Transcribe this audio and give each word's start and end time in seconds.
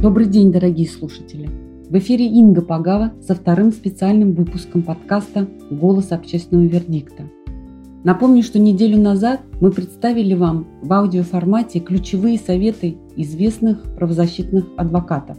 Добрый 0.00 0.28
день, 0.28 0.50
дорогие 0.50 0.88
слушатели! 0.88 1.50
В 1.90 1.98
эфире 1.98 2.24
Инга 2.24 2.62
Пагава 2.62 3.12
со 3.20 3.34
вторым 3.34 3.70
специальным 3.70 4.32
выпуском 4.32 4.80
подкаста 4.80 5.46
«Голос 5.70 6.10
общественного 6.10 6.64
вердикта». 6.64 7.24
Напомню, 8.02 8.42
что 8.42 8.58
неделю 8.58 8.98
назад 8.98 9.42
мы 9.60 9.70
представили 9.70 10.32
вам 10.32 10.66
в 10.80 10.90
аудиоформате 10.90 11.80
ключевые 11.80 12.38
советы 12.38 12.96
известных 13.14 13.94
правозащитных 13.96 14.68
адвокатов. 14.78 15.36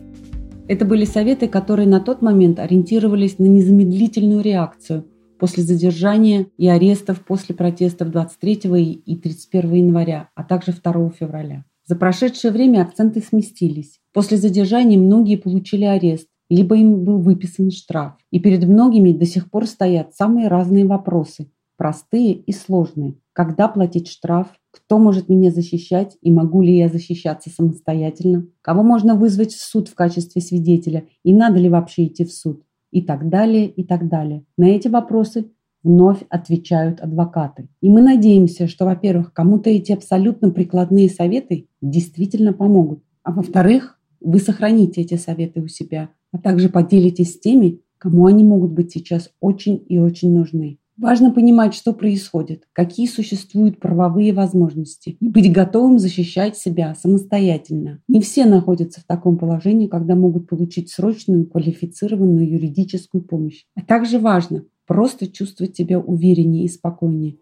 Это 0.68 0.86
были 0.86 1.06
советы, 1.06 1.48
которые 1.48 1.88
на 1.88 2.00
тот 2.00 2.22
момент 2.22 2.60
ориентировались 2.60 3.40
на 3.40 3.48
незамедлительную 3.48 4.44
реакцию 4.44 5.08
после 5.40 5.64
задержания 5.64 6.46
и 6.60 6.68
арестов 6.68 7.22
после 7.22 7.56
протестов 7.56 8.12
23 8.12 9.02
и 9.08 9.16
31 9.16 9.74
января, 9.74 10.30
а 10.36 10.44
также 10.44 10.72
2 10.72 11.10
февраля. 11.20 11.66
За 11.92 11.98
прошедшее 11.98 12.54
время 12.54 12.84
акценты 12.84 13.20
сместились. 13.20 14.00
После 14.14 14.38
задержания 14.38 14.98
многие 14.98 15.36
получили 15.36 15.84
арест, 15.84 16.30
либо 16.50 16.78
им 16.78 17.04
был 17.04 17.20
выписан 17.20 17.70
штраф. 17.70 18.14
И 18.32 18.40
перед 18.40 18.64
многими 18.64 19.12
до 19.12 19.26
сих 19.26 19.52
пор 19.52 19.68
стоят 19.68 20.16
самые 20.16 20.48
разные 20.48 20.86
вопросы, 20.86 21.52
простые 21.76 22.32
и 22.32 22.54
сложные. 22.54 23.16
Когда 23.34 23.68
платить 23.68 24.08
штраф? 24.08 24.48
Кто 24.72 25.00
может 25.00 25.28
меня 25.28 25.52
защищать 25.52 26.16
и 26.22 26.32
могу 26.32 26.62
ли 26.62 26.78
я 26.78 26.88
защищаться 26.88 27.50
самостоятельно? 27.50 28.48
Кого 28.62 28.84
можно 28.84 29.16
вызвать 29.16 29.52
в 29.52 29.62
суд 29.62 29.90
в 29.90 29.94
качестве 29.94 30.42
свидетеля 30.42 31.08
и 31.24 31.34
надо 31.34 31.60
ли 31.60 31.68
вообще 31.68 32.06
идти 32.06 32.24
в 32.24 32.32
суд? 32.32 32.64
и 32.92 33.02
так 33.02 33.30
далее, 33.30 33.68
и 33.68 33.84
так 33.84 34.08
далее. 34.08 34.44
На 34.58 34.66
эти 34.66 34.88
вопросы 34.88 35.50
вновь 35.84 36.20
отвечают 36.30 37.02
адвокаты. 37.02 37.68
И 37.82 37.90
мы 37.90 38.02
надеемся, 38.02 38.68
что, 38.68 38.86
во-первых, 38.86 39.34
кому-то 39.34 39.70
эти 39.70 39.92
абсолютно 39.92 40.52
прикладные 40.52 41.10
советы 41.10 41.68
действительно 41.82 42.54
помогут, 42.54 43.04
а 43.24 43.32
во-вторых, 43.32 44.00
вы 44.20 44.40
сохраните 44.40 45.02
эти 45.02 45.16
советы 45.16 45.62
у 45.62 45.68
себя, 45.68 46.10
а 46.32 46.38
также 46.38 46.70
поделитесь 46.70 47.34
с 47.34 47.40
теми, 47.40 47.82
кому 47.98 48.26
они 48.26 48.44
могут 48.44 48.72
быть 48.72 48.92
сейчас 48.92 49.30
очень 49.40 49.84
и 49.88 50.00
очень 50.00 50.34
нужны. 50.34 50.78
Важно 50.98 51.32
понимать, 51.32 51.74
что 51.74 51.94
происходит, 51.94 52.68
какие 52.74 53.08
существуют 53.08 53.80
правовые 53.80 54.34
возможности 54.34 55.18
и 55.20 55.30
быть 55.30 55.52
готовым 55.52 55.98
защищать 55.98 56.58
себя 56.58 56.94
самостоятельно. 56.94 58.02
Не 58.08 58.22
все 58.22 58.46
находятся 58.46 59.02
в 59.02 59.06
таком 59.06 59.38
положении, 59.38 59.88
когда 59.88 60.16
могут 60.16 60.48
получить 60.48 60.92
срочную 60.92 61.48
квалифицированную 61.48 62.48
юридическую 62.48 63.24
помощь. 63.24 63.64
А 63.74 63.82
также 63.82 64.20
важно 64.20 64.66
просто 64.92 65.26
чувствовать 65.26 65.78
себя 65.78 66.00
увереннее 66.00 66.66
и 66.66 66.68
спокойнее. 66.68 67.38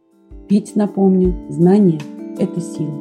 Ведь, 0.52 0.76
напомню, 0.76 1.34
знание– 1.50 2.00
это 2.38 2.62
сила. 2.62 2.94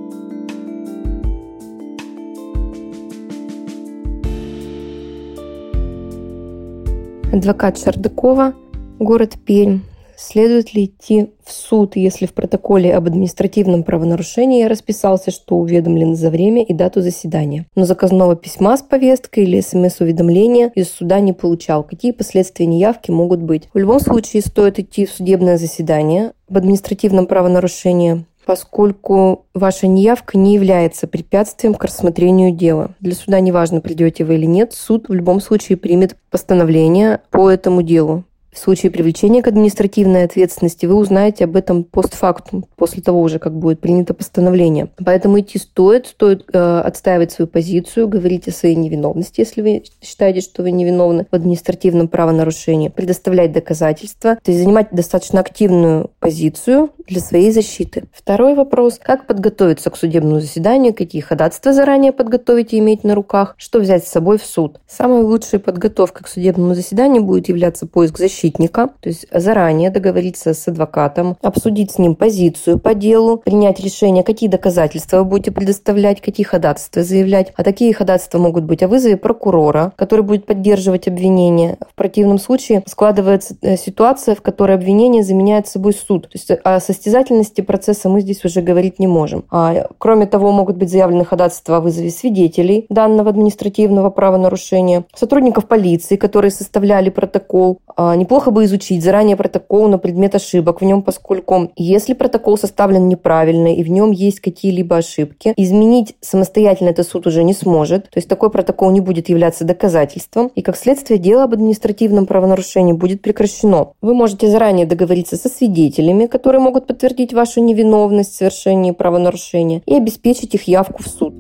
Адвокат 7.31 7.77
Шардакова, 7.77 8.55
город 8.99 9.37
Пермь, 9.45 9.81
Следует 10.21 10.75
ли 10.75 10.87
идти 10.87 11.31
в 11.45 11.53
суд, 11.53 11.95
если 11.95 12.27
в 12.27 12.35
протоколе 12.35 12.93
об 12.93 13.07
административном 13.07 13.85
правонарушении 13.85 14.63
я 14.63 14.69
расписался, 14.69 15.31
что 15.31 15.55
уведомлен 15.55 16.17
за 16.17 16.31
время 16.31 16.65
и 16.65 16.75
дату 16.75 17.03
заседания, 17.03 17.67
но 17.77 17.85
заказного 17.85 18.35
письма 18.35 18.77
с 18.77 18.83
повесткой 18.83 19.45
или 19.45 19.61
смс-уведомления 19.61 20.73
из 20.75 20.91
суда 20.91 21.21
не 21.21 21.33
получал? 21.33 21.85
Какие 21.85 22.11
последствия 22.11 22.67
неявки 22.67 23.13
могут 23.13 23.41
быть? 23.41 23.69
В 23.73 23.79
любом 23.79 24.01
случае 24.01 24.43
стоит 24.43 24.81
идти 24.81 25.07
в 25.07 25.13
судебное 25.13 25.57
заседание 25.57 26.33
об 26.51 26.57
административном 26.57 27.29
правонарушении, 27.29 28.25
поскольку 28.45 29.45
ваша 29.55 29.87
неявка 29.87 30.37
не 30.37 30.55
является 30.55 31.07
препятствием 31.07 31.75
к 31.75 31.85
рассмотрению 31.85 32.51
дела. 32.51 32.91
Для 32.99 33.15
суда 33.15 33.39
неважно, 33.39 33.81
придете 33.81 34.25
вы 34.25 34.35
или 34.35 34.47
нет, 34.47 34.73
суд 34.73 35.09
в 35.09 35.13
любом 35.13 35.41
случае 35.41 35.79
примет 35.79 36.17
постановление 36.31 37.21
по 37.31 37.49
этому 37.49 37.83
делу. 37.83 38.25
В 38.59 38.61
случае 38.61 38.91
привлечения 38.91 39.41
к 39.41 39.47
административной 39.47 40.25
ответственности 40.25 40.85
вы 40.85 40.97
узнаете 40.97 41.45
об 41.45 41.55
этом 41.55 41.85
постфактум, 41.85 42.67
после 42.75 43.01
того 43.01 43.21
уже, 43.21 43.39
как 43.39 43.57
будет 43.57 43.81
принято 43.81 44.15
постановление. 44.15 44.89
Поэтому 45.05 45.39
идти 45.39 45.61
стоит, 45.61 46.09
стоит 46.09 46.45
э, 46.53 46.81
отстаивать 46.81 47.31
свою 47.31 47.47
позицию, 47.47 48.09
говорить 48.09 48.49
о 48.49 48.51
своей 48.51 48.75
невиновности, 48.75 49.43
если 49.43 49.63
вы 49.63 49.85
считаете, 50.03 50.41
что 50.41 50.65
вы 50.65 50.73
невиновны 50.73 51.29
в 51.31 51.35
административном 51.37 52.09
правонарушении, 52.09 52.89
предоставлять 52.89 53.53
доказательства, 53.53 54.39
то 54.43 54.51
есть 54.51 54.61
занимать 54.61 54.89
достаточно 54.91 55.39
активную 55.39 56.11
позицию 56.19 56.91
для 57.09 57.21
своей 57.21 57.51
защиты. 57.51 58.05
Второй 58.13 58.55
вопрос. 58.55 59.01
Как 59.03 59.27
подготовиться 59.27 59.91
к 59.91 59.97
судебному 59.97 60.41
заседанию, 60.41 60.95
какие 60.95 61.23
ходатайства 61.23 61.73
заранее 61.73 62.13
подготовить 62.13 62.73
и 62.73 62.79
иметь 62.79 63.05
на 63.05 63.15
руках, 63.15 63.55
что 63.59 63.81
взять 63.81 64.07
с 64.07 64.11
собой 64.11 64.39
в 64.39 64.45
суд. 64.45 64.81
Самой 64.87 65.23
лучшей 65.23 65.59
подготовкой 65.59 66.25
к 66.25 66.29
судебному 66.29 66.75
заседанию 66.75 67.23
будет 67.23 67.49
являться 67.49 67.87
поиск 67.87 68.19
защитника, 68.19 68.91
то 69.01 69.09
есть 69.09 69.27
заранее 69.33 69.91
договориться 69.91 70.55
с 70.55 70.69
адвокатом, 70.69 71.37
обсудить 71.43 71.93
с 71.93 71.99
ним 71.99 72.15
позицию 72.15 72.79
по 72.79 72.95
делу, 72.95 73.39
принять 73.39 73.81
решение, 73.81 74.25
какие 74.25 74.49
доказательства 74.49 75.19
вы 75.19 75.25
будете 75.25 75.51
предоставлять, 75.51 76.21
какие 76.21 76.45
ходатайства 76.45 77.03
заявлять. 77.03 77.53
А 77.57 77.65
такие 77.65 77.95
ходатайства 77.95 78.39
могут 78.39 78.65
быть 78.65 78.83
о 78.83 78.89
вызове 78.89 79.17
прокурора, 79.17 79.93
который 79.97 80.25
будет 80.25 80.47
поддерживать 80.47 81.09
обвинение. 81.09 81.79
В 81.91 81.95
противном 81.95 82.39
случае 82.39 82.83
складывается 82.87 83.57
э, 83.63 83.77
ситуация, 83.77 84.35
в 84.35 84.43
которой 84.43 84.75
обвинение 84.75 85.23
заменяет 85.23 85.67
собой 85.69 85.95
суд. 85.95 86.25
То 86.25 86.35
есть 86.35 86.51
о 86.51 86.81
состязательности 86.99 87.61
процесса 87.61 88.09
мы 88.09 88.21
здесь 88.21 88.45
уже 88.45 88.61
говорить 88.61 88.99
не 88.99 89.07
можем. 89.07 89.45
А, 89.51 89.87
кроме 89.99 90.27
того, 90.27 90.51
могут 90.51 90.77
быть 90.77 90.91
заявлены 90.91 91.25
ходатайства 91.25 91.77
о 91.77 91.81
вызове 91.81 92.11
свидетелей 92.11 92.87
данного 92.89 93.31
административного 93.31 94.11
правонарушения, 94.11 95.05
сотрудников 95.15 95.67
полиции, 95.67 96.17
которые 96.17 96.51
составляли 96.51 97.11
протокол, 97.11 97.79
а, 97.97 98.17
неплохо 98.17 98.51
бы 98.51 98.65
изучить 98.65 99.05
заранее 99.05 99.37
протокол 99.37 99.89
на 99.89 99.99
предмет 99.99 100.35
ошибок 100.35 100.81
в 100.81 100.85
нем, 100.85 101.03
поскольку 101.03 101.71
если 101.77 102.15
протокол 102.15 102.59
составлен 102.59 103.09
неправильно 103.09 103.75
и 103.75 103.83
в 103.85 103.91
нем 103.91 104.11
есть 104.11 104.41
какие-либо 104.41 104.97
ошибки, 104.97 105.55
изменить 105.57 106.17
самостоятельно 106.21 106.91
этот 106.91 107.07
суд 107.09 107.27
уже 107.27 107.45
не 107.45 107.55
сможет. 107.55 108.05
То 108.11 108.19
есть 108.19 108.29
такой 108.29 108.51
протокол 108.51 108.91
не 108.91 109.01
будет 109.01 109.29
являться 109.29 109.65
доказательством, 109.65 110.51
и 110.57 110.63
как 110.63 110.77
следствие 110.77 111.21
дело 111.21 111.45
об 111.45 111.55
административном 111.55 112.27
правонарушении 112.27 112.93
будет 112.93 113.23
прекращено. 113.23 113.93
Вы 114.03 114.15
можете 114.15 114.49
заранее 114.51 114.87
договориться 114.87 115.37
со 115.37 115.49
свидетелями, 115.49 116.27
которые 116.27 116.61
могут 116.61 116.88
подтвердить 116.89 117.33
вашу 117.33 117.63
невиновность 117.63 118.33
в 118.33 118.37
совершении 118.37 118.91
правонарушения, 118.91 119.83
и 119.87 119.95
обеспечить 119.95 120.55
их 120.55 120.65
явку 120.65 121.03
в 121.03 121.07
суд. 121.07 121.35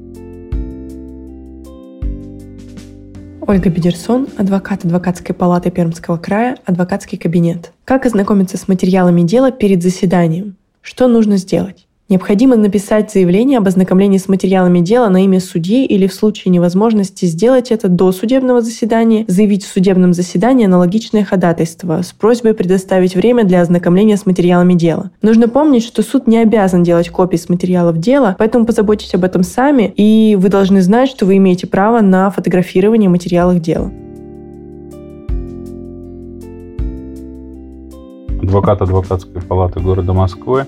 Ольга 3.49 3.71
Бедерсон, 3.71 4.29
адвокат 4.37 4.85
адвокатской 4.85 5.35
палаты 5.35 5.71
Пермского 5.71 6.19
края, 6.19 6.59
адвокатский 6.67 7.17
кабинет. 7.17 7.73
Как 7.87 8.05
ознакомиться 8.05 8.59
с 8.59 8.69
материалами 8.69 9.23
дела 9.23 9.51
перед 9.51 9.83
заседанием? 9.83 10.57
Что 10.83 11.09
нужно 11.09 11.39
сделать? 11.39 11.88
Необходимо 12.11 12.57
написать 12.57 13.13
заявление 13.13 13.59
об 13.59 13.69
ознакомлении 13.69 14.17
с 14.17 14.29
материалами 14.29 14.81
дела 14.81 15.11
на 15.11 15.25
имя 15.25 15.41
судьи 15.41 15.85
или 15.85 16.07
в 16.07 16.15
случае 16.15 16.51
невозможности 16.53 17.27
сделать 17.27 17.71
это 17.71 17.89
до 17.89 18.13
судебного 18.13 18.63
заседания, 18.63 19.27
заявить 19.29 19.63
в 19.63 19.71
судебном 19.71 20.15
заседании 20.15 20.65
аналогичное 20.65 21.23
ходатайство 21.23 22.01
с 22.01 22.13
просьбой 22.13 22.55
предоставить 22.55 23.15
время 23.15 23.45
для 23.45 23.61
ознакомления 23.61 24.17
с 24.17 24.25
материалами 24.25 24.73
дела. 24.73 25.11
Нужно 25.21 25.49
помнить, 25.49 25.85
что 25.85 26.03
суд 26.03 26.27
не 26.27 26.39
обязан 26.39 26.83
делать 26.83 27.11
копии 27.11 27.37
с 27.37 27.51
материалов 27.51 27.99
дела, 27.99 28.37
поэтому 28.39 28.65
позаботьтесь 28.65 29.13
об 29.15 29.25
этом 29.25 29.43
сами, 29.43 29.93
и 29.95 30.35
вы 30.41 30.49
должны 30.49 30.81
знать, 30.81 31.11
что 31.11 31.27
вы 31.27 31.37
имеете 31.37 31.67
право 31.67 32.01
на 32.01 32.31
фотографирование 32.31 33.11
материалов 33.11 33.61
дела. 33.61 33.93
Адвокат 38.43 38.81
адвокатской 38.81 39.43
палаты 39.43 39.81
города 39.81 40.15
Москвы 40.15 40.65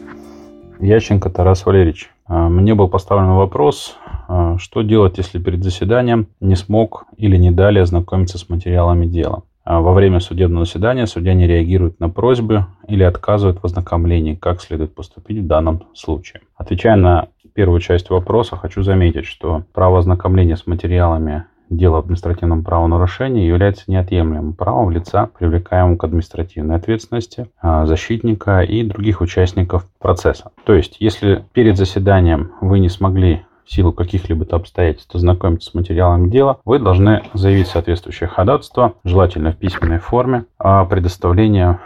Ященко 0.81 1.31
Тарас 1.31 1.67
Валерьевич. 1.67 2.11
А, 2.27 2.49
мне 2.49 2.75
был 2.75 2.89
поставлен 2.89 3.35
вопрос, 3.35 3.97
а, 4.29 4.57
что 4.59 4.83
делать, 4.83 5.19
если 5.19 5.39
перед 5.39 5.63
заседанием 5.63 6.29
не 6.41 6.57
смог 6.57 7.05
или 7.17 7.37
не 7.37 7.51
дали 7.51 7.79
ознакомиться 7.79 8.39
с 8.39 8.49
материалами 8.49 9.07
дела. 9.07 9.43
А, 9.65 9.81
во 9.81 9.93
время 9.93 10.21
судебного 10.21 10.65
заседания 10.65 11.07
судья 11.07 11.35
не 11.35 11.47
реагирует 11.47 12.01
на 12.01 12.09
просьбы 12.09 12.67
или 12.89 13.03
отказывает 13.03 13.59
в 13.61 13.65
ознакомлении, 13.65 14.35
как 14.35 14.63
следует 14.63 14.95
поступить 14.95 15.39
в 15.39 15.47
данном 15.47 15.83
случае. 15.95 16.41
Отвечая 16.57 16.97
на 16.97 17.29
первую 17.55 17.81
часть 17.81 18.09
вопроса, 18.11 18.57
хочу 18.57 18.83
заметить, 18.83 19.27
что 19.27 19.65
право 19.73 19.99
ознакомления 19.99 20.57
с 20.57 20.67
материалами 20.67 21.45
дело 21.71 21.99
об 21.99 22.05
административном 22.05 22.65
правонарушении 22.65 23.47
является 23.47 23.85
неотъемлемым 23.87 24.53
правом 24.53 24.91
лица, 24.91 25.31
привлекаемого 25.39 25.97
к 25.97 26.05
административной 26.05 26.77
ответственности, 26.77 27.49
а, 27.63 27.87
защитника 27.87 28.61
и 28.61 28.83
других 28.83 29.21
участников 29.21 29.87
процесса. 29.99 30.51
То 30.65 30.75
есть, 30.75 30.97
если 30.99 31.45
перед 31.53 31.77
заседанием 31.77 32.53
вы 32.61 32.81
не 32.81 32.89
смогли 32.89 33.45
в 33.65 33.73
силу 33.73 33.93
каких-либо 33.93 34.45
обстоятельств 34.51 35.15
ознакомиться 35.15 35.71
с 35.71 35.75
материалами 35.75 36.29
дела, 36.29 36.59
вы 36.65 36.81
должны 36.81 37.23
заявить 37.35 37.69
соответствующее 37.69 38.29
ходатайство, 38.29 38.95
желательно 39.05 39.53
в 39.53 39.57
письменной 39.57 40.01
форме, 40.01 40.47
о 40.59 40.85
предоставлении 40.85 41.79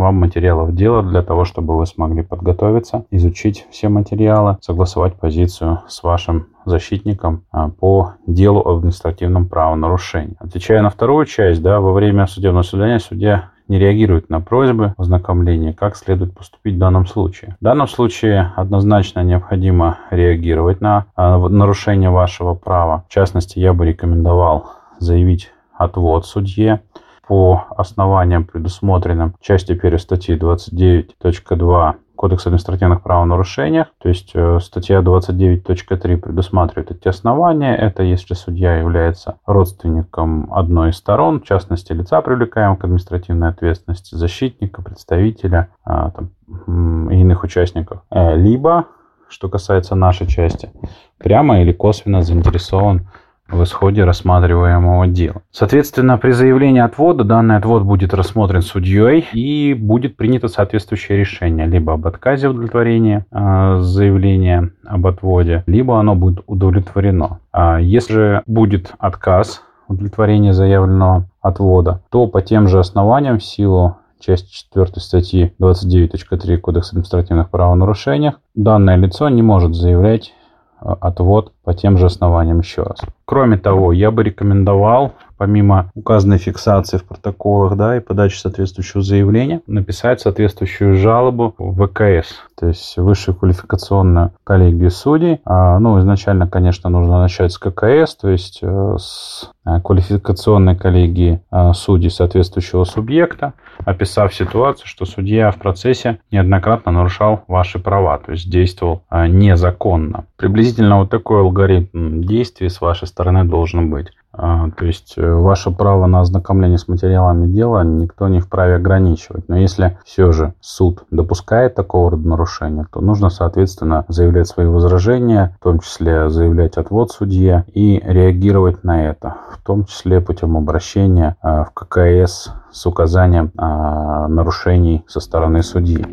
вам 0.00 0.16
материалов 0.16 0.74
дела 0.74 1.02
для 1.02 1.22
того, 1.22 1.44
чтобы 1.44 1.76
вы 1.76 1.86
смогли 1.86 2.22
подготовиться, 2.22 3.04
изучить 3.10 3.66
все 3.70 3.88
материалы, 3.88 4.58
согласовать 4.60 5.14
позицию 5.14 5.82
с 5.88 6.02
вашим 6.02 6.48
защитником 6.64 7.44
а, 7.52 7.68
по 7.68 8.14
делу 8.26 8.60
об 8.60 8.78
административном 8.78 9.48
правонарушении. 9.48 10.36
Отвечая 10.38 10.82
на 10.82 10.90
вторую 10.90 11.26
часть, 11.26 11.62
да, 11.62 11.80
во 11.80 11.92
время 11.92 12.26
судебного 12.26 12.62
заседания 12.62 12.98
судья 12.98 13.50
не 13.68 13.78
реагирует 13.78 14.28
на 14.30 14.40
просьбы 14.40 14.94
ознакомления, 14.98 15.72
как 15.72 15.96
следует 15.96 16.36
поступить 16.36 16.74
в 16.74 16.78
данном 16.78 17.06
случае. 17.06 17.56
В 17.60 17.64
данном 17.64 17.86
случае 17.86 18.52
однозначно 18.56 19.20
необходимо 19.20 19.98
реагировать 20.10 20.80
на 20.80 21.06
а, 21.14 21.38
нарушение 21.38 22.10
вашего 22.10 22.54
права. 22.54 23.04
В 23.08 23.12
частности, 23.12 23.58
я 23.60 23.72
бы 23.72 23.86
рекомендовал 23.86 24.72
заявить 24.98 25.52
отвод 25.72 26.26
судье 26.26 26.80
по 27.30 27.66
основаниям, 27.76 28.44
предусмотренным 28.44 29.34
в 29.40 29.44
части 29.44 29.70
1 29.70 29.98
статьи 30.00 30.36
29.2 30.36 31.94
Кодекса 32.16 32.48
административных 32.48 33.02
правонарушениях. 33.02 33.86
То 34.02 34.08
есть 34.08 34.32
э, 34.34 34.58
статья 34.58 34.98
29.3 34.98 36.16
предусматривает 36.16 36.90
эти 36.90 37.06
основания. 37.06 37.76
Это 37.76 38.02
если 38.02 38.34
судья 38.34 38.78
является 38.78 39.38
родственником 39.46 40.52
одной 40.52 40.90
из 40.90 40.96
сторон, 40.96 41.40
в 41.40 41.44
частности 41.44 41.92
лица, 41.92 42.20
привлекаемого 42.20 42.74
к 42.74 42.82
административной 42.82 43.50
ответственности, 43.50 44.16
защитника, 44.16 44.82
представителя 44.82 45.68
а, 45.84 46.10
там, 46.10 47.10
иных 47.10 47.44
участников. 47.44 48.02
Э, 48.10 48.34
либо, 48.34 48.86
что 49.28 49.48
касается 49.48 49.94
нашей 49.94 50.26
части, 50.26 50.72
прямо 51.18 51.62
или 51.62 51.70
косвенно 51.70 52.22
заинтересован 52.22 53.06
в 53.50 53.62
исходе 53.64 54.04
рассматриваемого 54.04 55.06
дела. 55.06 55.42
Соответственно, 55.50 56.18
при 56.18 56.32
заявлении 56.32 56.80
отвода 56.80 57.24
данный 57.24 57.56
отвод 57.56 57.82
будет 57.82 58.14
рассмотрен 58.14 58.62
судьей 58.62 59.26
и 59.32 59.74
будет 59.74 60.16
принято 60.16 60.48
соответствующее 60.48 61.18
решение 61.18 61.66
либо 61.66 61.94
об 61.94 62.06
отказе 62.06 62.48
удовлетворения 62.48 63.26
э, 63.30 63.78
заявления 63.80 64.70
об 64.86 65.06
отводе, 65.06 65.64
либо 65.66 65.98
оно 65.98 66.14
будет 66.14 66.44
удовлетворено. 66.46 67.40
А 67.52 67.80
если 67.80 68.20
же 68.20 68.42
будет 68.46 68.92
отказ 68.98 69.62
удовлетворения 69.88 70.52
заявленного 70.52 71.28
отвода, 71.40 72.02
то 72.10 72.26
по 72.26 72.42
тем 72.42 72.68
же 72.68 72.78
основаниям 72.78 73.38
в 73.38 73.44
силу 73.44 73.96
части 74.20 74.52
4 74.52 74.86
статьи 74.96 75.52
29.3 75.60 76.58
Кодекса 76.58 76.90
административных 76.90 77.50
правонарушений 77.50 78.32
данное 78.54 78.96
лицо 78.96 79.28
не 79.28 79.42
может 79.42 79.74
заявлять 79.74 80.34
отвод 80.80 81.52
по 81.64 81.74
тем 81.74 81.98
же 81.98 82.06
основаниям 82.06 82.60
еще 82.60 82.82
раз. 82.82 83.00
Кроме 83.24 83.58
того, 83.58 83.92
я 83.92 84.10
бы 84.10 84.22
рекомендовал, 84.22 85.12
помимо 85.40 85.90
указанной 85.94 86.36
фиксации 86.36 86.98
в 86.98 87.04
протоколах 87.04 87.74
да, 87.74 87.96
и 87.96 88.00
подачи 88.00 88.36
соответствующего 88.36 89.02
заявления, 89.02 89.62
написать 89.66 90.20
соответствующую 90.20 90.96
жалобу 90.96 91.54
в 91.56 91.86
ВКС, 91.86 92.34
то 92.58 92.66
есть 92.66 92.98
Высшую 92.98 93.34
квалификационную 93.34 94.32
коллегию 94.44 94.90
судей. 94.90 95.40
А, 95.46 95.78
ну, 95.78 95.98
изначально, 95.98 96.46
конечно, 96.46 96.90
нужно 96.90 97.22
начать 97.22 97.52
с 97.52 97.58
ККС, 97.58 98.16
то 98.16 98.28
есть 98.28 98.58
э, 98.60 98.96
с 98.98 99.50
э, 99.64 99.80
квалификационной 99.80 100.76
коллегии 100.76 101.40
судей 101.72 102.10
соответствующего 102.10 102.84
субъекта, 102.84 103.54
описав 103.86 104.34
ситуацию, 104.34 104.86
что 104.86 105.06
судья 105.06 105.50
в 105.52 105.56
процессе 105.56 106.20
неоднократно 106.30 106.92
нарушал 106.92 107.44
ваши 107.48 107.78
права, 107.78 108.18
то 108.18 108.32
есть 108.32 108.50
действовал 108.50 109.04
незаконно. 109.10 110.26
Приблизительно 110.36 110.98
вот 110.98 111.08
такой 111.08 111.40
алгоритм 111.40 112.20
действий 112.20 112.68
с 112.68 112.82
вашей 112.82 113.08
стороны 113.08 113.44
должен 113.44 113.88
быть. 113.88 114.08
А, 114.32 114.70
то 114.70 114.86
есть 114.86 115.14
э, 115.16 115.32
ваше 115.32 115.70
право 115.72 116.06
на 116.06 116.20
ознакомление 116.20 116.78
с 116.78 116.86
материалами 116.86 117.48
дела 117.48 117.82
никто 117.82 118.28
не 118.28 118.38
вправе 118.38 118.76
ограничивать. 118.76 119.48
Но 119.48 119.56
если 119.56 119.98
все 120.04 120.30
же 120.30 120.54
суд 120.60 121.02
допускает 121.10 121.74
такого 121.74 122.12
рода 122.12 122.28
нарушения, 122.28 122.86
то 122.92 123.00
нужно, 123.00 123.30
соответственно, 123.30 124.04
заявлять 124.08 124.46
свои 124.46 124.66
возражения, 124.66 125.56
в 125.60 125.64
том 125.64 125.80
числе 125.80 126.30
заявлять 126.30 126.76
отвод 126.76 127.10
судье 127.10 127.64
и 127.74 128.00
реагировать 128.04 128.84
на 128.84 129.08
это, 129.08 129.36
в 129.50 129.62
том 129.62 129.84
числе 129.84 130.20
путем 130.20 130.56
обращения 130.56 131.36
а, 131.42 131.64
в 131.64 131.72
ККС 131.74 132.52
с 132.70 132.86
указанием 132.86 133.50
а, 133.56 134.28
нарушений 134.28 135.04
со 135.08 135.18
стороны 135.18 135.64
судьи. 135.64 136.06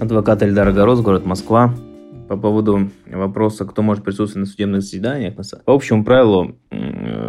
Адвокат 0.00 0.42
Эльдар 0.42 0.66
Огород, 0.66 1.00
город 1.00 1.24
Москва 1.24 1.72
по 2.32 2.38
поводу 2.38 2.90
вопроса, 3.04 3.66
кто 3.66 3.82
может 3.82 4.04
присутствовать 4.04 4.46
на 4.46 4.50
судебных 4.50 4.80
заседаниях. 4.80 5.34
По 5.66 5.74
общему 5.74 6.02
правилу, 6.02 6.56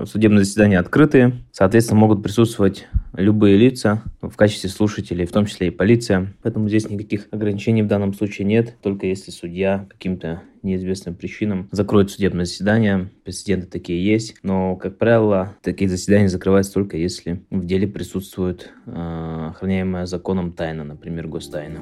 судебные 0.05 0.45
заседания 0.45 0.79
открытые, 0.79 1.43
соответственно, 1.51 1.99
могут 1.99 2.23
присутствовать 2.23 2.87
любые 3.11 3.57
лица 3.57 4.01
в 4.21 4.33
качестве 4.37 4.69
слушателей, 4.69 5.25
в 5.25 5.31
том 5.33 5.45
числе 5.45 5.67
и 5.67 5.71
полиция. 5.71 6.33
Поэтому 6.41 6.69
здесь 6.69 6.89
никаких 6.89 7.27
ограничений 7.31 7.83
в 7.83 7.87
данном 7.87 8.13
случае 8.13 8.47
нет, 8.47 8.77
только 8.81 9.05
если 9.05 9.31
судья 9.31 9.85
каким-то 9.89 10.41
неизвестным 10.61 11.15
причинам 11.15 11.67
закроет 11.71 12.09
судебное 12.09 12.45
заседание. 12.45 13.09
Прецеденты 13.25 13.67
такие 13.67 14.05
есть, 14.05 14.37
но, 14.41 14.77
как 14.77 14.97
правило, 14.97 15.53
такие 15.61 15.89
заседания 15.89 16.29
закрываются 16.29 16.73
только 16.75 16.95
если 16.95 17.43
в 17.49 17.65
деле 17.65 17.89
присутствует 17.89 18.71
э, 18.85 19.47
охраняемая 19.49 20.05
законом 20.05 20.53
тайна, 20.53 20.85
например, 20.85 21.27
гостайна. 21.27 21.81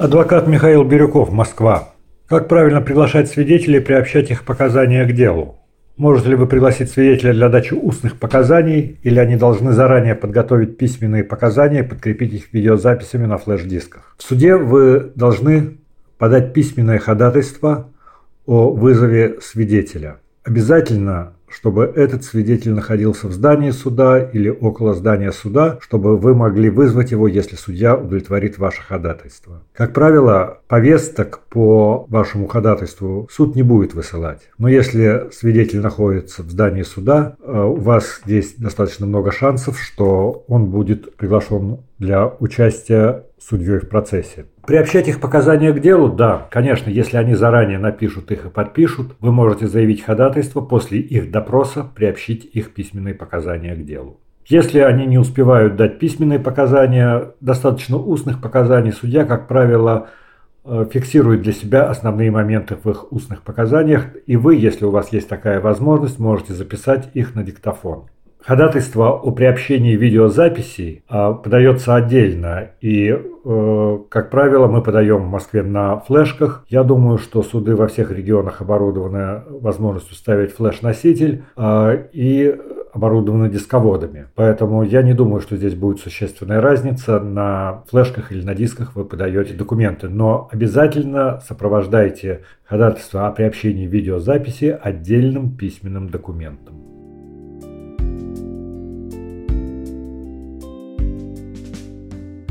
Адвокат 0.00 0.46
Михаил 0.46 0.82
Бирюков, 0.82 1.30
Москва. 1.30 1.90
Как 2.26 2.48
правильно 2.48 2.80
приглашать 2.80 3.28
свидетелей, 3.28 3.80
приобщать 3.80 4.30
их 4.30 4.44
показания 4.46 5.04
к 5.04 5.12
делу? 5.12 5.58
Можете 5.98 6.30
ли 6.30 6.36
вы 6.36 6.46
пригласить 6.46 6.90
свидетеля 6.90 7.34
для 7.34 7.50
дачи 7.50 7.74
устных 7.74 8.18
показаний, 8.18 8.98
или 9.02 9.18
они 9.18 9.36
должны 9.36 9.72
заранее 9.72 10.14
подготовить 10.14 10.78
письменные 10.78 11.22
показания 11.22 11.80
и 11.80 11.86
подкрепить 11.86 12.32
их 12.32 12.50
видеозаписями 12.50 13.26
на 13.26 13.36
флеш-дисках? 13.36 14.14
В 14.16 14.22
суде 14.22 14.56
вы 14.56 15.12
должны 15.14 15.76
подать 16.16 16.54
письменное 16.54 16.98
ходатайство 16.98 17.90
о 18.46 18.70
вызове 18.70 19.36
свидетеля. 19.42 20.16
Обязательно 20.44 21.34
чтобы 21.50 21.92
этот 21.94 22.24
свидетель 22.24 22.72
находился 22.72 23.28
в 23.28 23.32
здании 23.32 23.70
суда 23.70 24.22
или 24.22 24.48
около 24.48 24.94
здания 24.94 25.32
суда, 25.32 25.78
чтобы 25.80 26.16
вы 26.16 26.34
могли 26.34 26.70
вызвать 26.70 27.10
его, 27.10 27.28
если 27.28 27.56
судья 27.56 27.96
удовлетворит 27.96 28.58
ваше 28.58 28.82
ходатайство. 28.82 29.62
Как 29.74 29.92
правило, 29.92 30.60
повесток 30.68 31.40
по 31.50 32.06
вашему 32.08 32.46
ходатайству 32.46 33.28
суд 33.30 33.56
не 33.56 33.62
будет 33.62 33.94
высылать. 33.94 34.48
Но 34.58 34.68
если 34.68 35.28
свидетель 35.32 35.80
находится 35.80 36.42
в 36.42 36.50
здании 36.50 36.82
суда, 36.82 37.36
э, 37.42 37.52
у 37.52 37.76
вас 37.76 38.20
здесь 38.24 38.54
достаточно 38.56 39.06
много 39.06 39.32
шансов, 39.32 39.80
что 39.80 40.44
он 40.48 40.66
будет 40.66 41.16
приглашен 41.16 41.78
для 41.98 42.26
участия 42.26 43.24
судьей 43.38 43.78
в 43.78 43.88
процессе. 43.88 44.46
Приобщать 44.70 45.08
их 45.08 45.18
показания 45.18 45.72
к 45.72 45.80
делу, 45.80 46.08
да, 46.10 46.46
конечно, 46.48 46.90
если 46.90 47.16
они 47.16 47.34
заранее 47.34 47.80
напишут 47.80 48.30
их 48.30 48.44
и 48.44 48.50
подпишут, 48.50 49.16
вы 49.18 49.32
можете 49.32 49.66
заявить 49.66 50.00
ходатайство 50.00 50.60
после 50.60 51.00
их 51.00 51.32
допроса 51.32 51.84
приобщить 51.92 52.48
их 52.52 52.72
письменные 52.72 53.14
показания 53.14 53.74
к 53.74 53.84
делу. 53.84 54.20
Если 54.46 54.78
они 54.78 55.06
не 55.06 55.18
успевают 55.18 55.74
дать 55.74 55.98
письменные 55.98 56.38
показания, 56.38 57.32
достаточно 57.40 57.96
устных 57.96 58.40
показаний, 58.40 58.92
судья, 58.92 59.24
как 59.24 59.48
правило, 59.48 60.06
э, 60.64 60.86
фиксирует 60.88 61.42
для 61.42 61.52
себя 61.52 61.90
основные 61.90 62.30
моменты 62.30 62.76
в 62.80 62.88
их 62.88 63.12
устных 63.12 63.42
показаниях, 63.42 64.06
и 64.28 64.36
вы, 64.36 64.54
если 64.54 64.84
у 64.84 64.92
вас 64.92 65.12
есть 65.12 65.28
такая 65.28 65.60
возможность, 65.60 66.20
можете 66.20 66.52
записать 66.52 67.10
их 67.14 67.34
на 67.34 67.42
диктофон. 67.42 68.04
Ходатайство 68.42 69.10
о 69.10 69.30
приобщении 69.32 69.96
видеозаписей 69.96 71.04
а, 71.08 71.34
подается 71.34 71.94
отдельно, 71.94 72.70
и, 72.80 73.10
э, 73.44 73.98
как 74.08 74.30
правило, 74.30 74.66
мы 74.66 74.82
подаем 74.82 75.24
в 75.24 75.30
Москве 75.30 75.62
на 75.62 75.98
флешках. 75.98 76.64
Я 76.68 76.82
думаю, 76.82 77.18
что 77.18 77.42
суды 77.42 77.76
во 77.76 77.86
всех 77.86 78.10
регионах 78.10 78.62
оборудованы 78.62 79.42
возможностью 79.50 80.16
ставить 80.16 80.54
флеш-носитель 80.54 81.44
а, 81.54 81.92
и 82.12 82.56
оборудованы 82.92 83.50
дисководами. 83.50 84.28
Поэтому 84.34 84.82
я 84.82 85.02
не 85.02 85.12
думаю, 85.12 85.42
что 85.42 85.56
здесь 85.56 85.74
будет 85.74 86.00
существенная 86.00 86.60
разница. 86.60 87.20
На 87.20 87.84
флешках 87.88 88.32
или 88.32 88.42
на 88.42 88.54
дисках 88.54 88.96
вы 88.96 89.04
подаете 89.04 89.52
документы, 89.52 90.08
но 90.08 90.48
обязательно 90.50 91.40
сопровождайте 91.46 92.40
ходатайство 92.64 93.28
о 93.28 93.32
приобщении 93.32 93.86
видеозаписи 93.86 94.76
отдельным 94.82 95.56
письменным 95.56 96.08
документом. 96.08 96.89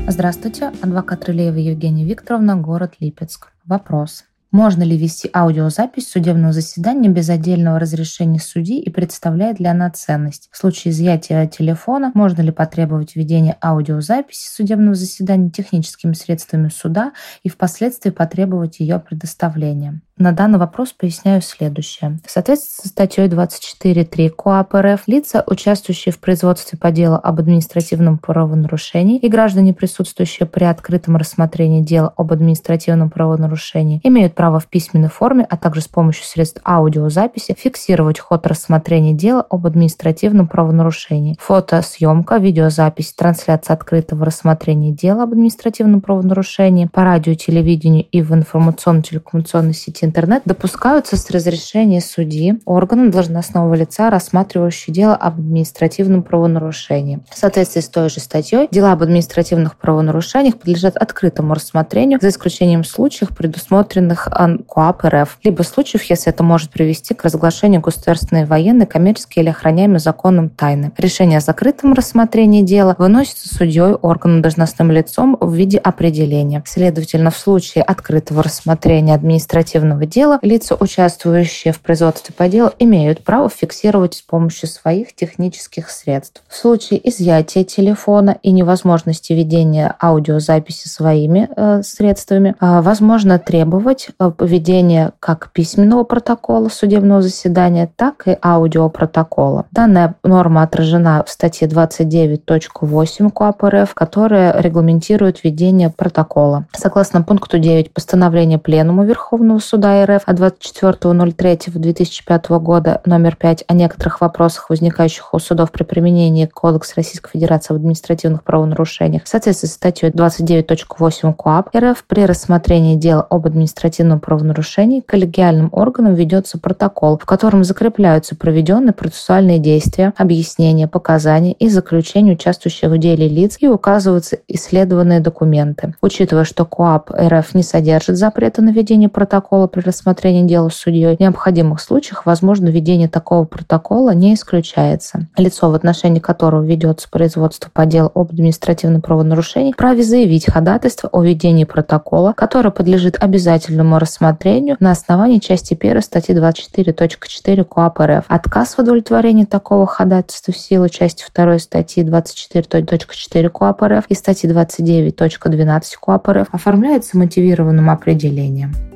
Здравствуйте, 0.06 0.72
адвокат 0.82 1.24
Рылеева 1.26 1.56
Евгения 1.56 2.04
Викторовна, 2.04 2.56
город 2.56 2.94
Липецк. 2.98 3.52
Вопрос. 3.64 4.24
Можно 4.50 4.82
ли 4.82 4.98
вести 4.98 5.30
аудиозапись 5.32 6.10
судебного 6.10 6.52
заседания 6.52 7.08
без 7.08 7.30
отдельного 7.30 7.78
разрешения 7.78 8.40
судьи 8.40 8.80
и 8.80 8.90
представляет 8.90 9.60
ли 9.60 9.66
она 9.66 9.88
ценность? 9.90 10.48
В 10.50 10.56
случае 10.56 10.90
изъятия 10.90 11.46
телефона 11.46 12.10
можно 12.14 12.42
ли 12.42 12.50
потребовать 12.50 13.14
введения 13.14 13.56
аудиозаписи 13.62 14.52
судебного 14.52 14.96
заседания 14.96 15.50
техническими 15.50 16.14
средствами 16.14 16.68
суда 16.68 17.12
и 17.44 17.48
впоследствии 17.48 18.10
потребовать 18.10 18.80
ее 18.80 18.98
предоставления? 18.98 20.00
На 20.20 20.32
данный 20.32 20.58
вопрос 20.58 20.92
поясняю 20.92 21.40
следующее. 21.40 22.18
В 22.24 22.30
соответствии 22.30 22.82
со 22.82 22.88
статьей 22.88 23.26
24.3 23.26 24.28
КоАП 24.28 24.74
РФ 24.74 25.02
лица, 25.06 25.42
участвующие 25.46 26.12
в 26.12 26.18
производстве 26.18 26.78
по 26.78 26.90
делу 26.90 27.18
об 27.22 27.40
административном 27.40 28.18
правонарушении 28.18 29.18
и 29.18 29.28
граждане, 29.28 29.72
присутствующие 29.72 30.46
при 30.46 30.64
открытом 30.64 31.16
рассмотрении 31.16 31.80
дела 31.80 32.12
об 32.16 32.32
административном 32.32 33.08
правонарушении, 33.08 34.00
имеют 34.04 34.34
право 34.34 34.60
в 34.60 34.66
письменной 34.66 35.08
форме, 35.08 35.46
а 35.48 35.56
также 35.56 35.80
с 35.80 35.88
помощью 35.88 36.24
средств 36.24 36.60
аудиозаписи 36.64 37.56
фиксировать 37.58 38.18
ход 38.18 38.46
рассмотрения 38.46 39.14
дела 39.14 39.46
об 39.48 39.66
административном 39.66 40.48
правонарушении. 40.48 41.36
Фотосъемка, 41.40 42.36
видеозапись, 42.36 43.14
трансляция 43.14 43.74
открытого 43.74 44.26
рассмотрения 44.26 44.92
дела 44.92 45.22
об 45.22 45.32
административном 45.32 46.02
правонарушении 46.02 46.86
по 46.86 47.04
радио, 47.04 47.32
телевидению 47.34 48.04
и 48.04 48.20
в 48.20 48.34
информационно-телекоммуникационной 48.34 49.74
сети 49.74 50.09
интернет 50.10 50.42
допускаются 50.44 51.16
с 51.16 51.30
разрешения 51.30 52.00
судьи, 52.00 52.60
органом 52.64 53.12
должностного 53.12 53.72
лица, 53.74 54.10
рассматривающего 54.10 54.92
дело 54.92 55.14
об 55.14 55.38
административном 55.38 56.24
правонарушении. 56.24 57.20
В 57.30 57.38
соответствии 57.38 57.80
с 57.80 57.88
той 57.88 58.10
же 58.10 58.18
статьей, 58.18 58.66
дела 58.72 58.92
об 58.92 59.02
административных 59.02 59.76
правонарушениях 59.76 60.58
подлежат 60.58 60.96
открытому 60.96 61.54
рассмотрению, 61.54 62.18
за 62.20 62.30
исключением 62.30 62.82
случаев, 62.82 63.36
предусмотренных 63.36 64.28
КОАП 64.68 65.04
РФ, 65.04 65.38
либо 65.44 65.62
случаев, 65.62 66.02
если 66.04 66.32
это 66.32 66.42
может 66.42 66.70
привести 66.70 67.14
к 67.14 67.22
разглашению 67.22 67.80
государственной, 67.80 68.46
военной, 68.46 68.86
коммерческой 68.86 69.44
или 69.44 69.50
охраняемой 69.50 70.00
законом 70.00 70.48
тайны. 70.48 70.90
Решение 70.98 71.38
о 71.38 71.40
закрытом 71.40 71.92
рассмотрении 71.92 72.62
дела 72.62 72.96
выносится 72.98 73.54
судьей, 73.54 73.92
органом, 73.92 74.42
должностным 74.42 74.90
лицом 74.90 75.36
в 75.40 75.54
виде 75.54 75.78
определения. 75.78 76.64
Следовательно, 76.66 77.30
в 77.30 77.36
случае 77.36 77.84
открытого 77.84 78.42
рассмотрения 78.42 79.14
административного 79.14 79.99
дела 80.06 80.38
лица, 80.42 80.76
участвующие 80.78 81.72
в 81.72 81.80
производстве 81.80 82.34
по 82.36 82.48
делу, 82.48 82.70
имеют 82.78 83.22
право 83.24 83.48
фиксировать 83.48 84.14
с 84.14 84.22
помощью 84.22 84.68
своих 84.68 85.14
технических 85.14 85.90
средств. 85.90 86.42
В 86.48 86.56
случае 86.56 87.08
изъятия 87.08 87.64
телефона 87.64 88.36
и 88.42 88.52
невозможности 88.52 89.32
ведения 89.32 89.94
аудиозаписи 90.00 90.88
своими 90.88 91.48
э, 91.56 91.82
средствами, 91.82 92.54
э, 92.60 92.80
возможно 92.80 93.38
требовать 93.38 94.08
э, 94.18 95.10
как 95.20 95.50
письменного 95.52 96.04
протокола 96.04 96.68
судебного 96.68 97.22
заседания, 97.22 97.90
так 97.96 98.26
и 98.26 98.36
аудиопротокола. 98.42 99.66
Данная 99.70 100.14
норма 100.22 100.62
отражена 100.62 101.24
в 101.26 101.30
статье 101.30 101.68
29.8 101.68 103.30
КОАП 103.30 103.64
РФ, 103.64 103.94
которая 103.94 104.60
регламентирует 104.60 105.44
ведение 105.44 105.90
протокола. 105.90 106.66
Согласно 106.72 107.22
пункту 107.22 107.58
9 107.58 107.92
постановления 107.92 108.58
Пленума 108.58 109.04
Верховного 109.04 109.58
Суда 109.58 109.89
РФ 109.90 110.22
от 110.26 110.38
24.03.2005 110.38 112.60
года 112.60 113.00
номер 113.04 113.36
5 113.36 113.64
о 113.66 113.74
некоторых 113.74 114.20
вопросах, 114.20 114.70
возникающих 114.70 115.34
у 115.34 115.38
судов 115.38 115.72
при 115.72 115.84
применении 115.84 116.46
Кодекса 116.46 116.94
Российской 116.96 117.32
Федерации 117.32 117.74
об 117.74 117.80
административных 117.80 118.44
правонарушениях, 118.44 119.24
в 119.24 119.28
соответствии 119.28 119.68
с 119.68 119.72
статьей 119.72 120.10
29.8 120.10 121.34
КОАП 121.34 121.74
РФ 121.74 122.04
при 122.06 122.24
рассмотрении 122.24 122.96
дела 122.96 123.26
об 123.28 123.46
административном 123.46 124.20
правонарушении 124.20 125.00
коллегиальным 125.00 125.70
органом 125.72 126.14
ведется 126.14 126.58
протокол, 126.58 127.18
в 127.18 127.26
котором 127.26 127.64
закрепляются 127.64 128.36
проведенные 128.36 128.92
процессуальные 128.92 129.58
действия, 129.58 130.12
объяснения, 130.16 130.86
показания 130.88 131.52
и 131.52 131.68
заключения 131.68 132.32
участвующих 132.32 132.90
в 132.90 132.98
деле 132.98 133.28
лиц 133.28 133.56
и 133.60 133.68
указываются 133.68 134.38
исследованные 134.48 135.20
документы. 135.20 135.94
Учитывая, 136.00 136.44
что 136.44 136.64
КОАП 136.64 137.10
РФ 137.10 137.54
не 137.54 137.62
содержит 137.62 138.16
запрета 138.16 138.62
на 138.62 138.70
ведение 138.70 139.08
протокола 139.08 139.66
при 139.70 139.80
рассмотрении 139.80 140.46
дела 140.46 140.68
судьей, 140.68 141.16
в 141.16 141.20
необходимых 141.20 141.80
случаях 141.80 142.26
возможность 142.26 142.68
ведения 142.68 143.08
такого 143.08 143.44
протокола 143.44 144.14
не 144.14 144.34
исключается. 144.34 145.28
Лицо, 145.36 145.70
в 145.70 145.74
отношении 145.74 146.20
которого 146.20 146.62
ведется 146.62 147.08
производство 147.10 147.70
по 147.72 147.86
делу 147.86 148.10
об 148.14 148.30
административном 148.30 149.00
правонарушении, 149.00 149.72
вправе 149.72 150.02
заявить 150.02 150.50
ходатайство 150.50 151.08
о 151.12 151.22
ведении 151.22 151.64
протокола, 151.64 152.32
которое 152.32 152.70
подлежит 152.70 153.16
обязательному 153.22 153.98
рассмотрению 153.98 154.76
на 154.80 154.90
основании 154.90 155.38
части 155.38 155.78
1 155.78 156.02
статьи 156.02 156.34
24.4 156.34 157.64
КОАП 157.64 158.00
РФ. 158.00 158.24
Отказ 158.28 158.74
в 158.74 158.78
удовлетворении 158.80 159.44
такого 159.44 159.86
ходатайства 159.86 160.52
в 160.52 160.58
силу 160.58 160.88
части 160.88 161.24
2 161.34 161.58
статьи 161.58 162.04
24.4 162.04 163.48
КОАП 163.48 163.82
РФ 163.82 164.04
и 164.08 164.14
статьи 164.14 164.50
29.12 164.50 165.82
КОАП 166.00 166.28
РФ 166.28 166.48
оформляется 166.52 167.16
мотивированным 167.16 167.90
определением. 167.90 168.89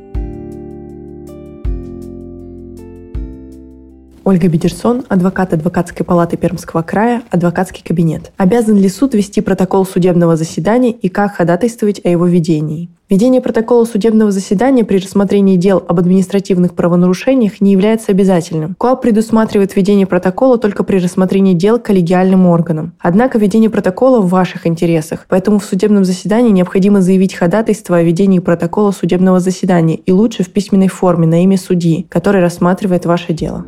Ольга 4.25 4.49
Бедерсон, 4.49 5.05
адвокат 5.11 5.53
адвокатской 5.53 6.05
палаты 6.05 6.39
Пермского 6.39 6.81
края, 6.81 7.23
адвокатский 7.31 7.83
кабинет. 7.85 8.33
Обязан 8.39 8.77
ли 8.77 8.89
суд 8.89 9.13
вести 9.15 9.43
протокол 9.43 9.85
судебного 9.85 10.35
заседания 10.37 10.93
и 10.93 11.11
как 11.11 11.37
ходатайствовать 11.37 12.01
о 12.05 12.09
его 12.09 12.27
ведении? 12.27 12.89
Ведение 13.11 13.43
протокола 13.43 13.85
судебного 13.85 14.33
заседания 14.33 14.83
при 14.83 14.97
рассмотрении 14.97 15.59
дел 15.59 15.85
об 15.87 15.99
административных 15.99 16.73
правонарушениях 16.73 17.61
не 17.61 17.73
является 17.73 18.13
обязательным. 18.13 18.75
КОАП 18.79 19.03
предусматривает 19.03 19.77
ведение 19.77 20.07
протокола 20.07 20.57
только 20.57 20.85
при 20.85 20.97
рассмотрении 20.97 21.53
дел 21.53 21.79
коллегиальным 21.79 22.47
органом. 22.47 22.95
Однако 22.99 23.39
ведение 23.39 23.69
протокола 23.69 24.21
в 24.21 24.31
ваших 24.31 24.67
интересах, 24.67 25.27
поэтому 25.29 25.59
в 25.59 25.65
судебном 25.67 26.07
заседании 26.07 26.51
необходимо 26.51 27.03
заявить 27.03 27.35
ходатайство 27.35 27.99
о 27.99 28.03
ведении 28.03 28.39
протокола 28.39 28.93
судебного 28.93 29.39
заседания 29.39 29.97
и 29.97 30.11
лучше 30.11 30.43
в 30.43 30.49
письменной 30.49 30.89
форме 30.89 31.27
на 31.27 31.43
имя 31.45 31.59
судьи, 31.59 32.07
который 32.09 32.41
рассматривает 32.41 33.05
ваше 33.05 33.35
дело. 33.35 33.67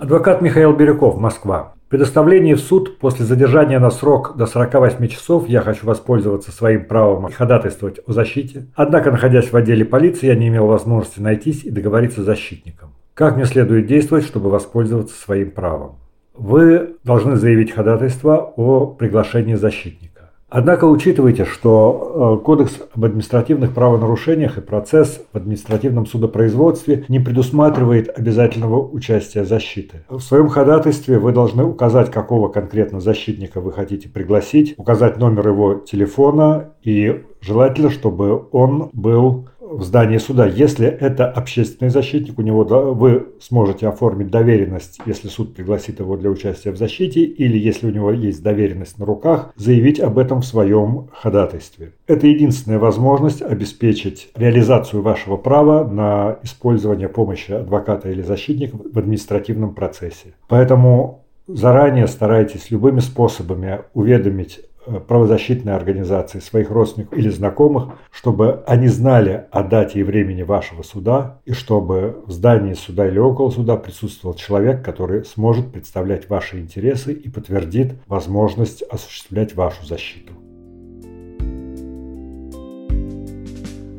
Адвокат 0.00 0.40
Михаил 0.40 0.72
Бирюков, 0.72 1.20
Москва. 1.20 1.74
Предоставление 1.90 2.54
в 2.54 2.60
суд 2.60 2.96
после 2.96 3.26
задержания 3.26 3.78
на 3.78 3.90
срок 3.90 4.34
до 4.34 4.46
48 4.46 5.06
часов 5.08 5.46
я 5.46 5.60
хочу 5.60 5.84
воспользоваться 5.84 6.52
своим 6.52 6.86
правом 6.86 7.28
и 7.28 7.32
ходатайствовать 7.32 8.00
о 8.06 8.12
защите. 8.14 8.64
Однако, 8.74 9.10
находясь 9.10 9.52
в 9.52 9.56
отделе 9.56 9.84
полиции, 9.84 10.28
я 10.28 10.36
не 10.36 10.48
имел 10.48 10.68
возможности 10.68 11.20
найтись 11.20 11.64
и 11.64 11.70
договориться 11.70 12.22
с 12.22 12.24
защитником. 12.24 12.94
Как 13.12 13.36
мне 13.36 13.44
следует 13.44 13.88
действовать, 13.88 14.24
чтобы 14.24 14.48
воспользоваться 14.48 15.14
своим 15.20 15.50
правом? 15.50 15.96
Вы 16.32 16.96
должны 17.04 17.36
заявить 17.36 17.72
ходатайство 17.72 18.54
о 18.56 18.86
приглашении 18.86 19.54
защитника. 19.54 20.09
Однако 20.50 20.84
учитывайте, 20.86 21.44
что 21.44 22.38
э, 22.40 22.44
Кодекс 22.44 22.80
об 22.92 23.04
административных 23.04 23.72
правонарушениях 23.72 24.58
и 24.58 24.60
процесс 24.60 25.22
в 25.32 25.36
административном 25.36 26.06
судопроизводстве 26.06 27.04
не 27.08 27.20
предусматривает 27.20 28.10
обязательного 28.18 28.84
участия 28.84 29.44
защиты. 29.44 30.02
В 30.08 30.20
своем 30.20 30.48
ходатайстве 30.48 31.20
вы 31.20 31.30
должны 31.30 31.62
указать, 31.62 32.10
какого 32.10 32.48
конкретно 32.48 33.00
защитника 33.00 33.60
вы 33.60 33.72
хотите 33.72 34.08
пригласить, 34.08 34.74
указать 34.76 35.18
номер 35.18 35.48
его 35.48 35.74
телефона 35.74 36.70
и 36.82 37.22
желательно, 37.40 37.90
чтобы 37.90 38.48
он 38.50 38.90
был 38.92 39.48
в 39.70 39.82
здании 39.82 40.18
суда. 40.18 40.46
Если 40.46 40.86
это 40.86 41.30
общественный 41.30 41.90
защитник, 41.90 42.38
у 42.38 42.42
него 42.42 42.64
вы 42.64 43.28
сможете 43.40 43.88
оформить 43.88 44.30
доверенность, 44.30 45.00
если 45.06 45.28
суд 45.28 45.54
пригласит 45.54 46.00
его 46.00 46.16
для 46.16 46.30
участия 46.30 46.72
в 46.72 46.76
защите, 46.76 47.22
или 47.22 47.56
если 47.56 47.86
у 47.86 47.90
него 47.90 48.10
есть 48.10 48.42
доверенность 48.42 48.98
на 48.98 49.06
руках, 49.06 49.52
заявить 49.56 50.00
об 50.00 50.18
этом 50.18 50.40
в 50.40 50.46
своем 50.46 51.08
ходатайстве. 51.12 51.92
Это 52.06 52.26
единственная 52.26 52.78
возможность 52.78 53.42
обеспечить 53.42 54.30
реализацию 54.34 55.02
вашего 55.02 55.36
права 55.36 55.84
на 55.84 56.38
использование 56.42 57.08
помощи 57.08 57.52
адвоката 57.52 58.10
или 58.10 58.22
защитника 58.22 58.76
в 58.76 58.98
административном 58.98 59.74
процессе. 59.74 60.34
Поэтому 60.48 61.24
заранее 61.46 62.06
старайтесь 62.06 62.70
любыми 62.70 63.00
способами 63.00 63.80
уведомить 63.94 64.60
Э, 64.86 64.98
правозащитной 64.98 65.74
организации, 65.74 66.40
своих 66.40 66.70
родственников 66.70 67.18
или 67.18 67.28
знакомых, 67.28 67.98
чтобы 68.10 68.64
они 68.66 68.88
знали 68.88 69.44
о 69.50 69.62
дате 69.62 70.00
и 70.00 70.02
времени 70.02 70.40
вашего 70.40 70.82
суда, 70.82 71.38
и 71.44 71.52
чтобы 71.52 72.22
в 72.26 72.30
здании 72.30 72.72
суда 72.72 73.06
или 73.06 73.18
около 73.18 73.50
суда 73.50 73.76
присутствовал 73.76 74.34
человек, 74.34 74.82
который 74.82 75.26
сможет 75.26 75.70
представлять 75.70 76.30
ваши 76.30 76.60
интересы 76.60 77.12
и 77.12 77.28
подтвердит 77.28 77.92
возможность 78.06 78.82
осуществлять 78.82 79.54
вашу 79.54 79.84
защиту. 79.84 80.32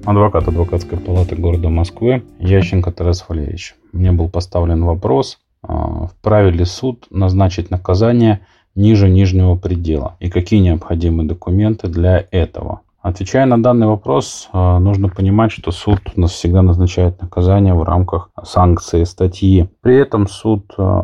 Адвокат 0.04 0.48
адвокатской 0.48 0.98
палаты 0.98 1.36
города 1.36 1.70
Москвы 1.70 2.24
Ященко 2.40 2.92
Тарас 2.92 3.24
Валерьевич. 3.30 3.76
Мне 3.92 4.12
был 4.12 4.30
поставлен 4.30 4.84
вопрос, 4.84 5.38
а, 5.62 6.08
вправе 6.08 6.50
ли 6.50 6.66
суд 6.66 7.06
назначить 7.12 7.70
наказание– 7.70 8.40
ниже 8.76 9.10
нижнего 9.10 9.56
предела 9.56 10.16
и 10.20 10.30
какие 10.30 10.60
необходимы 10.60 11.24
документы 11.24 11.88
для 11.88 12.26
этого. 12.32 12.82
Отвечая 13.02 13.48
на 13.48 13.62
данный 13.62 13.88
вопрос, 13.88 14.48
э, 14.54 14.78
нужно 14.78 15.10
понимать, 15.10 15.52
что 15.52 15.72
суд 15.72 16.00
у 16.16 16.22
нас 16.22 16.32
всегда 16.32 16.62
назначает 16.62 17.20
наказание 17.20 17.74
в 17.74 17.82
рамках 17.82 18.30
санкции 18.44 19.06
статьи. 19.06 19.68
При 19.82 19.96
этом 19.98 20.28
суд 20.28 20.72
э, 20.78 21.02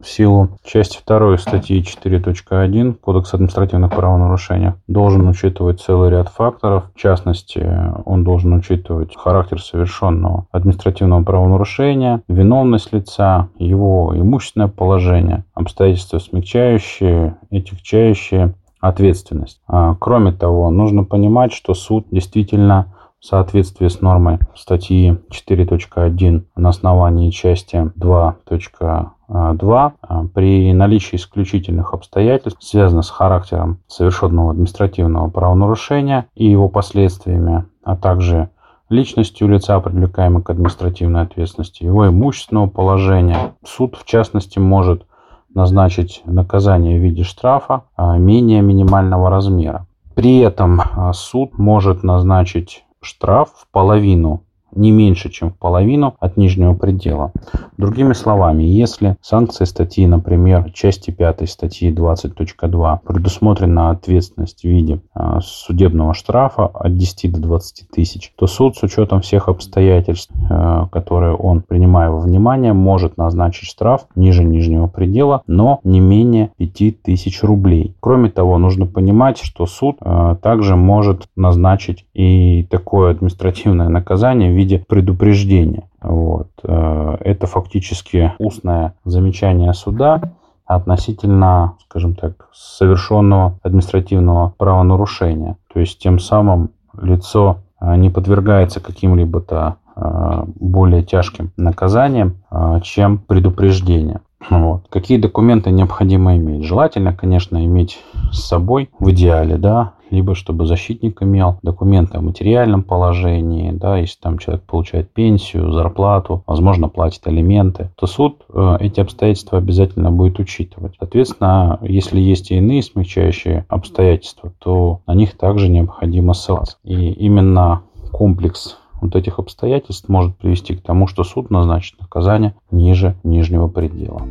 в 0.00 0.08
силу 0.08 0.50
части 0.64 1.00
2 1.06 1.38
статьи 1.38 1.82
4.1 1.82 2.94
Кодекса 2.94 3.36
административных 3.36 3.90
правонарушений 3.90 4.72
должен 4.86 5.26
учитывать 5.28 5.80
целый 5.80 6.10
ряд 6.10 6.28
факторов. 6.28 6.84
В 6.94 6.98
частности, 6.98 7.68
он 8.04 8.24
должен 8.24 8.52
учитывать 8.52 9.16
характер 9.16 9.60
совершенного 9.60 10.46
административного 10.52 11.24
правонарушения, 11.24 12.22
виновность 12.28 12.92
лица, 12.92 13.48
его 13.58 14.12
имущественное 14.14 14.68
положение, 14.68 15.44
обстоятельства 15.54 16.18
смягчающие 16.18 17.36
и 17.50 17.62
тягчающие 17.62 18.54
ответственность. 18.80 19.60
А, 19.66 19.96
кроме 19.98 20.32
того, 20.32 20.70
нужно 20.70 21.04
понимать, 21.04 21.52
что 21.52 21.74
суд 21.74 22.06
действительно 22.10 22.94
в 23.20 23.26
соответствии 23.26 23.88
с 23.88 24.00
нормой 24.00 24.38
статьи 24.54 25.18
4.1 25.30 26.44
на 26.56 26.68
основании 26.68 27.30
части 27.30 27.76
2.2 27.96 29.12
а, 29.28 30.24
при 30.34 30.72
наличии 30.72 31.16
исключительных 31.16 31.94
обстоятельств, 31.94 32.62
связанных 32.62 33.04
с 33.04 33.10
характером 33.10 33.80
совершенного 33.88 34.52
административного 34.52 35.30
правонарушения 35.30 36.26
и 36.34 36.48
его 36.48 36.68
последствиями, 36.68 37.66
а 37.82 37.96
также 37.96 38.50
личностью 38.88 39.48
лица, 39.48 39.80
привлекаемого 39.80 40.42
к 40.42 40.50
административной 40.50 41.22
ответственности, 41.22 41.84
его 41.84 42.08
имущественного 42.08 42.68
положения. 42.68 43.54
Суд, 43.64 43.96
в 43.96 44.04
частности, 44.04 44.58
может 44.58 45.06
назначить 45.52 46.22
наказание 46.24 46.98
в 46.98 47.02
виде 47.02 47.24
штрафа 47.24 47.82
а, 47.96 48.16
менее 48.16 48.62
минимального 48.62 49.28
размера. 49.28 49.86
При 50.14 50.38
этом 50.38 50.80
а, 50.80 51.12
суд 51.12 51.58
может 51.58 52.02
назначить 52.02 52.84
штраф 53.00 53.50
в 53.56 53.66
половину 53.68 54.47
не 54.74 54.90
меньше, 54.90 55.30
чем 55.30 55.50
в 55.50 55.58
половину 55.58 56.14
от 56.20 56.36
нижнего 56.36 56.74
предела. 56.74 57.32
Другими 57.76 58.12
словами, 58.12 58.62
если 58.62 59.16
санкции 59.20 59.64
статьи, 59.64 60.06
например, 60.06 60.70
части 60.72 61.10
5 61.10 61.48
статьи 61.48 61.92
20.2 61.92 62.98
предусмотрена 63.06 63.90
ответственность 63.90 64.62
в 64.62 64.64
виде 64.64 65.00
а, 65.14 65.40
судебного 65.40 66.14
штрафа 66.14 66.66
от 66.66 66.96
10 66.96 67.32
до 67.32 67.40
20 67.40 67.88
тысяч, 67.90 68.32
то 68.36 68.46
суд 68.46 68.76
с 68.76 68.82
учетом 68.82 69.20
всех 69.20 69.48
обстоятельств, 69.48 70.32
а, 70.50 70.86
которые 70.88 71.34
он, 71.34 71.62
принимая 71.62 72.10
во 72.10 72.20
внимание, 72.20 72.72
может 72.72 73.16
назначить 73.16 73.68
штраф 73.68 74.06
ниже 74.14 74.44
нижнего 74.44 74.86
предела, 74.86 75.42
но 75.46 75.80
не 75.84 76.00
менее 76.00 76.50
5 76.58 77.02
тысяч 77.02 77.42
рублей. 77.42 77.94
Кроме 78.00 78.30
того, 78.30 78.58
нужно 78.58 78.86
понимать, 78.86 79.38
что 79.38 79.66
суд 79.66 79.96
а, 80.00 80.34
также 80.36 80.76
может 80.76 81.28
назначить 81.36 82.06
и 82.14 82.64
такое 82.70 83.12
административное 83.12 83.88
наказание 83.88 84.50
в 84.50 84.57
виде 84.58 84.84
предупреждения. 84.86 85.88
Вот. 86.02 86.48
Э, 86.64 87.16
это 87.20 87.46
фактически 87.46 88.32
устное 88.38 88.94
замечание 89.04 89.72
суда 89.72 90.20
относительно, 90.66 91.76
скажем 91.88 92.14
так, 92.14 92.48
совершенного 92.52 93.58
административного 93.62 94.52
правонарушения. 94.58 95.56
То 95.72 95.80
есть 95.80 95.98
тем 95.98 96.18
самым 96.18 96.70
лицо 97.00 97.58
э, 97.80 97.96
не 97.96 98.10
подвергается 98.10 98.80
каким-либо 98.80 99.40
то 99.40 99.76
э, 99.96 100.44
более 100.56 101.02
тяжким 101.02 101.52
наказаниям, 101.56 102.36
чем 102.82 103.18
предупреждение. 103.18 104.20
Вот. 104.50 104.86
Какие 104.88 105.18
документы 105.18 105.70
необходимо 105.70 106.36
иметь? 106.36 106.64
Желательно, 106.64 107.12
конечно, 107.12 107.64
иметь 107.64 107.98
с 108.32 108.40
собой 108.46 108.88
в 108.98 109.10
идеале, 109.10 109.56
да, 109.56 109.92
либо 110.10 110.34
чтобы 110.34 110.66
защитник 110.66 111.22
имел 111.22 111.58
документы 111.62 112.18
о 112.18 112.20
материальном 112.20 112.82
положении, 112.82 113.72
да, 113.72 113.98
если 113.98 114.20
там 114.20 114.38
человек 114.38 114.64
получает 114.64 115.12
пенсию, 115.12 115.72
зарплату, 115.72 116.42
возможно, 116.46 116.88
платит 116.88 117.26
алименты, 117.26 117.90
то 117.96 118.06
суд 118.06 118.42
э, 118.52 118.76
эти 118.80 119.00
обстоятельства 119.00 119.58
обязательно 119.58 120.10
будет 120.10 120.38
учитывать. 120.38 120.94
Соответственно, 120.98 121.78
если 121.82 122.20
есть 122.20 122.50
и 122.50 122.56
иные 122.56 122.82
смягчающие 122.82 123.66
обстоятельства, 123.68 124.52
то 124.58 125.00
на 125.06 125.14
них 125.14 125.36
также 125.36 125.68
необходимо 125.68 126.34
ссылаться. 126.34 126.76
И 126.84 127.12
именно 127.12 127.82
комплекс 128.12 128.78
вот 129.00 129.14
этих 129.14 129.38
обстоятельств 129.38 130.08
может 130.08 130.36
привести 130.36 130.74
к 130.74 130.82
тому, 130.82 131.06
что 131.06 131.24
суд 131.24 131.50
назначит 131.50 132.00
наказание 132.00 132.54
ниже 132.70 133.16
нижнего 133.22 133.68
предела. 133.68 134.22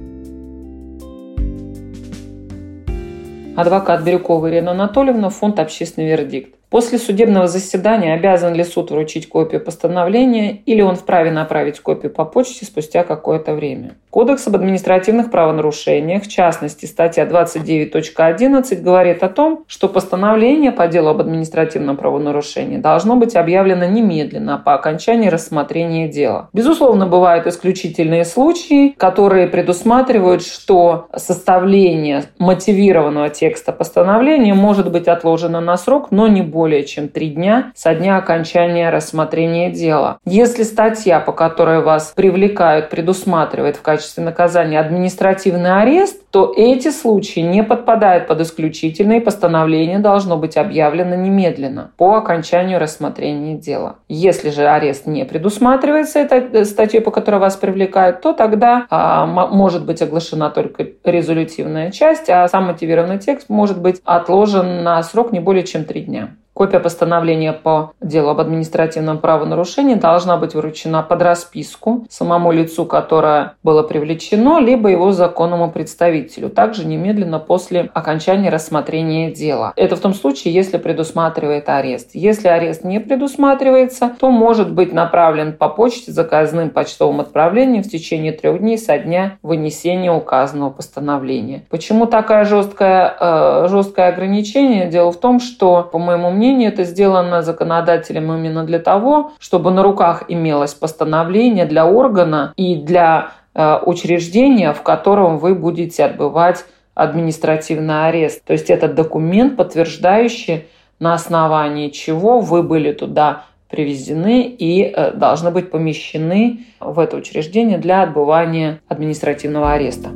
Адвокат 3.57 4.03
Бирюкова 4.03 4.51
Ирина 4.51 4.70
Анатольевна, 4.70 5.31
фонд 5.31 5.59
«Общественный 5.59 6.09
вердикт». 6.09 6.56
После 6.70 6.98
судебного 6.98 7.48
заседания 7.48 8.14
обязан 8.14 8.53
ли 8.53 8.64
суд 8.64 8.92
вручить 8.92 9.30
копию 9.30 9.64
постановления 9.64 10.58
или 10.66 10.82
он 10.82 10.96
вправе 10.96 11.32
направить 11.32 11.80
копию 11.80 12.12
по 12.12 12.25
почте 12.25 12.66
спустя 12.66 13.03
какое-то 13.03 13.53
время? 13.53 13.96
Кодекс 14.10 14.48
об 14.48 14.56
административных 14.56 15.32
правонарушениях, 15.32 16.24
в 16.24 16.27
частности, 16.27 16.86
статья 16.86 17.25
29.11, 17.25 18.82
говорит 18.82 19.24
о 19.24 19.30
том, 19.30 19.64
что 19.68 19.88
постановление 19.88 20.72
по 20.72 20.88
делу 20.88 21.10
об 21.10 21.22
административном 21.22 21.96
правонарушении 21.96 22.77
должно 22.77 23.16
быть 23.16 23.36
объявлено 23.36 23.86
немедленно 23.86 24.58
по 24.58 24.74
окончании 24.74 25.30
рассмотрения 25.30 26.10
дела. 26.10 26.50
Безусловно, 26.51 27.06
бывают 27.06 27.48
исключительные 27.48 28.25
случаи, 28.25 28.96
которые 28.98 29.48
предусматривают, 29.48 30.44
что 30.44 31.08
составление 31.16 32.24
мотивированного 32.40 33.30
текста 33.30 33.72
постановления 33.72 34.53
может 34.53 34.92
быть 34.92 35.08
отложено 35.08 35.62
на 35.62 35.77
срок, 35.77 36.08
но 36.12 36.27
не 36.27 36.42
более 36.57 36.85
чем 36.85 37.07
три 37.07 37.29
дня 37.29 37.72
со 37.75 37.93
дня 37.93 38.17
окончания 38.17 38.89
рассмотрения 38.89 39.70
дела. 39.70 40.17
Если 40.25 40.63
статья, 40.63 41.20
по 41.20 41.31
которой 41.31 41.83
вас 41.83 42.13
привлекают, 42.15 42.89
предусматривает 42.89 43.75
в 43.75 43.83
качестве 43.83 44.24
наказания 44.24 44.79
административный 44.79 45.79
арест, 45.83 46.24
то 46.31 46.51
эти 46.57 46.89
случаи 46.89 47.41
не 47.41 47.63
подпадают 47.63 48.25
под 48.25 48.41
исключительные, 48.41 49.22
постановление 49.22 50.00
должно 50.00 50.35
быть 50.35 50.57
объявлено 50.57 51.15
немедленно 51.15 51.91
по 51.96 52.15
окончанию 52.15 52.79
рассмотрения 52.79 53.55
дела. 53.55 53.98
Если 54.09 54.50
же 54.50 54.67
арест 54.67 55.05
не 55.05 55.25
предусматривается 55.25 56.17
этой 56.17 56.65
статьей, 56.65 57.01
по 57.01 57.11
которой 57.11 57.39
вас 57.39 57.55
привлекают, 57.55 58.22
то 58.22 58.33
тогда 58.33 58.87
а, 58.89 59.27
может 59.27 59.85
быть 59.85 60.01
оглашена 60.01 60.50
только 60.50 60.87
резолютивная 61.03 61.91
часть, 61.91 62.31
а 62.31 62.48
сам 62.48 62.65
мотивированный 62.65 63.20
текст 63.20 63.48
может 63.48 63.79
быть 63.79 64.01
отложен 64.05 64.83
на 64.83 65.03
срок 65.03 65.31
не 65.31 65.39
более 65.39 65.63
чем 65.63 65.85
три 65.85 66.01
дня. 66.01 66.29
Копия 66.57 66.79
постановления 66.79 67.53
по 67.53 67.91
делу 68.01 68.29
об 68.29 68.39
административном 68.39 69.20
правонарушении 69.20 69.93
должна 69.93 70.37
быть 70.37 70.55
вручена 70.55 71.03
под 71.03 71.22
расписку 71.22 72.07
самому 72.09 72.51
лицу, 72.51 72.87
которое 72.87 73.53
было 73.61 73.83
привлечено, 73.83 74.59
либо 74.59 74.89
его 74.89 75.11
законному 75.11 75.70
представителю, 75.70 76.50
также 76.50 76.87
немедленно 76.87 77.37
после 77.37 77.91
окончания 77.93 78.50
рассмотрения 78.50 79.29
дела. 79.29 79.72
Это 79.75 79.96
в 79.96 80.00
том 80.00 80.15
случае, 80.15 80.51
если 80.51 80.77
предусматривает 80.77 81.70
арест. 81.70 82.15
Если 82.15 82.48
арест 82.48 82.83
не 82.83 83.00
предусматривается, 83.00 84.15
то 84.20 84.31
может 84.31 84.72
быть 84.72 84.91
направлен 84.91 85.53
по 85.53 85.70
почте 85.70 86.11
заказным 86.11 86.72
почтовым 86.72 87.20
отправлением 87.20 87.83
в 87.83 87.89
течение 87.89 88.31
трех 88.31 88.61
дней 88.61 88.79
со 88.79 88.98
дня 88.98 89.37
вынесения 89.43 90.11
указанного 90.11 90.72
постановления. 90.72 91.65
Почему 91.70 92.07
такое 92.07 92.46
жесткое, 92.46 93.15
э, 93.20 93.67
жесткое 93.70 94.07
ограничение? 94.07 94.87
Дело 94.87 95.11
в 95.11 95.20
том, 95.20 95.39
что, 95.39 95.83
по 95.83 96.00
моему 96.00 96.31
мнению, 96.31 96.47
мнению, 96.48 96.70
это 96.70 96.83
сделано 96.83 97.42
законодателем 97.42 98.31
именно 98.31 98.64
для 98.64 98.79
того, 98.79 99.31
чтобы 99.40 99.72
на 99.72 99.83
руках 99.83 100.24
имелось 100.27 100.74
постановление 100.74 101.66
для 101.66 101.86
органа 101.86 102.53
и 102.55 102.75
для 102.75 103.31
э, 103.53 103.79
учреждения, 103.86 104.74
в 104.74 104.81
котором 104.81 105.38
вы 105.38 105.55
будете 105.55 106.05
отбывать 106.05 106.66
административный 106.96 108.07
арест. 108.07 108.44
То 108.46 108.53
есть 108.53 108.70
это 108.70 108.88
документ, 108.88 109.55
подтверждающий, 109.55 110.66
на 111.00 111.14
основании 111.14 111.90
чего 111.90 112.40
вы 112.40 112.64
были 112.64 112.92
туда 112.92 113.44
привезены 113.70 114.44
и 114.44 114.83
э, 114.83 115.12
должны 115.12 115.51
быть 115.51 115.70
помещены 115.70 116.66
в 116.79 116.98
это 117.00 117.18
учреждение 117.18 117.77
для 117.77 118.01
отбывания 118.01 118.79
административного 118.88 119.74
ареста. 119.74 120.10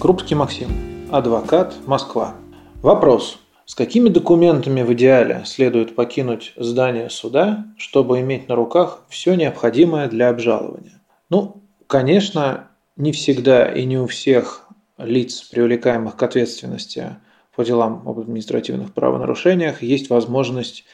Крупский 0.00 0.34
Максим, 0.34 0.68
адвокат, 1.10 1.74
Москва. 1.86 2.34
Вопрос. 2.82 3.38
С 3.64 3.76
какими 3.76 4.08
документами 4.08 4.82
в 4.82 4.92
идеале 4.92 5.42
следует 5.46 5.94
покинуть 5.94 6.52
здание 6.56 7.10
суда, 7.10 7.66
чтобы 7.76 8.18
иметь 8.18 8.48
на 8.48 8.56
руках 8.56 9.04
все 9.08 9.36
необходимое 9.36 10.08
для 10.08 10.28
обжалования? 10.30 11.00
Ну, 11.30 11.62
конечно, 11.86 12.70
не 12.96 13.12
всегда 13.12 13.66
и 13.66 13.84
не 13.84 13.98
у 13.98 14.08
всех 14.08 14.66
лиц, 14.98 15.42
привлекаемых 15.42 16.16
к 16.16 16.22
ответственности 16.24 17.16
по 17.54 17.64
делам 17.64 18.02
об 18.04 18.18
административных 18.18 18.92
правонарушениях, 18.92 19.80
есть 19.84 20.10
возможность 20.10 20.84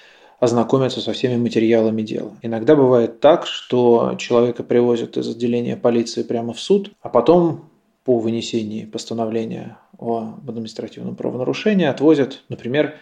ознакомиться 0.41 1.01
со 1.01 1.15
всеми 1.15 1.37
материалами 1.37 2.03
дела. 2.03 2.33
Иногда 2.43 2.77
бывает 2.77 3.21
так, 3.21 3.47
что 3.47 4.15
человека 4.19 4.63
привозят 4.63 5.17
из 5.17 5.27
отделения 5.27 5.77
полиции 5.77 6.23
прямо 6.23 6.53
в 6.53 6.61
суд, 6.61 6.93
а 7.01 7.09
потом 7.09 7.71
по 8.05 8.19
вынесении 8.19 8.85
постановления 8.85 9.79
о 9.99 10.35
административном 10.47 11.17
правонарушении 11.17 11.87
отвозят, 11.87 12.43
например, 12.49 12.95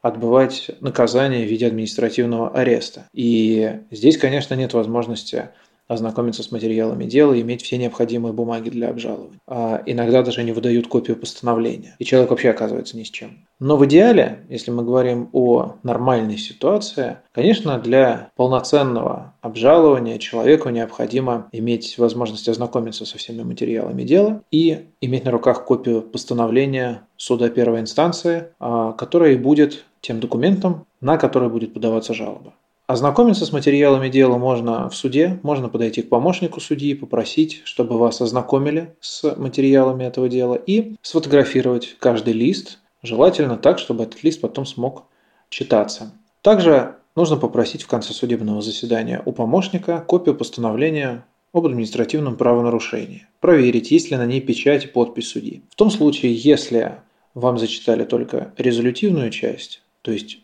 отбывать 0.00 0.70
наказание 0.80 1.46
в 1.46 1.50
виде 1.50 1.66
административного 1.66 2.50
ареста. 2.50 3.08
И 3.12 3.80
здесь, 3.90 4.16
конечно, 4.16 4.54
нет 4.54 4.72
возможности 4.72 5.50
ознакомиться 5.88 6.42
с 6.42 6.52
материалами 6.52 7.04
дела 7.04 7.32
и 7.32 7.40
иметь 7.40 7.62
все 7.62 7.78
необходимые 7.78 8.32
бумаги 8.32 8.68
для 8.70 8.90
обжалования. 8.90 9.40
А 9.46 9.82
иногда 9.86 10.22
даже 10.22 10.44
не 10.44 10.52
выдают 10.52 10.86
копию 10.86 11.16
постановления, 11.16 11.96
и 11.98 12.04
человек 12.04 12.30
вообще 12.30 12.50
оказывается 12.50 12.96
ни 12.96 13.02
с 13.02 13.10
чем. 13.10 13.46
Но 13.58 13.76
в 13.76 13.84
идеале, 13.86 14.44
если 14.48 14.70
мы 14.70 14.84
говорим 14.84 15.30
о 15.32 15.76
нормальной 15.82 16.38
ситуации, 16.38 17.18
конечно, 17.32 17.78
для 17.78 18.30
полноценного 18.36 19.34
обжалования 19.40 20.18
человеку 20.18 20.68
необходимо 20.68 21.48
иметь 21.52 21.98
возможность 21.98 22.48
ознакомиться 22.48 23.04
со 23.04 23.18
всеми 23.18 23.42
материалами 23.42 24.02
дела 24.02 24.42
и 24.50 24.86
иметь 25.00 25.24
на 25.24 25.30
руках 25.30 25.64
копию 25.64 26.02
постановления 26.02 27.02
суда 27.16 27.48
первой 27.48 27.80
инстанции, 27.80 28.48
а, 28.60 28.92
которая 28.92 29.32
и 29.32 29.36
будет 29.36 29.84
тем 30.00 30.20
документом, 30.20 30.86
на 31.00 31.16
который 31.16 31.48
будет 31.48 31.74
подаваться 31.74 32.14
жалоба. 32.14 32.54
Ознакомиться 32.88 33.44
с 33.44 33.52
материалами 33.52 34.08
дела 34.08 34.38
можно 34.38 34.88
в 34.88 34.96
суде, 34.96 35.38
можно 35.42 35.68
подойти 35.68 36.00
к 36.00 36.08
помощнику 36.08 36.58
судьи, 36.58 36.94
попросить, 36.94 37.60
чтобы 37.64 37.98
вас 37.98 38.22
ознакомили 38.22 38.96
с 39.00 39.36
материалами 39.36 40.04
этого 40.04 40.30
дела 40.30 40.54
и 40.54 40.96
сфотографировать 41.02 41.96
каждый 41.98 42.32
лист, 42.32 42.78
желательно 43.02 43.58
так, 43.58 43.78
чтобы 43.78 44.04
этот 44.04 44.24
лист 44.24 44.40
потом 44.40 44.64
смог 44.64 45.04
читаться. 45.50 46.14
Также 46.40 46.96
нужно 47.14 47.36
попросить 47.36 47.82
в 47.82 47.88
конце 47.88 48.14
судебного 48.14 48.62
заседания 48.62 49.20
у 49.26 49.32
помощника 49.32 50.02
копию 50.06 50.34
постановления 50.34 51.26
об 51.52 51.66
административном 51.66 52.38
правонарушении. 52.38 53.26
Проверить, 53.40 53.90
есть 53.90 54.10
ли 54.10 54.16
на 54.16 54.24
ней 54.24 54.40
печать 54.40 54.86
и 54.86 54.88
подпись 54.88 55.28
судьи. 55.28 55.62
В 55.68 55.74
том 55.74 55.90
случае, 55.90 56.32
если 56.32 56.94
вам 57.34 57.58
зачитали 57.58 58.04
только 58.04 58.54
резолютивную 58.56 59.30
часть, 59.30 59.82
то 60.00 60.10
есть 60.10 60.38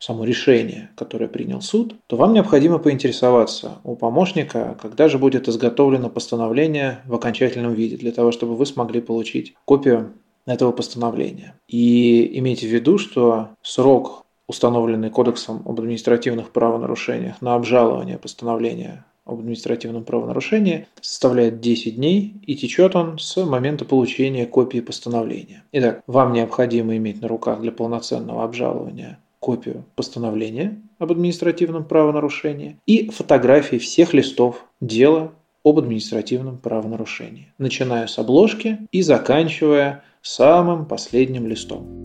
само 0.00 0.24
решение, 0.24 0.90
которое 0.96 1.28
принял 1.28 1.60
суд, 1.60 1.94
то 2.06 2.16
вам 2.16 2.32
необходимо 2.32 2.78
поинтересоваться 2.78 3.78
у 3.84 3.94
помощника, 3.94 4.76
когда 4.80 5.08
же 5.08 5.18
будет 5.18 5.46
изготовлено 5.46 6.08
постановление 6.08 7.02
в 7.06 7.14
окончательном 7.14 7.74
виде, 7.74 7.96
для 7.96 8.10
того, 8.10 8.32
чтобы 8.32 8.56
вы 8.56 8.66
смогли 8.66 9.00
получить 9.00 9.54
копию 9.66 10.14
этого 10.46 10.72
постановления. 10.72 11.54
И 11.68 12.38
имейте 12.38 12.66
в 12.66 12.70
виду, 12.70 12.96
что 12.98 13.50
срок, 13.62 14.24
установленный 14.48 15.10
Кодексом 15.10 15.62
об 15.66 15.78
административных 15.78 16.50
правонарушениях 16.50 17.40
на 17.40 17.54
обжалование 17.54 18.18
постановления 18.18 19.04
об 19.26 19.38
административном 19.38 20.02
правонарушении 20.02 20.88
составляет 21.00 21.60
10 21.60 21.96
дней 21.96 22.34
и 22.46 22.56
течет 22.56 22.96
он 22.96 23.18
с 23.18 23.36
момента 23.44 23.84
получения 23.84 24.46
копии 24.46 24.80
постановления. 24.80 25.62
Итак, 25.72 26.02
вам 26.06 26.32
необходимо 26.32 26.96
иметь 26.96 27.20
на 27.20 27.28
руках 27.28 27.60
для 27.60 27.70
полноценного 27.70 28.42
обжалования 28.42 29.20
копию 29.40 29.84
постановления 29.96 30.80
об 30.98 31.10
административном 31.10 31.84
правонарушении 31.84 32.76
и 32.86 33.10
фотографии 33.10 33.78
всех 33.78 34.14
листов 34.14 34.66
дела 34.80 35.32
об 35.64 35.78
административном 35.78 36.58
правонарушении, 36.58 37.52
начиная 37.58 38.06
с 38.06 38.18
обложки 38.18 38.78
и 38.92 39.02
заканчивая 39.02 40.04
самым 40.22 40.86
последним 40.86 41.46
листом. 41.46 41.99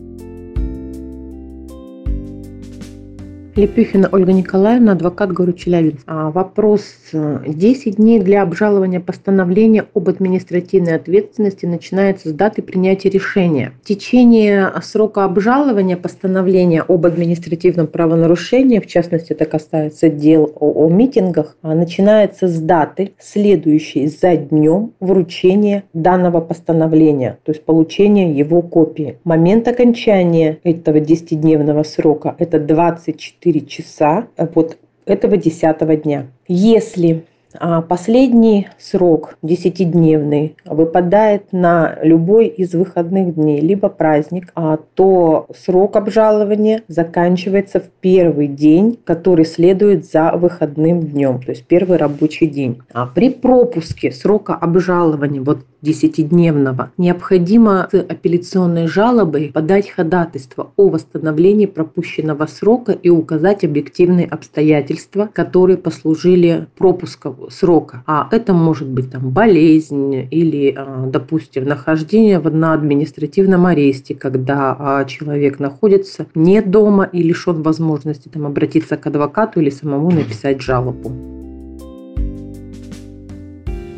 Лепюхина 3.56 4.10
Ольга 4.12 4.34
Николаевна, 4.34 4.92
адвокат 4.92 5.32
города 5.32 5.58
Челябинск. 5.58 6.02
А, 6.06 6.30
вопрос. 6.30 6.82
10 7.12 7.96
дней 7.96 8.20
для 8.20 8.42
обжалования 8.42 9.00
постановления 9.00 9.86
об 9.94 10.10
административной 10.10 10.96
ответственности 10.96 11.64
начинается 11.64 12.28
с 12.28 12.32
даты 12.32 12.60
принятия 12.60 13.08
решения. 13.08 13.72
В 13.82 13.86
течение 13.86 14.70
срока 14.82 15.24
обжалования 15.24 15.96
постановления 15.96 16.82
об 16.86 17.06
административном 17.06 17.86
правонарушении, 17.86 18.78
в 18.78 18.86
частности, 18.86 19.32
это 19.32 19.46
касается 19.46 20.10
дел 20.10 20.52
о, 20.60 20.84
о 20.84 20.90
митингах, 20.90 21.56
а, 21.62 21.74
начинается 21.74 22.48
с 22.48 22.60
даты, 22.60 23.12
следующей 23.18 24.08
за 24.08 24.36
днем 24.36 24.92
вручения 25.00 25.84
данного 25.94 26.42
постановления, 26.42 27.38
то 27.42 27.52
есть 27.52 27.64
получения 27.64 28.32
его 28.32 28.60
копии. 28.60 29.18
Момент 29.24 29.66
окончания 29.66 30.58
этого 30.62 30.98
10-дневного 30.98 31.84
срока– 31.84 32.34
это 32.38 32.58
24 32.58 33.45
24 33.46 33.60
часа 33.66 34.26
вот 34.54 34.78
этого 35.06 35.36
10 35.36 36.02
дня. 36.02 36.26
Если 36.48 37.24
а 37.58 37.80
последний 37.80 38.68
срок, 38.78 39.38
10-дневный, 39.42 40.56
выпадает 40.66 41.52
на 41.52 41.98
любой 42.02 42.48
из 42.48 42.74
выходных 42.74 43.34
дней, 43.34 43.60
либо 43.60 43.88
праздник, 43.88 44.52
а 44.54 44.78
то 44.94 45.46
срок 45.56 45.96
обжалования 45.96 46.82
заканчивается 46.88 47.80
в 47.80 47.88
первый 48.00 48.48
день, 48.48 48.98
который 49.04 49.46
следует 49.46 50.04
за 50.04 50.32
выходным 50.32 51.00
днем, 51.00 51.40
то 51.40 51.52
есть 51.52 51.64
первый 51.64 51.96
рабочий 51.96 52.46
день. 52.46 52.82
А 52.92 53.06
при 53.06 53.30
пропуске 53.30 54.12
срока 54.12 54.54
обжалования, 54.54 55.40
вот 55.40 55.64
десятидневного, 55.86 56.90
необходимо 56.98 57.88
с 57.90 57.94
апелляционной 57.94 58.88
жалобой 58.88 59.52
подать 59.54 59.88
ходатайство 59.88 60.72
о 60.76 60.88
восстановлении 60.88 61.66
пропущенного 61.66 62.46
срока 62.46 62.92
и 62.92 63.08
указать 63.08 63.64
объективные 63.64 64.26
обстоятельства, 64.26 65.30
которые 65.32 65.76
послужили 65.76 66.66
пропуском 66.76 67.50
срока. 67.50 68.02
А 68.06 68.28
это 68.32 68.52
может 68.52 68.88
быть 68.88 69.10
там 69.12 69.30
болезнь 69.30 70.26
или, 70.30 70.74
а, 70.76 71.06
допустим, 71.06 71.64
нахождение 71.66 72.40
на 72.40 72.72
административном 72.74 73.66
аресте, 73.66 74.14
когда 74.14 74.76
а, 74.78 75.04
человек 75.04 75.58
находится 75.58 76.26
не 76.34 76.60
дома 76.62 77.04
и 77.04 77.22
лишен 77.22 77.62
возможности 77.62 78.28
там, 78.28 78.46
обратиться 78.46 78.96
к 78.96 79.06
адвокату 79.06 79.60
или 79.60 79.70
самому 79.70 80.10
написать 80.10 80.60
жалобу. 80.60 81.45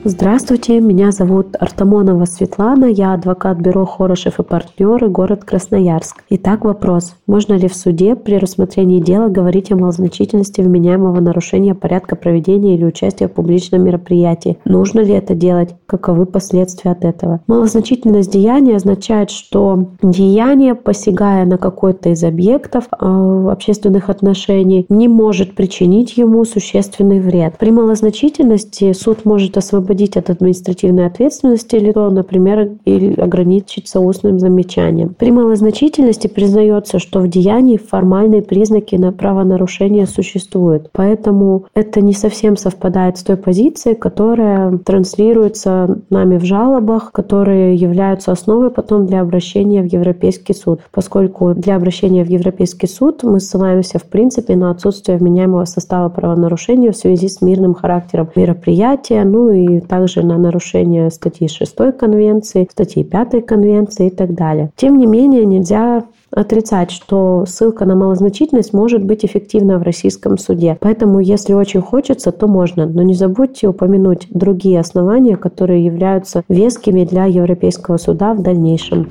Здравствуйте, 0.05 0.79
меня 0.79 1.11
зовут 1.11 1.57
Артамонова 1.59 2.25
Светлана, 2.25 2.85
я 2.85 3.15
адвокат 3.15 3.59
бюро 3.59 3.85
Хорошев 3.85 4.39
и 4.39 4.45
партнеры, 4.45 5.09
город 5.09 5.45
Красноярск. 5.45 6.23
Итак, 6.31 6.65
вопрос. 6.65 7.17
Можно 7.27 7.55
ли 7.55 7.67
в 7.67 7.75
суде 7.75 8.15
при 8.15 8.37
рассмотрении 8.37 9.01
дела 9.01 9.29
говорить 9.29 9.73
о 9.73 9.77
малозначительности 9.77 10.61
вменяемого 10.61 11.21
нарушения 11.21 11.75
порядка 11.75 12.15
проведения 12.15 12.77
или 12.77 12.85
участия 12.85 13.27
в 13.27 13.33
публичном 13.33 13.83
мероприятии? 13.83 14.59
Нужно 14.65 15.01
ли 15.01 15.15
это 15.15 15.35
делать? 15.35 15.75
Каковы 15.87 16.27
последствия 16.27 16.93
от 16.93 17.05
этого? 17.05 17.41
Малозначительность 17.49 18.31
деяния 18.31 18.77
означает, 18.77 19.31
что 19.31 19.89
деяние, 20.01 20.77
посягая 20.77 21.45
на 21.45 21.59
какой-то 21.59 22.11
из 22.11 22.23
объектов 22.23 22.85
э, 22.93 23.49
общественных 23.51 24.11
отношений, 24.11 24.87
не 24.89 25.09
может 25.09 25.57
причинить 25.57 26.17
ему 26.17 26.45
существенный 26.45 27.19
вред. 27.19 27.59
При 27.59 27.73
малозначительности 27.73 28.93
суд 28.93 29.25
может 29.25 29.57
освободить 29.57 29.88
освободить 29.89 30.17
от 30.17 30.31
административной 30.31 31.07
ответственности 31.07 31.77
или, 31.77 31.93
например, 31.93 32.73
или 32.85 33.19
ограничиться 33.19 34.01
устным 34.01 34.39
замечанием. 34.39 35.15
При 35.19 35.31
малозначительности 35.31 36.27
признается, 36.29 36.99
что 36.99 37.21
в 37.21 37.29
деянии 37.29 37.79
формальные 37.79 38.43
признаки 38.43 38.97
на 38.97 39.13
правонарушения 39.13 40.07
существуют. 40.07 40.91
Поэтому 40.93 41.65
это 41.75 42.01
не 42.01 42.13
совсем 42.13 42.57
совпадает 42.57 43.17
с 43.17 43.23
той 43.23 43.37
позицией, 43.37 43.95
которая 43.95 44.79
транслируется 44.79 45.99
нами 46.11 46.39
в 46.39 46.45
жалобах, 46.45 47.13
которые 47.13 47.75
являются 47.75 48.33
основой 48.33 48.71
потом 48.71 49.07
для 49.07 49.21
обращения 49.21 49.83
в 49.83 49.87
Европейский 49.87 50.55
суд. 50.55 50.81
Поскольку 50.93 51.55
для 51.55 51.77
обращения 51.77 52.25
в 52.25 52.29
Европейский 52.29 52.87
суд 52.89 53.23
мы 53.23 53.41
ссылаемся 53.41 53.99
в 53.99 54.05
принципе 54.05 54.57
на 54.57 54.71
отсутствие 54.71 55.19
вменяемого 55.19 55.65
состава 55.65 56.09
правонарушения 56.09 56.93
в 56.93 56.97
связи 56.97 57.29
с 57.29 57.41
мирным 57.41 57.75
характером 57.75 58.29
мероприятия, 58.37 59.25
ну 59.25 59.51
и 59.51 59.78
также 59.81 60.23
на 60.23 60.39
нарушение 60.39 61.11
статьи 61.11 61.49
6 61.49 61.77
Конвенции, 61.99 62.69
статьи 62.71 63.05
5 63.05 63.47
Конвенции 63.47 64.09
и 64.09 64.11
так 64.11 64.35
далее. 64.35 64.71
Тем 64.77 64.99
не 64.99 65.07
менее, 65.07 65.45
нельзя 65.47 66.05
отрицать, 66.31 66.91
что 66.91 67.45
ссылка 67.47 67.85
на 67.85 67.95
малозначительность 67.95 68.73
может 68.73 69.03
быть 69.03 69.25
эффективна 69.25 69.79
в 69.79 69.83
российском 69.83 70.39
суде. 70.39 70.77
Поэтому, 70.81 71.21
если 71.21 71.55
очень 71.55 71.81
хочется, 71.81 72.33
то 72.33 72.47
можно. 72.47 72.87
Но 72.87 73.03
не 73.03 73.15
забудьте 73.15 73.69
упомянуть 73.69 74.29
другие 74.31 74.81
основания, 74.81 75.37
которые 75.37 75.85
являются 75.85 76.43
вескими 76.49 77.05
для 77.05 77.25
Европейского 77.25 77.97
суда 77.97 78.35
в 78.35 78.43
дальнейшем. 78.43 79.09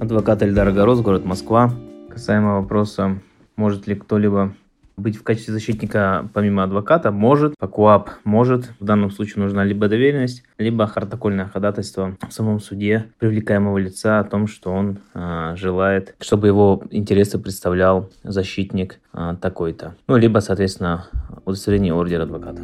Адвокат 0.00 0.42
Эльдар 0.42 0.72
Горос, 0.72 1.00
город 1.00 1.24
Москва. 1.24 1.70
Касаемо 2.08 2.60
вопроса, 2.60 3.18
может 3.56 3.86
ли 3.86 3.94
кто-либо 3.94 4.52
быть 4.96 5.16
в 5.16 5.22
качестве 5.22 5.52
защитника 5.52 6.28
помимо 6.32 6.64
адвоката 6.64 7.10
может, 7.10 7.54
по 7.58 8.06
может. 8.24 8.72
В 8.80 8.84
данном 8.84 9.10
случае 9.10 9.42
нужна 9.42 9.64
либо 9.64 9.88
доверенность, 9.88 10.44
либо 10.58 10.86
протокольное 10.86 11.46
ходатайство 11.46 12.16
в 12.28 12.32
самом 12.32 12.60
суде 12.60 13.06
привлекаемого 13.18 13.78
лица 13.78 14.20
о 14.20 14.24
том, 14.24 14.46
что 14.46 14.72
он 14.72 14.98
э, 15.14 15.54
желает, 15.56 16.14
чтобы 16.20 16.46
его 16.46 16.82
интересы 16.90 17.38
представлял 17.38 18.10
защитник 18.22 19.00
э, 19.12 19.36
такой-то. 19.40 19.94
Ну, 20.06 20.16
либо, 20.16 20.40
соответственно, 20.40 21.06
удостоверение 21.44 21.94
ордера 21.94 22.22
адвоката. 22.22 22.62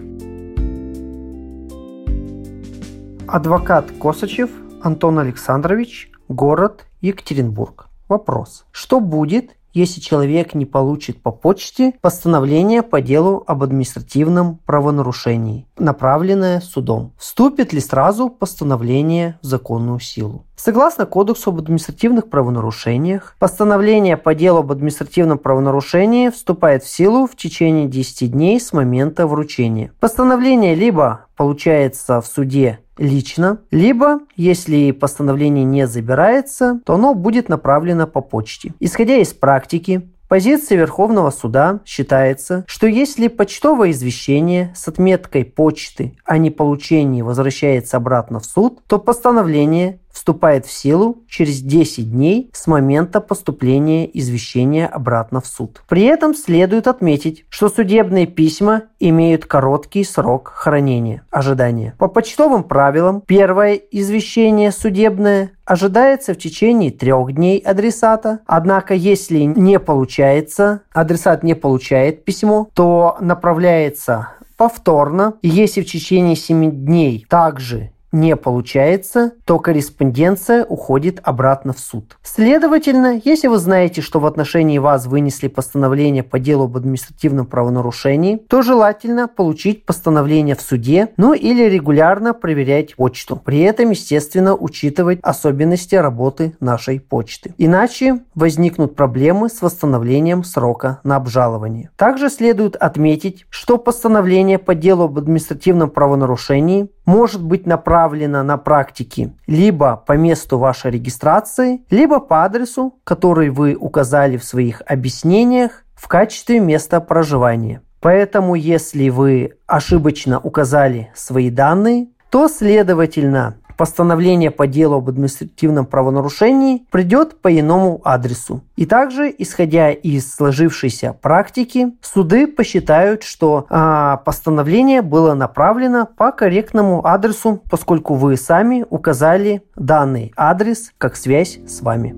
Адвокат 3.27 3.93
Косачев 4.01 4.51
Антон 4.81 5.19
Александрович, 5.19 6.11
город 6.29 6.87
Екатеринбург. 7.01 7.89
Вопрос. 8.09 8.65
Что 8.73 9.01
будет, 9.01 9.51
если 9.79 10.01
человек 10.01 10.55
не 10.55 10.67
получит 10.67 11.23
по 11.23 11.31
почте 11.31 11.95
постановление 12.01 12.83
по 12.83 13.01
делу 13.01 13.45
об 13.47 13.63
административном 13.63 14.57
правонарушении, 14.67 15.67
направленное 15.79 16.61
судом? 16.61 17.13
Вступит 17.17 17.73
ли 17.73 17.81
сразу 17.81 18.29
постановление 18.29 19.39
в 19.41 19.47
законную 19.47 20.01
силу? 20.01 20.45
Согласно 20.57 21.07
Кодексу 21.07 21.51
об 21.51 21.61
административных 21.61 22.29
правонарушениях, 22.29 23.37
постановление 23.39 24.17
по 24.17 24.35
делу 24.35 24.59
об 24.59 24.73
административном 24.73 25.39
правонарушении 25.39 26.31
вступает 26.31 26.83
в 26.83 26.89
силу 26.89 27.29
в 27.29 27.37
течение 27.37 27.87
10 27.87 28.33
дней 28.33 28.61
с 28.61 28.73
момента 28.73 29.29
вручения. 29.29 29.93
Постановление 30.01 30.75
либо 30.75 31.27
получается 31.37 32.21
в 32.21 32.27
суде 32.27 32.81
лично, 32.99 33.61
либо, 33.71 34.21
если 34.37 34.91
постановление 34.91 35.65
не 35.65 35.87
забирается, 35.87 36.81
то 36.85 36.95
оно 36.95 37.15
будет 37.15 37.49
направлено 37.49 38.07
по 38.07 38.21
почте. 38.21 38.75
Исходя 38.81 39.17
из 39.17 39.33
практики, 39.33 40.09
Позиция 40.29 40.77
Верховного 40.77 41.31
суда 41.31 41.81
считается, 41.87 42.65
что 42.67 42.87
если 42.87 43.29
почтовое 43.29 43.93
извещение 43.93 44.75
с 44.77 44.87
отметкой 44.87 45.47
почты 45.47 46.19
о 46.27 46.37
неполучении 46.37 47.23
возвращается 47.23 47.97
обратно 47.97 48.39
в 48.39 48.45
суд, 48.45 48.81
то 48.87 48.99
постановление 48.99 50.01
вступает 50.29 50.67
в 50.67 50.71
силу 50.71 51.25
через 51.27 51.63
10 51.63 52.13
дней 52.13 52.51
с 52.53 52.67
момента 52.67 53.23
поступления 53.23 54.05
извещения 54.13 54.87
обратно 54.87 55.41
в 55.41 55.47
суд. 55.47 55.83
При 55.89 56.03
этом 56.03 56.35
следует 56.35 56.87
отметить, 56.87 57.47
что 57.49 57.71
судебные 57.71 58.27
письма 58.27 58.83
имеют 59.01 59.47
короткий 59.47 60.05
срок 60.05 60.53
хранения, 60.55 61.23
ожидания. 61.31 61.95
По 61.99 62.09
почтовым 62.09 62.63
правилам 62.63 63.23
первое 63.23 63.77
извещение 63.77 64.71
судебное 64.71 65.53
ожидается 65.65 66.35
в 66.35 66.39
течение 66.39 66.91
трех 66.91 67.33
дней 67.33 67.59
адресата. 67.61 68.41
Однако, 68.45 68.93
если 68.93 69.41
не 69.41 69.81
получается, 69.81 70.83
адресат 70.93 71.43
не 71.43 71.55
получает 71.55 72.27
письмо, 72.27 72.69
то 72.75 73.17
направляется 73.21 74.29
повторно. 74.59 75.37
Если 75.41 75.81
в 75.81 75.87
течение 75.87 76.37
7 76.37 76.71
дней 76.85 77.25
также 77.31 77.93
не 78.13 78.37
получается, 78.37 79.33
то 79.45 79.59
корреспонденция 79.59 80.65
уходит 80.65 81.21
обратно 81.23 81.73
в 81.73 81.79
суд. 81.79 82.17
Следовательно, 82.23 83.21
если 83.25 83.49
вы 83.49 83.59
знаете, 83.59 84.01
что 84.01 84.21
в 84.21 84.27
отношении 84.27 84.79
вас 84.79 85.07
вынесли 85.07 85.49
постановление 85.49 86.23
по 86.23 86.39
делу 86.39 86.65
об 86.65 86.77
административном 86.77 87.47
правонарушении, 87.47 88.37
то 88.49 88.63
желательно 88.63 89.29
получить 89.29 89.85
постановление 89.85 90.55
в 90.55 90.61
суде, 90.61 91.11
ну 91.17 91.35
или 91.35 91.65
регулярно 91.65 92.35
проверять 92.35 92.97
почту. 92.97 93.37
При 93.37 93.61
этом, 93.61 93.91
естественно, 93.91 94.55
учитывать 94.55 95.19
особенности 95.23 95.95
работы 95.95 96.57
нашей 96.61 97.01
почты. 97.01 97.55
Иначе 97.59 98.21
возникнут 98.35 98.97
проблемы 98.97 99.49
с 99.49 99.61
восстановлением 99.61 100.45
срока 100.45 101.01
на 101.05 101.17
обжалование. 101.17 101.91
Также 101.97 102.31
следует 102.31 102.77
отметить, 102.77 103.47
что 103.51 103.79
постановление 103.79 104.59
по 104.59 104.75
делу 104.75 105.05
об 105.05 105.19
административном 105.19 105.91
правонарушении 105.91 106.89
может 107.09 107.43
быть 107.43 107.67
направлена 107.67 108.43
на 108.43 108.59
практике 108.59 109.33
либо 109.47 109.97
по 109.97 110.13
месту 110.13 110.59
вашей 110.59 110.91
регистрации, 110.91 111.81
либо 111.89 112.21
по 112.21 112.45
адресу, 112.45 112.97
который 113.03 113.49
вы 113.49 113.77
указали 113.77 114.37
в 114.37 114.45
своих 114.45 114.83
объяснениях 114.87 115.85
в 115.95 116.07
качестве 116.07 116.61
места 116.61 117.01
проживания. 117.01 117.81
Поэтому, 118.01 118.57
если 118.57 119.09
вы 119.09 119.55
ошибочно 119.67 120.39
указали 120.39 121.11
свои 121.15 121.49
данные, 121.49 122.09
то, 122.29 122.47
следовательно, 122.47 123.57
постановление 123.79 124.51
по 124.51 124.67
делу 124.67 124.97
об 124.97 125.09
административном 125.09 125.87
правонарушении 125.87 126.83
придет 126.91 127.41
по 127.41 127.49
иному 127.49 128.03
адресу. 128.05 128.61
И 128.77 128.85
также, 128.85 129.35
исходя 129.39 129.91
из 129.91 130.35
сложившейся 130.35 131.15
практики, 131.15 131.93
суды 132.03 132.49
посчитают, 132.49 133.23
что 133.23 133.67
а, 133.71 134.19
постановление 134.19 135.01
было 135.01 135.33
направлено 135.35 136.07
по 136.17 136.33
корректному 136.33 137.07
адресу, 137.07 137.63
поскольку 137.71 138.15
вы 138.15 138.37
сами 138.37 138.85
указали 138.91 139.63
данный 139.77 140.33
адрес 140.37 140.93
как 140.99 141.17
связь 141.17 141.59
с 141.67 141.81
вами. 141.81 142.17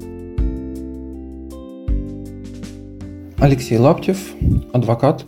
Алексей 3.39 3.79
Лаптев, 3.79 4.19
адвокат, 4.73 5.25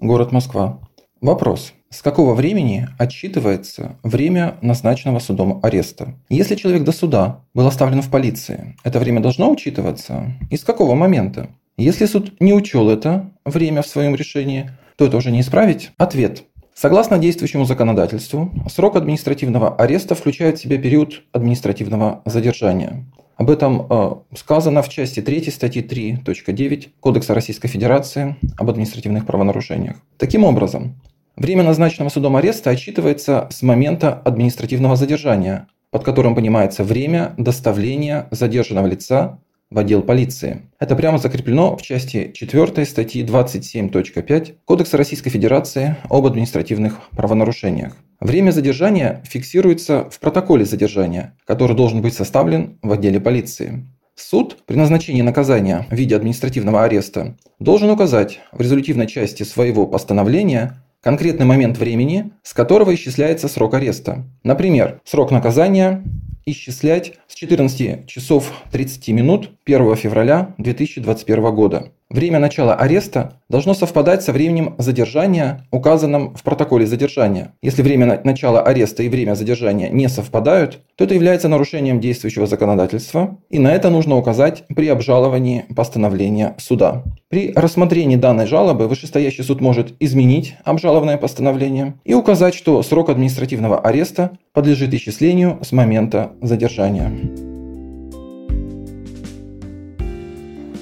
город 0.00 0.30
Москва. 0.30 0.78
Вопрос. 1.22 1.72
С 1.92 2.02
какого 2.02 2.34
времени 2.34 2.88
отсчитывается 2.98 3.96
время 4.04 4.54
назначенного 4.62 5.18
судом 5.18 5.58
ареста? 5.64 6.14
Если 6.28 6.54
человек 6.54 6.84
до 6.84 6.92
суда 6.92 7.40
был 7.52 7.66
оставлен 7.66 8.00
в 8.00 8.08
полиции, 8.10 8.76
это 8.84 9.00
время 9.00 9.20
должно 9.20 9.50
учитываться? 9.50 10.32
И 10.50 10.56
с 10.56 10.62
какого 10.62 10.94
момента? 10.94 11.50
Если 11.76 12.06
суд 12.06 12.40
не 12.40 12.54
учел 12.54 12.88
это 12.90 13.28
время 13.44 13.82
в 13.82 13.88
своем 13.88 14.14
решении, 14.14 14.70
то 14.96 15.04
это 15.04 15.16
уже 15.16 15.32
не 15.32 15.40
исправить? 15.40 15.90
Ответ. 15.96 16.44
Согласно 16.74 17.18
действующему 17.18 17.64
законодательству, 17.64 18.52
срок 18.72 18.94
административного 18.94 19.74
ареста 19.74 20.14
включает 20.14 20.58
в 20.58 20.62
себя 20.62 20.78
период 20.78 21.22
административного 21.32 22.22
задержания. 22.24 23.04
Об 23.36 23.50
этом 23.50 23.86
э, 23.90 24.14
сказано 24.36 24.82
в 24.82 24.88
части 24.90 25.20
3 25.20 25.50
статьи 25.50 25.82
3.9 25.82 26.88
Кодекса 27.00 27.34
Российской 27.34 27.68
Федерации 27.68 28.36
об 28.56 28.70
административных 28.70 29.26
правонарушениях. 29.26 29.96
Таким 30.18 30.44
образом, 30.44 30.94
Время 31.36 31.62
назначенного 31.62 32.10
судом 32.10 32.36
ареста 32.36 32.70
отчитывается 32.70 33.48
с 33.50 33.62
момента 33.62 34.12
административного 34.12 34.96
задержания, 34.96 35.68
под 35.90 36.04
которым 36.04 36.34
понимается 36.34 36.84
время 36.84 37.34
доставления 37.36 38.28
задержанного 38.30 38.86
лица 38.86 39.38
в 39.70 39.78
отдел 39.78 40.02
полиции. 40.02 40.62
Это 40.80 40.96
прямо 40.96 41.18
закреплено 41.18 41.76
в 41.76 41.82
части 41.82 42.32
4 42.34 42.84
статьи 42.84 43.24
27.5 43.24 44.54
Кодекса 44.64 44.96
Российской 44.96 45.30
Федерации 45.30 45.96
об 46.08 46.26
административных 46.26 47.08
правонарушениях. 47.12 47.96
Время 48.18 48.50
задержания 48.50 49.22
фиксируется 49.24 50.10
в 50.10 50.18
протоколе 50.18 50.64
задержания, 50.64 51.36
который 51.46 51.76
должен 51.76 52.02
быть 52.02 52.14
составлен 52.14 52.78
в 52.82 52.92
отделе 52.92 53.20
полиции. 53.20 53.86
Суд 54.16 54.58
при 54.66 54.76
назначении 54.76 55.22
наказания 55.22 55.86
в 55.88 55.94
виде 55.94 56.16
административного 56.16 56.84
ареста 56.84 57.36
должен 57.58 57.88
указать 57.90 58.40
в 58.52 58.60
резолютивной 58.60 59.06
части 59.06 59.44
своего 59.44 59.86
постановления 59.86 60.82
конкретный 61.02 61.46
момент 61.46 61.78
времени, 61.78 62.32
с 62.42 62.52
которого 62.52 62.94
исчисляется 62.94 63.48
срок 63.48 63.74
ареста. 63.74 64.26
Например, 64.42 65.00
срок 65.04 65.30
наказания 65.30 66.04
исчислять 66.46 67.14
с 67.26 67.34
14 67.34 68.06
часов 68.06 68.52
30 68.72 69.08
минут 69.08 69.50
1 69.64 69.96
февраля 69.96 70.54
2021 70.58 71.54
года. 71.54 71.92
Время 72.10 72.40
начала 72.40 72.74
ареста 72.74 73.34
должно 73.48 73.72
совпадать 73.72 74.24
со 74.24 74.32
временем 74.32 74.74
задержания, 74.78 75.64
указанным 75.70 76.34
в 76.34 76.42
протоколе 76.42 76.84
задержания. 76.84 77.52
Если 77.62 77.82
время 77.82 78.20
начала 78.24 78.60
ареста 78.62 79.04
и 79.04 79.08
время 79.08 79.36
задержания 79.36 79.90
не 79.90 80.08
совпадают, 80.08 80.80
то 80.96 81.04
это 81.04 81.14
является 81.14 81.46
нарушением 81.46 82.00
действующего 82.00 82.48
законодательства, 82.48 83.38
и 83.48 83.60
на 83.60 83.72
это 83.72 83.90
нужно 83.90 84.16
указать 84.16 84.64
при 84.74 84.88
обжаловании 84.88 85.66
постановления 85.76 86.56
суда. 86.58 87.04
При 87.28 87.52
рассмотрении 87.54 88.16
данной 88.16 88.48
жалобы 88.48 88.88
вышестоящий 88.88 89.44
суд 89.44 89.60
может 89.60 89.94
изменить 90.00 90.56
обжалованное 90.64 91.16
постановление 91.16 91.94
и 92.04 92.14
указать, 92.14 92.56
что 92.56 92.82
срок 92.82 93.10
административного 93.10 93.78
ареста 93.78 94.32
подлежит 94.52 94.92
исчислению 94.92 95.60
с 95.62 95.70
момента 95.70 96.32
задержания. 96.42 97.12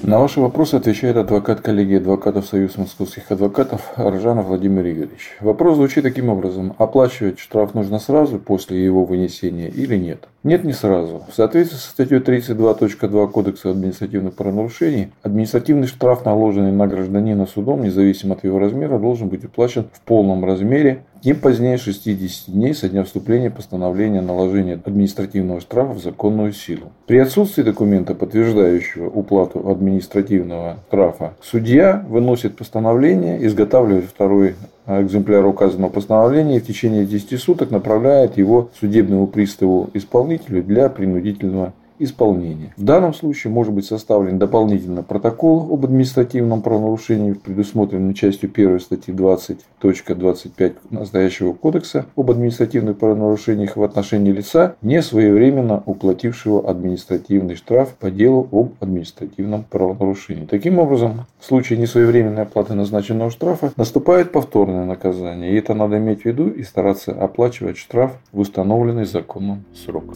На 0.09 0.17
ваши 0.17 0.41
вопросы 0.41 0.73
отвечает 0.73 1.17
адвокат 1.17 1.61
коллегии 1.61 1.97
адвокатов 1.97 2.47
Союз 2.47 2.79
московских 2.79 3.29
адвокатов 3.29 3.91
Аржанов 3.95 4.47
Владимир 4.47 4.83
Юрьевич. 4.83 5.37
Вопрос 5.39 5.75
звучит 5.75 6.01
таким 6.01 6.29
образом. 6.29 6.73
Оплачивать 6.79 7.37
штраф 7.37 7.75
нужно 7.75 7.99
сразу 7.99 8.39
после 8.39 8.83
его 8.83 9.05
вынесения 9.05 9.67
или 9.67 9.95
нет? 9.97 10.27
Нет, 10.41 10.63
не 10.63 10.73
сразу. 10.73 11.21
В 11.29 11.35
соответствии 11.35 11.77
со 11.77 11.89
статьей 11.89 12.21
32.2 12.21 13.29
Кодекса 13.29 13.69
административных 13.69 14.33
правонарушений, 14.33 15.11
административный 15.21 15.85
штраф, 15.85 16.25
наложенный 16.25 16.71
на 16.71 16.87
гражданина 16.87 17.45
судом, 17.45 17.83
независимо 17.83 18.33
от 18.33 18.43
его 18.43 18.57
размера, 18.57 18.97
должен 18.97 19.29
быть 19.29 19.45
уплачен 19.45 19.89
в 19.93 20.01
полном 20.01 20.43
размере 20.43 21.03
не 21.23 21.33
позднее 21.33 21.77
60 21.77 22.53
дней 22.53 22.73
со 22.73 22.89
дня 22.89 23.03
вступления 23.03 23.49
постановления 23.49 24.19
о 24.19 24.23
наложении 24.23 24.73
административного 24.73 25.61
штрафа 25.61 25.93
в 25.93 26.01
законную 26.01 26.53
силу. 26.53 26.91
При 27.07 27.17
отсутствии 27.17 27.63
документа, 27.63 28.15
подтверждающего 28.15 29.09
уплату 29.09 29.69
административного 29.69 30.77
штрафа, 30.87 31.33
судья 31.41 32.05
выносит 32.07 32.55
постановление, 32.55 33.45
изготавливает 33.45 34.05
второй 34.05 34.55
экземпляр 34.87 35.45
указанного 35.45 35.91
постановления 35.91 36.57
и 36.57 36.59
в 36.59 36.65
течение 36.65 37.05
10 37.05 37.39
суток 37.39 37.69
направляет 37.69 38.37
его 38.37 38.69
судебному 38.79 39.27
приставу-исполнителю 39.27 40.63
для 40.63 40.89
принудительного 40.89 41.73
исполнения. 41.99 42.73
В 42.77 42.83
данном 42.83 43.13
случае 43.13 43.51
может 43.51 43.73
быть 43.73 43.85
составлен 43.85 44.39
дополнительно 44.39 45.03
протокол 45.03 45.71
об 45.71 45.85
административном 45.85 46.61
правонарушении, 46.61 47.33
предусмотренном 47.33 48.13
частью 48.13 48.49
1 48.53 48.79
статьи 48.79 49.13
20.25 49.13 50.73
настоящего 50.89 51.53
кодекса 51.53 52.05
об 52.15 52.31
административных 52.31 52.97
правонарушениях 52.97 53.75
в 53.75 53.83
отношении 53.83 54.31
лица, 54.31 54.75
не 54.81 55.01
своевременно 55.01 55.83
уплатившего 55.85 56.69
административный 56.69 57.55
штраф 57.55 57.95
по 57.95 58.09
делу 58.09 58.47
об 58.51 58.73
административном 58.79 59.65
правонарушении. 59.69 60.45
Таким 60.45 60.79
образом, 60.79 61.25
в 61.39 61.45
случае 61.45 61.79
несвоевременной 61.79 62.43
оплаты 62.43 62.73
назначенного 62.73 63.31
штрафа 63.31 63.71
наступает 63.75 64.31
повторное 64.31 64.85
наказание, 64.85 65.51
и 65.51 65.55
это 65.55 65.73
надо 65.73 65.97
иметь 65.97 66.21
в 66.21 66.25
виду 66.25 66.49
и 66.49 66.63
стараться 66.63 67.11
оплачивать 67.11 67.77
штраф 67.77 68.11
в 68.31 68.39
установленный 68.39 69.05
законом 69.05 69.63
срок. 69.73 70.15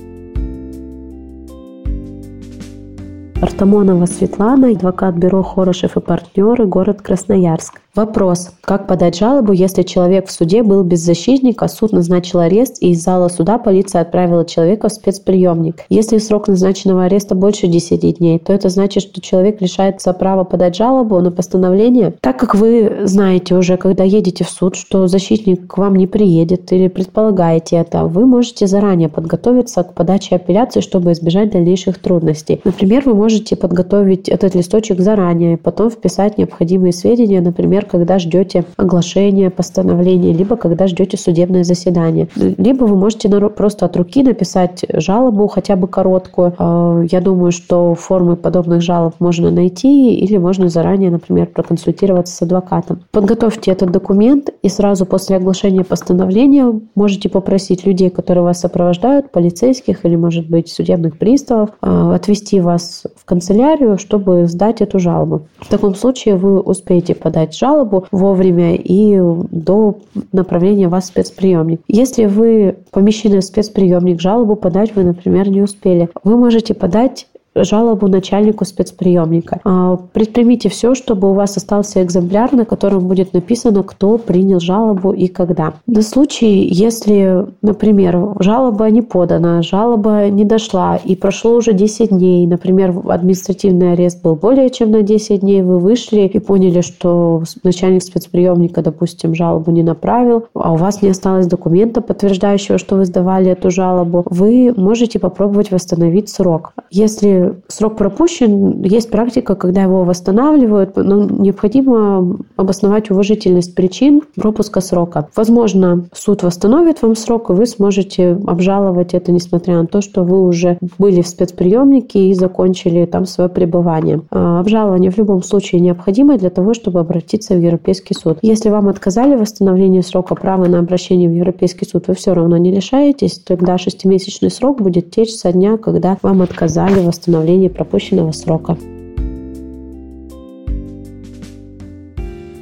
Артамонова 3.44 4.06
Светлана, 4.06 4.70
адвокат 4.72 5.18
бюро 5.18 5.44
Хорошев 5.44 5.98
и 5.98 6.00
партнеры, 6.00 6.66
город 6.66 7.02
Красноярск. 7.02 7.83
Вопрос. 7.96 8.50
Как 8.62 8.88
подать 8.88 9.20
жалобу, 9.20 9.52
если 9.52 9.84
человек 9.84 10.28
в 10.28 10.32
суде 10.32 10.64
был 10.64 10.82
беззащитник, 10.82 11.62
а 11.62 11.68
суд 11.68 11.92
назначил 11.92 12.40
арест, 12.40 12.78
и 12.82 12.90
из 12.90 13.04
зала 13.04 13.28
суда 13.28 13.60
полиция 13.60 14.02
отправила 14.02 14.46
человека 14.46 14.90
в 14.90 14.94
спецприемник? 14.94 15.84
Если 15.90 16.18
срок 16.18 16.48
назначенного 16.48 17.04
ареста 17.04 17.36
больше 17.36 17.68
10 17.68 18.18
дней, 18.18 18.40
то 18.40 18.52
это 18.52 18.70
значит, 18.70 19.04
что 19.04 19.22
человек 19.22 19.62
лишается 19.62 20.12
права 20.14 20.44
подать 20.44 20.76
жалобу 20.76 21.20
на 21.20 21.30
постановление? 21.30 22.16
Так 22.20 22.40
как 22.40 22.56
вы 22.56 23.02
знаете 23.04 23.54
уже, 23.54 23.78
когда 23.78 24.04
едете 24.04 24.44
в 24.44 24.50
суд, 24.50 24.76
что 24.76 25.06
защитник 25.06 25.68
к 25.68 25.78
вам 25.78 25.96
не 25.96 26.08
приедет 26.08 26.74
или 26.74 26.88
предполагаете 26.88 27.76
это, 27.76 28.06
вы 28.06 28.26
можете 28.26 28.66
заранее 28.66 29.10
подготовиться 29.10 29.84
к 29.84 29.94
подаче 29.94 30.38
апелляции, 30.38 30.80
чтобы 30.80 31.12
избежать 31.12 31.52
дальнейших 31.52 32.00
трудностей. 32.00 32.60
Например, 32.64 33.04
вы 33.06 33.14
можете 33.14 33.56
подготовить 33.56 34.30
этот 34.30 34.56
листочек 34.56 35.00
заранее, 35.00 35.58
потом 35.58 35.92
вписать 35.92 36.40
необходимые 36.40 36.92
сведения, 36.92 37.40
например, 37.40 37.83
например, 37.84 37.90
когда 37.90 38.20
ждете 38.20 38.66
оглашения 38.78 39.50
постановления, 39.50 40.34
либо 40.34 40.56
когда 40.56 40.88
ждете 40.88 41.18
судебное 41.18 41.64
заседание. 41.64 42.28
Либо 42.36 42.86
вы 42.86 42.96
можете 42.96 43.30
просто 43.50 43.86
от 43.86 43.98
руки 43.98 44.24
написать 44.24 44.84
жалобу, 44.94 45.48
хотя 45.48 45.76
бы 45.76 45.88
короткую. 45.88 46.54
А, 46.58 47.02
я 47.12 47.22
думаю, 47.22 47.52
что 47.52 47.96
формы 47.96 48.36
подобных 48.36 48.82
жалоб 48.82 49.16
можно 49.20 49.52
найти 49.52 50.16
или 50.16 50.38
можно 50.38 50.70
заранее, 50.70 51.12
например, 51.12 51.48
проконсультироваться 51.48 52.36
с 52.36 52.42
адвокатом. 52.42 53.00
Подготовьте 53.12 53.72
этот 53.72 53.92
документ 53.92 54.50
и 54.62 54.70
сразу 54.70 55.06
после 55.06 55.38
оглашения 55.38 55.84
постановления 55.84 56.74
можете 56.96 57.30
попросить 57.30 57.86
людей, 57.86 58.10
которые 58.10 58.44
вас 58.44 58.60
сопровождают, 58.60 59.32
полицейских 59.32 60.06
или, 60.06 60.16
может 60.16 60.50
быть, 60.50 60.70
судебных 60.70 61.18
приставов, 61.18 61.70
а, 61.82 62.16
отвести 62.16 62.60
вас 62.60 63.04
в 63.16 63.26
канцелярию, 63.26 63.98
чтобы 63.98 64.48
сдать 64.48 64.82
эту 64.82 65.00
жалобу. 65.00 65.48
В 65.60 65.70
таком 65.70 65.96
случае 65.96 66.36
вы 66.36 66.60
успеете 66.60 67.16
подать 67.16 67.56
жалобу 67.56 67.73
жалобу 67.74 68.06
вовремя 68.12 68.76
и 68.76 69.20
до 69.52 69.98
направления 70.32 70.88
вас 70.88 71.06
в 71.06 71.08
спецприемник. 71.08 71.82
Если 71.88 72.26
вы 72.26 72.76
помещены 72.92 73.40
в 73.40 73.44
спецприемник, 73.44 74.22
жалобу 74.22 74.56
подать 74.56 74.96
вы, 74.96 75.04
например, 75.04 75.50
не 75.50 75.62
успели, 75.62 76.10
вы 76.24 76.38
можете 76.38 76.74
подать 76.74 77.28
жалобу 77.56 78.08
начальнику 78.08 78.66
спецприемника. 78.66 79.60
А, 79.64 79.98
предпримите 80.14 80.70
все, 80.70 80.96
чтобы 80.96 81.30
у 81.30 81.34
вас 81.34 81.58
остался 81.58 82.04
экземпляр, 82.04 82.54
на 82.54 82.66
котором 82.66 83.08
будет 83.08 83.34
написано, 83.34 83.84
кто 83.84 84.18
принял 84.18 84.60
жалобу 84.60 85.12
и 85.12 85.28
когда. 85.28 85.74
На 85.88 86.02
случай, 86.02 86.68
если, 86.68 87.46
например, 87.62 88.36
жалоба 88.40 88.90
не 88.90 89.02
подана, 89.02 89.62
жалоба 89.62 90.30
не 90.30 90.46
дошла 90.46 90.98
и 91.04 91.16
прошло 91.16 91.56
уже 91.56 91.74
10 91.74 92.10
дней, 92.10 92.48
например, 92.48 92.94
административный 93.08 93.94
арест 93.94 94.24
был 94.24 94.36
более 94.36 94.70
чем 94.70 94.92
на 94.92 95.02
10 95.02 95.42
дней, 95.42 95.62
вы 95.62 95.80
вышли 95.80 96.22
и 96.22 96.40
поняли, 96.40 96.82
что 96.82 97.44
начальник 97.64 98.04
спецприемника, 98.04 98.82
допустим, 98.82 99.36
жалобу 99.36 99.72
не 99.72 99.84
направил, 99.84 100.46
а 100.54 100.74
у 100.74 100.76
вас 100.76 101.02
не 101.02 101.10
осталось 101.10 101.48
документа, 101.48 102.02
подтверждающего, 102.02 102.78
что 102.78 102.96
вы 102.96 103.06
сдавали 103.06 103.52
эту 103.52 103.70
жалобу, 103.70 104.24
вы 104.30 104.74
можете 104.76 105.20
попробовать 105.20 105.72
восстановить 105.72 106.30
срок. 106.30 106.74
Если 106.90 107.43
срок 107.68 107.98
пропущен, 107.98 108.82
есть 108.84 109.10
практика, 109.10 109.56
когда 109.56 109.84
его 109.84 110.04
восстанавливают, 110.04 110.96
но 110.96 111.24
необходимо 111.24 112.38
обосновать 112.56 113.12
уважительность 113.12 113.76
причин 113.76 114.22
пропуска 114.36 114.82
срока. 114.82 115.30
Возможно, 115.36 116.06
суд 116.14 116.44
восстановит 116.44 117.02
вам 117.02 117.16
срок, 117.16 117.50
и 117.50 117.54
вы 117.54 117.66
сможете 117.66 118.38
обжаловать 118.46 119.14
это, 119.14 119.32
несмотря 119.32 119.78
на 119.78 119.88
то, 119.88 120.02
что 120.02 120.24
вы 120.24 120.46
уже 120.46 120.78
были 120.98 121.22
в 121.22 121.28
спецприемнике 121.28 122.28
и 122.28 122.34
закончили 122.34 123.06
там 123.06 123.26
свое 123.26 123.50
пребывание. 123.50 124.22
А, 124.32 124.60
обжалование 124.60 125.12
в 125.12 125.18
любом 125.18 125.44
случае 125.44 125.82
необходимо 125.82 126.38
для 126.38 126.50
того, 126.50 126.74
чтобы 126.74 127.00
обратиться 127.00 127.56
в 127.56 127.60
Европейский 127.60 128.14
суд. 128.14 128.40
Если 128.42 128.70
вам 128.70 128.90
отказали 128.90 129.36
в 129.36 129.40
восстановлении 129.40 130.02
срока 130.02 130.36
права 130.36 130.66
на 130.66 130.80
обращение 130.80 131.30
в 131.30 131.34
Европейский 131.34 131.86
суд, 131.86 132.08
вы 132.08 132.16
все 132.16 132.34
равно 132.34 132.58
не 132.58 132.72
лишаетесь, 132.72 133.40
тогда 133.40 133.78
шестимесячный 133.78 134.52
срок 134.52 134.82
будет 134.82 135.12
течь 135.12 135.34
со 135.34 135.52
дня, 135.52 135.78
когда 135.78 136.18
вам 136.22 136.42
отказали 136.42 137.00
в 137.00 137.08
восстановлении 137.08 137.33
восстановлении 137.34 137.68
пропущенного 137.68 138.32
срока. 138.32 138.78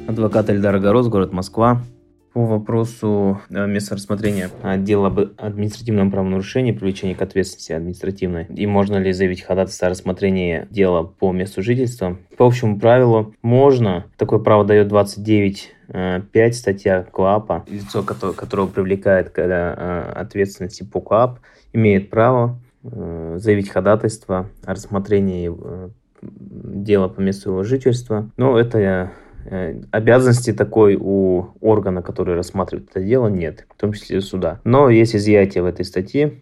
Адвокат 0.08 0.48
Эльдар 0.48 0.80
Город, 0.80 1.08
город 1.08 1.32
Москва. 1.32 1.82
По 2.32 2.46
вопросу 2.46 3.38
э, 3.50 3.66
места 3.66 3.94
рассмотрения 3.94 4.48
дела 4.78 5.08
об 5.08 5.20
административном 5.36 6.10
правонарушении, 6.10 6.72
привлечении 6.72 7.12
к 7.12 7.20
ответственности 7.20 7.72
административной, 7.72 8.46
и 8.46 8.66
можно 8.66 8.96
ли 8.96 9.12
заявить 9.12 9.42
ходатайство 9.42 9.88
о 9.88 9.90
рассмотрении 9.90 10.66
дела 10.70 11.02
по 11.02 11.30
месту 11.32 11.62
жительства. 11.62 12.16
По 12.38 12.46
общему 12.46 12.80
правилу 12.80 13.34
можно, 13.42 14.06
такое 14.16 14.38
право 14.38 14.64
дает 14.64 14.88
29 14.88 15.74
5 16.32 16.56
статья 16.56 17.02
КОАПа. 17.02 17.66
Лицо, 17.68 18.02
которого 18.02 18.66
привлекает 18.66 19.28
к 19.28 19.38
э, 19.38 20.12
ответственности 20.14 20.84
по 20.84 21.02
КОАП, 21.02 21.40
имеет 21.74 22.08
право 22.08 22.56
Э, 22.56 22.61
заявить 22.82 23.68
ходатайство 23.68 24.48
о 24.64 24.72
рассмотрении 24.72 25.50
э, 25.52 25.88
дела 26.20 27.08
по 27.08 27.20
месту 27.20 27.50
его 27.50 27.62
жительства. 27.62 28.30
Но 28.36 28.58
это 28.58 29.12
э, 29.44 29.80
обязанности 29.90 30.52
такой 30.52 30.96
у 31.00 31.48
органа, 31.60 32.02
который 32.02 32.34
рассматривает 32.34 32.90
это 32.90 33.04
дело, 33.04 33.28
нет, 33.28 33.66
в 33.76 33.80
том 33.80 33.92
числе 33.92 34.20
суда. 34.20 34.60
Но 34.64 34.90
есть 34.90 35.14
изъятие 35.14 35.62
в 35.62 35.66
этой 35.66 35.84
статье. 35.84 36.40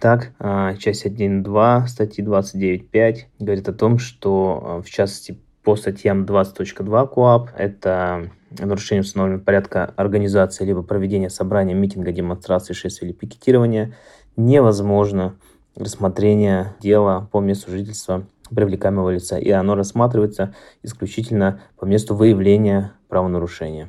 Так, 0.00 0.32
часть 0.78 1.06
1.2 1.06 1.86
статьи 1.86 2.22
29.5 2.22 3.16
говорит 3.38 3.68
о 3.70 3.72
том, 3.72 3.98
что 3.98 4.82
в 4.84 4.90
частности 4.90 5.38
по 5.62 5.76
статьям 5.76 6.24
20.2 6.24 7.14
КОАП 7.14 7.50
это 7.56 8.30
нарушение 8.58 9.02
установленного 9.02 9.44
порядка 9.44 9.92
организации 9.96 10.64
либо 10.64 10.82
проведения 10.82 11.30
собрания, 11.30 11.74
митинга, 11.74 12.12
демонстрации, 12.12 12.74
шествия 12.74 13.08
или 13.08 13.14
пикетирования 13.14 13.94
невозможно 14.36 15.36
рассмотрения 15.78 16.74
дела 16.80 17.28
по 17.30 17.40
месту 17.40 17.70
жительства 17.70 18.24
привлекаемого 18.50 19.10
лица, 19.10 19.38
и 19.38 19.50
оно 19.50 19.74
рассматривается 19.74 20.54
исключительно 20.82 21.60
по 21.78 21.84
месту 21.84 22.14
выявления 22.14 22.92
правонарушения. 23.08 23.88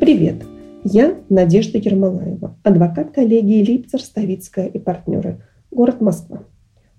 Привет! 0.00 0.44
Я 0.84 1.14
Надежда 1.28 1.76
Ермолаева, 1.76 2.56
адвокат 2.62 3.10
коллегии 3.10 3.62
Липцер, 3.62 4.00
Ставицкая 4.00 4.66
и 4.66 4.78
партнеры, 4.78 5.42
город 5.70 6.00
Москва. 6.00 6.44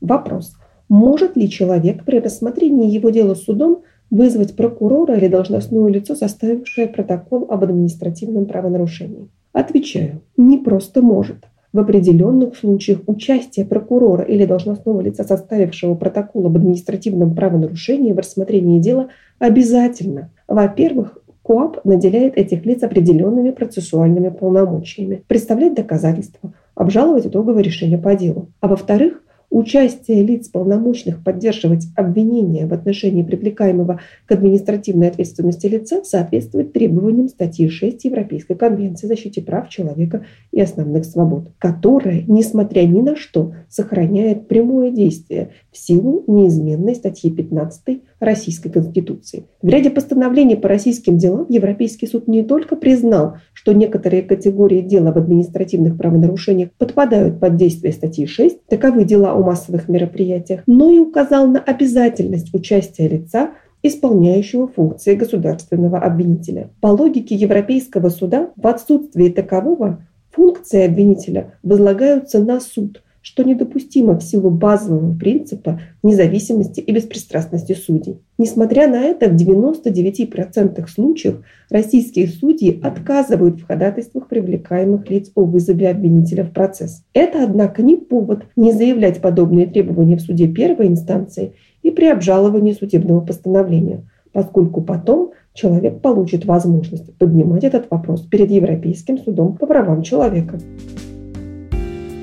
Вопрос. 0.02 0.54
Может 0.88 1.36
ли 1.36 1.50
человек 1.50 2.06
при 2.06 2.20
рассмотрении 2.20 2.92
его 2.92 3.10
дела 3.10 3.34
судом 3.34 3.84
вызвать 4.12 4.56
прокурора 4.56 5.16
или 5.16 5.28
должностное 5.28 5.90
лицо, 5.90 6.16
составившее 6.16 6.88
протокол 6.88 7.48
об 7.50 7.64
административном 7.64 8.46
правонарушении? 8.46 9.30
Отвечаю, 9.54 10.22
не 10.38 10.58
просто 10.58 11.02
может. 11.02 11.48
В 11.74 11.80
определенных 11.80 12.58
случаях 12.58 13.00
участие 13.08 13.66
прокурора 13.66 14.24
или 14.24 14.46
должностного 14.46 15.00
лица, 15.02 15.24
составившего 15.24 15.96
протокол 15.96 16.46
об 16.46 16.58
административном 16.58 17.34
правонарушении 17.34 18.12
в 18.12 18.18
рассмотрении 18.18 18.80
дела, 18.80 19.08
обязательно. 19.40 20.32
Во-первых, 20.48 21.18
КОАП 21.44 21.86
наделяет 21.86 22.38
этих 22.38 22.66
лиц 22.66 22.84
определенными 22.84 23.52
процессуальными 23.52 24.30
полномочиями, 24.30 25.24
представлять 25.28 25.74
доказательства, 25.74 26.54
обжаловать 26.76 27.26
итоговое 27.26 27.64
решение 27.64 27.98
по 27.98 28.16
делу. 28.16 28.50
А 28.60 28.68
во-вторых, 28.68 29.24
Участие 29.52 30.24
лиц 30.24 30.48
полномочных 30.48 31.22
поддерживать 31.22 31.88
обвинение 31.98 32.66
в 32.68 32.74
отношении 32.74 33.22
привлекаемого 33.22 34.00
к 34.26 34.32
административной 34.32 35.10
ответственности 35.10 35.68
лица 35.68 36.06
соответствует 36.06 36.72
требованиям 36.72 37.28
статьи 37.28 37.68
6 37.68 38.06
Европейской 38.06 38.54
конвенции 38.54 39.08
о 39.08 39.10
защите 39.10 39.42
прав 39.42 39.68
человека 39.68 40.26
и 40.54 40.62
основных 40.62 41.04
свобод, 41.04 41.50
которая, 41.60 42.24
несмотря 42.28 42.84
ни 42.84 43.02
на 43.02 43.18
что, 43.18 43.54
сохраняет 43.68 44.48
прямое 44.48 44.90
действие 44.90 45.50
в 45.70 45.78
силу 45.78 46.24
неизменной 46.28 46.96
статьи 46.96 47.30
15 47.30 48.04
Российской 48.22 48.70
Конституции. 48.70 49.48
В 49.62 49.68
ряде 49.68 49.90
постановлений 49.90 50.56
по 50.56 50.70
российским 50.70 51.18
делам 51.18 51.48
Европейский 51.50 52.08
суд 52.08 52.30
не 52.30 52.44
только 52.44 52.78
признал, 52.78 53.36
что 53.52 53.74
некоторые 53.74 54.22
категории 54.22 54.80
дел 54.80 55.08
об 55.08 55.18
административных 55.18 55.98
правонарушениях 55.98 56.72
подпадают 56.78 57.42
под 57.42 57.58
действие 57.58 57.92
статьи 57.92 58.26
6, 58.26 58.68
таковы 58.68 59.04
дела 59.04 59.41
о 59.42 59.46
массовых 59.46 59.90
мероприятиях, 59.90 60.62
но 60.68 60.90
и 60.90 61.00
указал 61.00 61.48
на 61.48 61.60
обязательность 61.60 62.54
участия 62.54 63.08
лица 63.08 63.52
исполняющего 63.84 64.68
функции 64.68 65.16
государственного 65.16 66.00
обвинителя. 66.00 66.70
По 66.82 66.88
логике 66.88 67.36
Европейского 67.36 68.10
суда, 68.10 68.52
в 68.56 68.68
отсутствии 68.68 69.30
такового 69.30 70.06
функции 70.30 70.86
обвинителя 70.86 71.56
возлагаются 71.64 72.40
на 72.40 72.60
суд– 72.60 73.02
что 73.22 73.44
недопустимо 73.44 74.18
в 74.18 74.24
силу 74.24 74.50
базового 74.50 75.18
принципа 75.18 75.80
независимости 76.04 76.80
и 76.80 76.92
беспристрастности 76.92 77.74
судей. 77.74 78.20
Несмотря 78.38 78.88
на 78.88 79.04
это, 79.04 79.30
в 79.30 79.36
99% 79.36 80.88
случаев 80.88 81.42
российские 81.70 82.28
судьи 82.28 82.80
отказывают 82.82 83.60
в 83.60 83.68
ходатайствах 83.68 84.28
привлекаемых 84.28 85.10
лиц 85.10 85.32
о 85.36 85.46
вызове 85.46 85.90
обвинителя 85.90 86.44
в 86.44 86.52
процесс. 86.52 87.04
Это, 87.14 87.44
однако, 87.44 87.84
не 87.84 87.96
повод 87.96 88.46
не 88.56 88.72
заявлять 88.72 89.22
подобные 89.22 89.68
требования 89.68 90.18
в 90.18 90.22
суде 90.22 90.48
первой 90.48 90.88
инстанции 90.88 91.54
и 91.84 91.92
при 91.92 92.06
обжаловании 92.08 92.74
судебного 92.74 93.22
постановления, 93.22 94.08
поскольку 94.34 94.82
потом 94.82 95.32
человек 95.54 96.02
получит 96.02 96.46
возможность 96.46 97.16
поднимать 97.18 97.64
этот 97.64 97.90
вопрос 97.92 98.22
перед 98.22 98.50
Европейским 98.50 99.18
судом 99.18 99.58
по 99.58 99.68
правам 99.68 100.02
человека. 100.02 100.60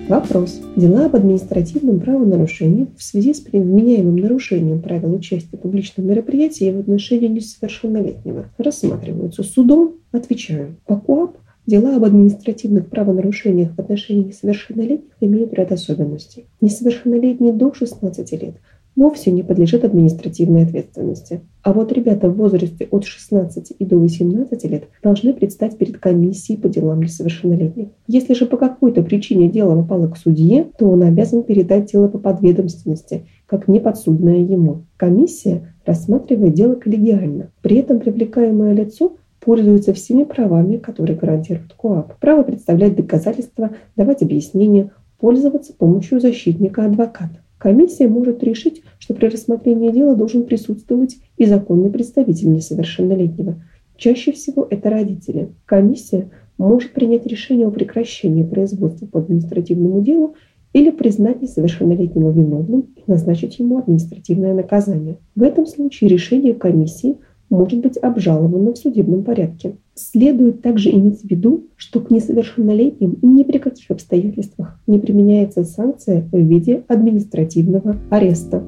Вопрос. 0.09 0.59
Дела 0.74 1.04
об 1.04 1.16
административном 1.16 2.00
правонарушении 2.00 2.86
в 2.96 3.02
связи 3.02 3.34
с 3.34 3.40
применяемым 3.40 4.16
нарушением 4.16 4.80
правил 4.80 5.14
участия 5.14 5.59
в 5.59 5.61
публичном 5.61 6.06
мероприятии 6.06 6.72
в 6.72 6.80
отношении 6.80 7.28
несовершеннолетнего 7.28 8.46
рассматриваются 8.56 9.42
судом? 9.42 9.96
Отвечаю. 10.11 10.76
По 10.86 10.96
КОАП 10.96 11.36
Дела 11.66 11.96
об 11.96 12.04
административных 12.04 12.88
правонарушениях 12.88 13.74
в 13.76 13.78
отношении 13.78 14.28
несовершеннолетних 14.28 15.12
имеют 15.20 15.52
ряд 15.52 15.70
особенностей. 15.70 16.46
Несовершеннолетние 16.62 17.52
до 17.52 17.74
16 17.74 18.32
лет 18.40 18.54
вовсе 18.99 19.30
не 19.30 19.42
подлежит 19.42 19.84
административной 19.84 20.64
ответственности. 20.64 21.40
А 21.62 21.72
вот 21.72 21.92
ребята 21.92 22.28
в 22.28 22.36
возрасте 22.36 22.88
от 22.90 23.05
16 23.05 23.72
и 23.78 23.84
до 23.84 23.96
18 23.96 24.64
лет 24.64 24.84
должны 25.03 25.32
предстать 25.32 25.78
перед 25.78 25.99
комиссией 25.99 26.59
по 26.59 26.68
делам 26.68 27.03
несовершеннолетних. 27.03 27.88
Если 28.09 28.34
же 28.34 28.46
по 28.46 28.57
какой-то 28.57 29.03
причине 29.03 29.49
дело 29.49 29.80
попало 29.80 30.09
к 30.09 30.16
судье, 30.16 30.66
то 30.78 30.88
он 30.88 31.03
обязан 31.03 31.44
передать 31.44 31.92
дело 31.92 32.09
по 32.09 32.18
подведомственности, 32.18 33.26
как 33.46 33.68
неподсудное 33.68 34.38
ему. 34.38 34.84
Комиссия 34.96 35.74
рассматривает 35.86 36.55
дело 36.55 36.74
коллегиально. 36.74 37.51
При 37.62 37.76
этом 37.76 38.01
привлекаемое 38.01 38.74
лицо 38.74 39.16
пользуется 39.40 39.92
всеми 39.92 40.24
правами, 40.24 40.76
которые 40.76 41.16
гарантирует 41.16 41.72
КОАП. 41.74 42.18
Право 42.18 42.42
представлять 42.42 42.96
доказательства, 42.96 43.70
давать 43.96 44.22
объяснения, 44.22 44.90
пользоваться 45.18 45.72
помощью 45.72 46.20
защитника-адвоката. 46.20 47.40
Комиссия 47.59 48.06
может 48.06 48.42
решить, 48.42 48.82
что 48.98 49.14
при 49.14 49.26
рассмотрении 49.26 49.90
дела 49.90 50.14
должен 50.14 50.44
присутствовать 50.44 51.18
и 51.36 51.44
законный 51.44 51.90
представитель 51.90 52.50
несовершеннолетнего. 52.50 53.62
Чаще 53.96 54.30
всего 54.30 54.66
это 54.70 54.90
родители. 54.90 55.50
Комиссия 55.66 56.30
может 56.56 56.92
принять 56.92 57.26
решение 57.26 57.66
о 57.66 57.72
прекращении 57.72 58.44
производства 58.44 59.06
по 59.06 59.18
административному 59.18 60.00
делу 60.02 60.34
или 60.72 60.90
признать 60.90 61.42
несовершеннолетнего 61.42 62.30
виновным 62.30 62.86
и 62.94 63.02
назначить 63.06 63.59
ему 63.59 63.78
административное 63.78 64.54
наказание. 64.54 65.18
В 65.34 65.42
этом 65.42 65.66
случае 65.66 66.11
решение 66.11 66.54
комиссии 66.54 67.18
может 67.51 67.80
быть 67.80 67.96
обжаловано 67.96 68.72
в 68.72 68.78
судебном 68.78 69.24
порядке. 69.24 69.76
Следует 69.94 70.62
также 70.62 70.90
иметь 70.90 71.22
в 71.22 71.24
виду, 71.24 71.66
что 71.76 72.01
к 72.01 72.11
несовершеннолетним 72.11 73.18
ни 73.22 73.42
при 73.42 73.59
каких 73.59 73.90
обстоятельствах 73.90 74.80
не 74.86 74.99
применяется 74.99 75.64
санкция 75.64 76.28
в 76.30 76.36
виде 76.36 76.84
административного 76.88 77.96
ареста. 78.11 78.62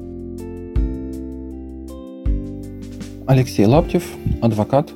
Алексей 3.27 3.65
Лаптев, 3.65 4.03
адвокат, 4.41 4.91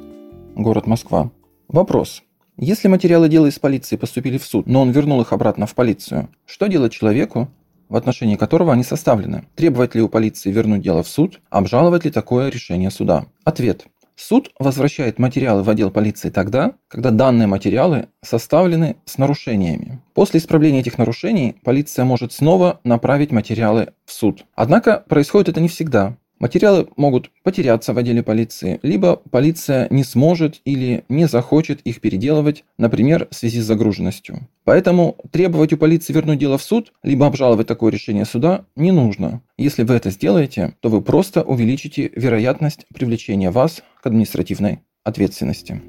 город 0.56 0.88
Москва. 0.88 1.32
Вопрос. 1.68 2.24
Если 2.58 2.88
материалы 2.88 3.30
дела 3.30 3.48
из 3.48 3.60
полиции 3.60 3.98
поступили 3.98 4.38
в 4.38 4.46
суд, 4.46 4.66
но 4.66 4.82
он 4.82 4.92
вернул 4.92 5.22
их 5.22 5.34
обратно 5.34 5.66
в 5.66 5.76
полицию, 5.76 6.30
что 6.46 6.68
делать 6.68 6.94
человеку, 6.94 7.50
в 7.90 7.96
отношении 7.96 8.36
которого 8.36 8.74
они 8.74 8.84
составлены? 8.84 9.46
Требовать 9.56 9.96
ли 9.96 10.02
у 10.02 10.10
полиции 10.10 10.52
вернуть 10.52 10.82
дело 10.82 11.04
в 11.04 11.08
суд? 11.08 11.40
Обжаловать 11.50 12.06
ли 12.06 12.12
такое 12.12 12.50
решение 12.50 12.92
суда? 12.92 13.26
Ответ. 13.44 13.86
Суд 14.16 14.52
возвращает 14.60 15.20
материалы 15.20 15.62
в 15.64 15.70
отдел 15.70 15.92
полиции 15.92 16.30
тогда, 16.30 16.74
когда 16.88 17.12
данные 17.12 17.48
материалы 17.48 18.08
составлены 18.22 18.96
с 19.06 19.18
нарушениями. 19.18 20.02
После 20.14 20.40
исправления 20.40 20.80
этих 20.80 20.98
нарушений 20.98 21.58
полиция 21.64 22.06
может 22.06 22.32
снова 22.32 22.80
направить 22.86 23.32
материалы 23.32 23.90
в 24.06 24.14
суд. 24.14 24.46
Однако 24.56 25.04
происходит 25.10 25.50
это 25.50 25.60
не 25.60 25.68
всегда. 25.68 26.16
Материалы 26.40 26.88
могут 26.98 27.32
потеряться 27.44 27.94
в 27.94 27.98
отделе 27.98 28.22
полиции, 28.22 28.80
либо 28.84 29.16
полиция 29.16 29.88
не 29.90 30.04
сможет 30.04 30.62
или 30.66 31.06
не 31.08 31.28
захочет 31.28 31.82
их 31.82 32.02
переделывать, 32.02 32.66
например, 32.78 33.28
в 33.32 33.36
связи 33.36 33.62
с 33.62 33.66
загруженностью. 33.66 34.48
Поэтому 34.66 35.16
требовать 35.32 35.72
у 35.72 35.78
полиции 35.78 36.12
вернуть 36.12 36.40
дело 36.40 36.58
в 36.58 36.64
суд, 36.64 36.92
либо 37.04 37.26
обжаловать 37.26 37.68
такое 37.68 37.92
решение 37.92 38.26
суда 38.26 38.66
не 38.76 38.92
нужно. 38.92 39.42
Если 39.58 39.84
вы 39.84 39.96
это 39.96 40.10
сделаете, 40.10 40.74
то 40.82 40.90
вы 40.90 41.02
просто 41.02 41.42
увеличите 41.42 42.12
вероятность 42.16 42.86
привлечения 42.94 43.52
вас 43.52 43.82
к 44.02 44.08
административной 44.08 44.80
ответственности. 45.04 45.82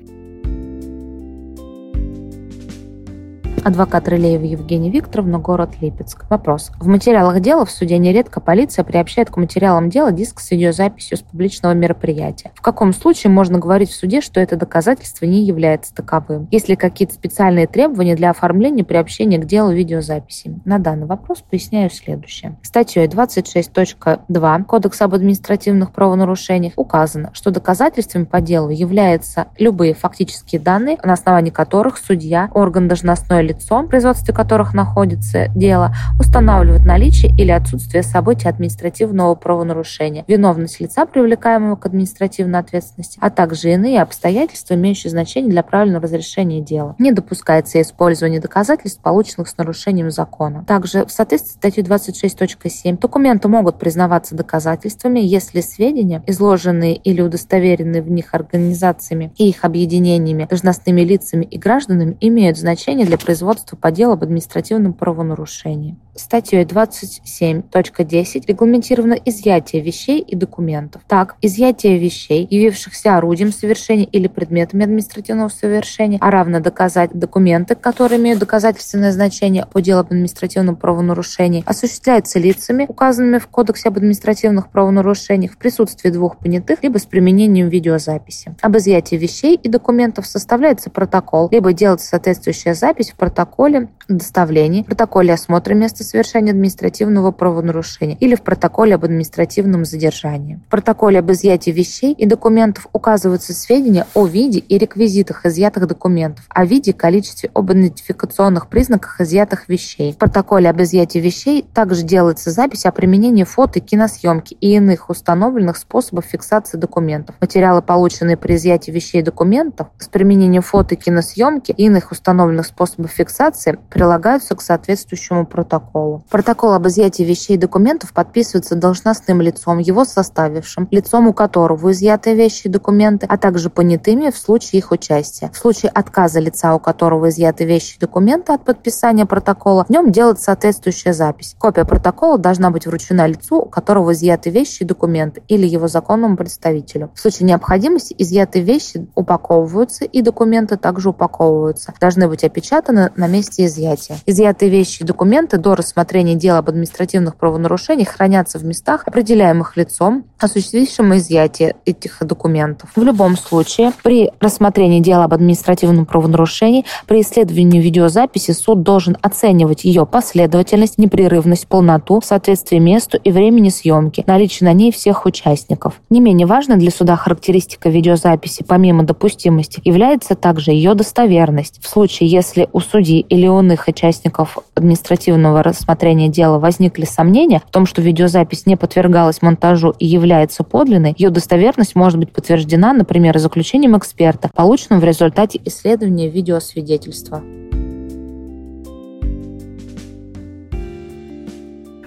Адвокат 3.67 4.07
Рылеева 4.07 4.45
Евгения 4.45 4.91
Викторовна, 4.91 5.41
город 5.41 5.71
Липецк. 5.81 6.25
Вопрос. 6.31 6.71
В 6.79 6.87
материалах 6.87 7.41
дела 7.41 7.65
в 7.65 7.71
суде 7.73 7.99
нередко 7.99 8.39
полиция 8.39 8.85
приобщает 8.85 9.29
к 9.29 9.37
материалам 9.39 9.91
дела 9.91 10.13
диск 10.13 10.39
с 10.39 10.53
видеозаписью 10.53 11.19
с 11.19 11.23
публичного 11.23 11.73
мероприятия. 11.73 12.53
В 12.55 12.63
каком 12.63 12.95
случае 12.95 13.33
можно 13.33 13.59
говорить 13.59 13.91
в 13.91 13.97
суде, 13.97 14.21
что 14.21 14.39
это 14.39 14.55
доказательство 14.55 15.25
не 15.25 15.43
является 15.43 15.93
таковым? 15.93 16.47
Есть 16.53 16.69
ли 16.69 16.77
какие-то 16.77 17.15
специальные 17.15 17.67
требования 17.67 18.15
для 18.15 18.31
оформления 18.31 18.85
приобщения 18.85 19.39
к 19.39 19.47
делу 19.47 19.73
видеозаписи? 19.73 20.61
На 20.65 20.79
данный 20.79 21.09
вопрос 21.09 21.43
поясняю 21.43 21.91
следующее. 21.91 22.57
Статьей 22.63 23.09
26.2 23.09 24.65
Кодекса 24.65 25.07
об 25.07 25.15
административных 25.15 25.91
правонарушениях 25.91 26.75
указано, 26.77 27.31
что 27.33 27.51
доказательствами 27.51 28.27
по 28.27 28.41
делу 28.41 28.69
являются 28.69 29.49
любые 29.59 29.95
фактические 29.95 30.61
данные, 30.61 30.99
на 31.03 31.15
основании 31.15 31.51
которых 31.51 31.99
судья, 31.99 32.49
орган 32.55 32.87
должностное 32.87 33.41
лицо 33.41 33.56
лицом, 33.57 33.87
в 33.87 33.89
производстве 33.89 34.35
которых 34.35 34.75
находится 34.75 35.49
дело, 35.49 35.95
устанавливают 36.19 36.85
наличие 36.85 37.33
или 37.37 37.51
отсутствие 37.51 38.03
событий 38.03 38.49
административного 38.49 39.35
правонарушения, 39.35 40.25
виновность 40.29 40.81
лица, 40.81 41.07
привлекаемого 41.07 41.77
к 41.77 41.87
административной 41.87 42.61
ответственности, 42.61 43.19
а 43.21 43.31
также 43.31 43.73
иные 43.73 44.03
обстоятельства, 44.03 44.75
имеющие 44.75 45.11
значение 45.11 45.51
для 45.51 45.63
правильного 45.63 46.05
разрешения 46.05 46.61
дела. 46.61 46.95
Не 46.99 47.13
допускается 47.13 47.81
использование 47.81 48.41
доказательств, 48.41 49.01
полученных 49.01 49.49
с 49.49 49.57
нарушением 49.57 50.11
закона. 50.11 50.65
Также 50.67 51.05
в 51.05 51.11
соответствии 51.11 51.53
с 51.53 51.55
статьей 51.55 51.85
26.7 51.85 52.99
документы 52.99 53.49
могут 53.49 53.79
признаваться 53.79 54.35
доказательствами, 54.35 55.21
если 55.21 55.61
сведения, 55.61 56.23
изложенные 56.27 56.97
или 56.97 57.21
удостоверенные 57.23 58.03
в 58.03 58.11
них 58.11 58.35
организациями 58.35 59.33
и 59.37 59.49
их 59.49 59.65
объединениями, 59.65 60.47
должностными 60.49 61.03
лицами 61.03 61.45
и 61.45 61.59
гражданами, 61.59 62.17
имеют 62.21 62.59
значение 62.59 63.07
для 63.07 63.19
производства 63.19 63.46
производства 63.47 63.77
по 63.77 63.93
делу 63.93 64.15
об 64.15 64.25
административном 64.25 64.93
правонарушении. 64.93 65.97
Статьей 66.17 66.65
27.10 66.65 68.47
регламентировано 68.47 69.19
изъятие 69.25 69.83
вещей 69.83 70.21
и 70.21 70.35
документов. 70.35 71.03
Так, 71.07 71.37
изъятие 71.43 71.99
вещей, 71.99 72.47
явившихся 72.51 73.17
орудием 73.17 73.53
совершения 73.53 74.07
или 74.07 74.27
предметами 74.27 74.85
административного 74.85 75.49
совершения, 75.49 76.19
а 76.21 76.31
равно 76.31 76.61
доказать 76.61 77.11
документы, 77.13 77.75
которые 77.75 78.19
имеют 78.19 78.41
доказательственное 78.41 79.13
значение 79.13 79.67
по 79.71 79.83
делу 79.83 80.01
об 80.01 80.07
административном 80.07 80.77
правонарушении, 80.77 81.63
осуществляется 81.67 82.39
лицами, 82.39 82.87
указанными 82.89 83.39
в 83.39 83.47
Кодексе 83.49 83.89
об 83.89 83.99
административных 83.99 84.71
правонарушениях 84.71 85.53
в 85.53 85.59
присутствии 85.59 86.11
двух 86.11 86.39
понятых, 86.39 86.83
либо 86.83 86.99
с 86.99 87.05
применением 87.05 87.69
видеозаписи. 87.69 88.55
Об 88.63 88.77
изъятии 88.77 89.17
вещей 89.17 89.55
и 89.55 89.69
документов 89.69 90.27
составляется 90.27 90.91
протокол, 90.91 91.49
либо 91.51 91.73
делается 91.73 92.09
соответствующая 92.09 92.75
запись 92.75 93.11
в 93.11 93.17
протоколе 93.17 93.89
доставления, 94.09 94.85
протоколе 94.85 95.35
осмотра 95.35 95.75
места 95.75 96.05
совершения 96.07 96.53
административного 96.53 97.33
правонарушения 97.33 98.17
или 98.21 98.35
в 98.35 98.43
протоколе 98.43 98.95
об 98.95 99.05
административном 99.05 99.85
задержании. 99.85 100.61
В 100.67 100.71
протоколе 100.71 101.19
об 101.19 101.31
изъятии 101.31 101.71
вещей 101.71 102.13
и 102.13 102.27
документов 102.27 102.87
указываются 102.93 103.53
сведения 103.53 104.07
о 104.15 104.27
виде 104.27 104.59
и 104.59 104.79
реквизитах 104.79 105.45
изъятых 105.47 105.87
документов, 105.87 106.45
о 106.49 106.65
виде 106.65 106.93
и 106.93 106.95
количестве 106.95 107.51
об 107.55 107.73
идентификационных 107.73 108.69
признаках 108.69 109.21
изъятых 109.21 109.69
вещей. 109.69 110.13
В 110.13 110.17
протоколе 110.17 110.71
об 110.71 110.81
изъятии 110.81 111.19
вещей 111.19 111.65
также 111.75 112.03
делается 112.03 112.51
запись 112.51 112.87
о 112.87 112.93
применении 112.93 113.45
фото, 113.45 113.81
киносъемки 113.81 114.57
и 114.61 114.75
иных 114.75 115.11
установленных 115.11 115.77
способов 115.77 116.25
фиксации 116.25 116.79
документов. 116.79 117.37
Материалы, 117.41 117.83
полученные 117.83 118.37
при 118.37 118.55
изъятии 118.57 118.91
вещей 118.91 119.21
и 119.21 119.25
документов 119.25 119.89
с 119.99 120.09
применением 120.09 120.63
фото, 120.63 120.97
киносъемки 120.97 121.73
и 121.73 121.85
иных 121.85 122.13
установленных 122.13 122.67
способов 122.67 123.11
фиксации 123.11 123.79
прилагаются 123.91 124.55
к 124.55 124.63
соответствующему 124.63 125.47
протоколу. 125.47 125.96
Протокол 126.31 126.73
об 126.73 126.87
изъятии 126.87 127.23
вещей 127.23 127.55
и 127.55 127.59
документов 127.59 128.13
подписывается 128.13 128.75
должностным 128.75 129.41
лицом, 129.41 129.79
его 129.79 130.05
составившим, 130.05 130.89
лицом 130.91 131.29
у 131.29 131.33
которого 131.33 131.93
изъяты 131.93 132.35
вещи 132.35 132.67
и 132.67 132.71
документы, 132.71 133.27
а 133.29 133.37
также 133.39 133.71
понятыми 133.71 134.31
в 134.31 134.37
случае 134.37 134.79
их 134.81 134.91
участия. 134.91 135.51
В 135.53 135.59
случае 135.59 135.91
отказа 135.91 136.41
лица, 136.41 136.75
у 136.75 136.79
которого 136.79 137.29
изъяты 137.29 137.65
вещи 137.65 137.97
и 137.97 138.01
документы 138.01 138.53
от 138.53 138.65
подписания 138.65 139.27
протокола, 139.27 139.85
в 139.85 139.91
нем 139.91 140.13
делается 140.13 140.45
соответствующая 140.45 141.13
запись. 141.13 141.55
Копия 141.59 141.85
протокола 141.85 142.39
должна 142.39 142.71
быть 142.71 142.87
вручена 142.87 143.27
лицу, 143.27 143.57
у 143.57 143.69
которого 143.69 144.13
изъяты 144.13 144.51
вещи 144.51 144.83
и 144.83 144.87
документы, 144.87 145.43
или 145.49 145.67
его 145.67 145.89
законному 145.89 146.37
представителю. 146.37 147.11
В 147.15 147.21
случае 147.21 147.49
необходимости 147.49 148.15
изъятые 148.19 148.65
вещи 148.65 149.07
упаковываются 149.15 150.05
и 150.05 150.23
документы 150.23 150.77
также 150.77 151.11
упаковываются. 151.11 151.95
Должны 152.01 152.29
быть 152.29 152.45
опечатаны 152.45 153.11
на 153.17 153.27
месте 153.29 153.65
изъятия. 153.67 154.17
Изъятые 154.27 154.71
вещи 154.71 155.03
и 155.03 155.07
документы 155.07 155.59
до 155.59 155.75
рассмотрения 155.87 156.35
дела 156.35 156.59
об 156.59 156.69
административных 156.69 157.37
правонарушениях 157.37 158.09
хранятся 158.09 158.59
в 158.59 158.65
местах, 158.65 159.05
определяемых 159.07 159.77
лицом, 159.77 160.25
осуществившим 160.41 161.17
изъятие 161.17 161.77
этих 161.85 162.19
документов. 162.21 162.91
В 162.97 163.03
любом 163.03 163.37
случае, 163.37 163.93
при 164.03 164.33
рассмотрении 164.41 165.01
дела 165.01 165.25
об 165.25 165.35
административном 165.35 166.05
правонарушении, 166.05 166.85
при 167.07 167.21
исследовании 167.21 167.81
видеозаписи 167.81 168.51
суд 168.51 168.83
должен 168.83 169.17
оценивать 169.23 169.85
ее 169.85 170.07
последовательность, 170.07 170.99
непрерывность, 170.99 171.69
полноту, 171.69 172.21
соответствие 172.21 172.81
месту 172.81 173.19
и 173.23 173.31
времени 173.31 173.69
съемки, 173.69 174.25
наличие 174.27 174.69
на 174.69 174.73
ней 174.73 174.91
всех 174.91 175.25
участников. 175.25 176.01
Не 176.11 176.21
менее 176.21 176.49
важной 176.49 176.77
для 176.77 176.91
суда 176.91 177.15
характеристика 177.15 177.89
видеозаписи, 177.89 178.65
помимо 178.67 179.05
допустимости, 179.05 179.81
является 179.85 180.35
также 180.35 180.73
ее 180.73 180.95
достоверность. 180.95 181.79
В 181.81 181.89
случае, 181.89 182.29
если 182.29 182.69
у 182.73 182.81
судьи 182.81 183.21
или 183.21 183.47
у 183.47 183.61
иных 183.61 183.87
участников 183.87 184.59
административного 184.75 185.63
рассмотрения 185.77 186.29
дела 186.29 186.59
возникли 186.59 187.05
сомнения 187.05 187.63
в 187.67 187.71
том, 187.71 187.87
что 187.87 188.03
видеозапись 188.03 188.67
не 188.67 188.77
подвергалась 188.77 189.43
монтажу 189.43 189.95
и 189.99 190.07
является 190.07 190.65
подлинной, 190.65 191.15
ее 191.17 191.31
достоверность 191.31 191.95
может 191.95 192.19
быть 192.19 192.33
подтверждена, 192.33 192.93
например, 192.93 193.39
заключением 193.39 193.97
эксперта, 193.97 194.51
полученным 194.55 195.01
в 195.01 195.05
результате 195.05 195.61
исследования 195.65 196.29
видеосвидетельства. 196.29 197.43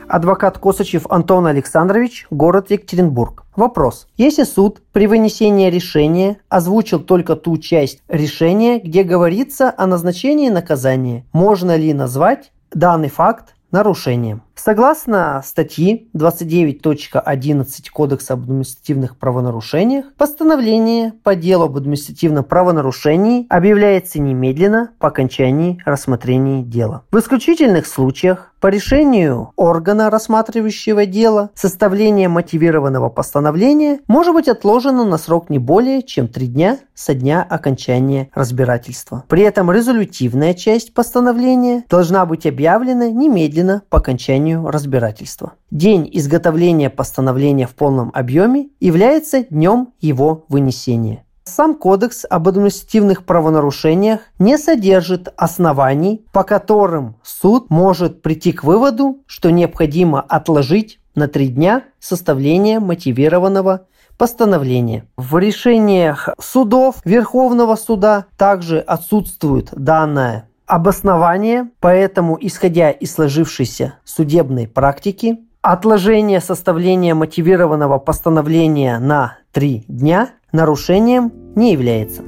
Адвокат 0.09 0.57
Косачев 0.57 1.05
Антон 1.11 1.45
Александрович, 1.45 2.26
город 2.32 2.72
Екатеринбург. 2.72 3.43
Вопрос. 3.55 4.07
Если 4.17 4.43
суд 4.43 4.82
при 4.91 5.05
вынесении 5.05 5.70
решения 5.70 6.38
озвучил 6.49 6.99
только 6.99 7.36
ту 7.36 7.59
часть 7.59 8.01
решения, 8.07 8.80
где 8.80 9.03
говорится 9.03 9.72
о 9.78 9.86
назначении 9.86 10.49
наказания, 10.49 11.26
можно 11.32 11.76
ли 11.76 11.93
назвать 11.93 12.51
данный 12.72 13.09
факт 13.09 13.53
нарушением? 13.72 14.41
Согласно 14.62 15.41
статьи 15.45 16.10
29.11 16.14 17.89
Кодекса 17.93 18.34
об 18.34 18.41
административных 18.41 19.16
правонарушениях, 19.16 20.14
постановление 20.18 21.14
по 21.24 21.34
делу 21.34 21.66
об 21.66 21.78
административном 21.78 22.43
правонарушении 22.43 23.47
объявляется 23.49 24.20
немедленно 24.20 24.91
по 24.99 25.07
окончании 25.07 25.82
рассмотрения 25.86 26.62
дела. 26.62 27.03
В 27.10 27.20
исключительных 27.20 27.88
случаях 27.88 28.49
по 28.60 28.68
решению 28.68 29.53
органа, 29.55 30.10
рассматривающего 30.10 31.05
дело, 31.05 31.49
составление 31.55 32.28
мотивированного 32.28 33.07
постановления 33.07 34.01
может 34.07 34.34
быть 34.34 34.49
отложено 34.49 35.05
на 35.05 35.18
срок 35.18 35.49
не 35.49 35.60
более 35.60 36.03
чем 36.03 36.28
три 36.28 36.47
дня 36.47 36.78
со 36.93 37.14
дня 37.14 37.45
окончания 37.49 38.30
разбирательства. 38.34 39.24
При 39.30 39.43
этом 39.43 39.72
резолютивная 39.72 40.53
часть 40.53 40.93
постановления 40.93 41.86
должна 41.89 42.26
быть 42.26 42.45
объявлена 42.45 43.10
немедленно 43.10 43.84
по 43.89 43.99
окончанию 43.99 44.49
разбирательства. 44.58 45.54
День 45.72 46.10
изготовления 46.12 46.89
постановления 46.89 47.68
в 47.68 47.76
полном 47.76 48.12
объеме 48.14 48.70
является 48.80 49.43
днем 49.43 49.93
его 50.00 50.45
вынесения. 50.50 51.26
Сам 51.43 51.76
Кодекс 51.76 52.26
об 52.30 52.47
административных 52.47 53.26
правонарушениях 53.26 54.20
не 54.38 54.58
содержит 54.58 55.34
оснований, 55.36 56.24
по 56.32 56.43
которым 56.43 57.16
суд 57.24 57.72
может 57.72 58.22
прийти 58.22 58.52
к 58.52 58.64
выводу, 58.64 59.24
что 59.26 59.50
необходимо 59.50 60.22
отложить 60.22 61.00
на 61.16 61.28
три 61.28 61.47
дня 61.47 61.86
составление 62.00 62.80
мотивированного 62.80 63.88
постановления. 64.18 65.06
В 65.18 65.38
решениях 65.38 66.30
судов 66.39 66.97
Верховного 67.06 67.76
суда 67.76 68.26
также 68.38 68.80
отсутствует 68.80 69.70
данное 69.72 70.49
обоснование, 70.70 71.70
поэтому, 71.80 72.38
исходя 72.39 72.91
из 72.91 73.13
сложившейся 73.13 73.95
судебной 74.05 74.67
практики, 74.67 75.39
отложение 75.61 76.39
составления 76.39 77.15
мотивированного 77.15 77.97
постановления 77.97 78.99
на 78.99 79.39
три 79.51 79.84
дня 79.88 80.30
нарушением 80.51 81.34
не 81.55 81.74
является. 81.74 82.22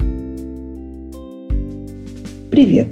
Привет, 2.50 2.88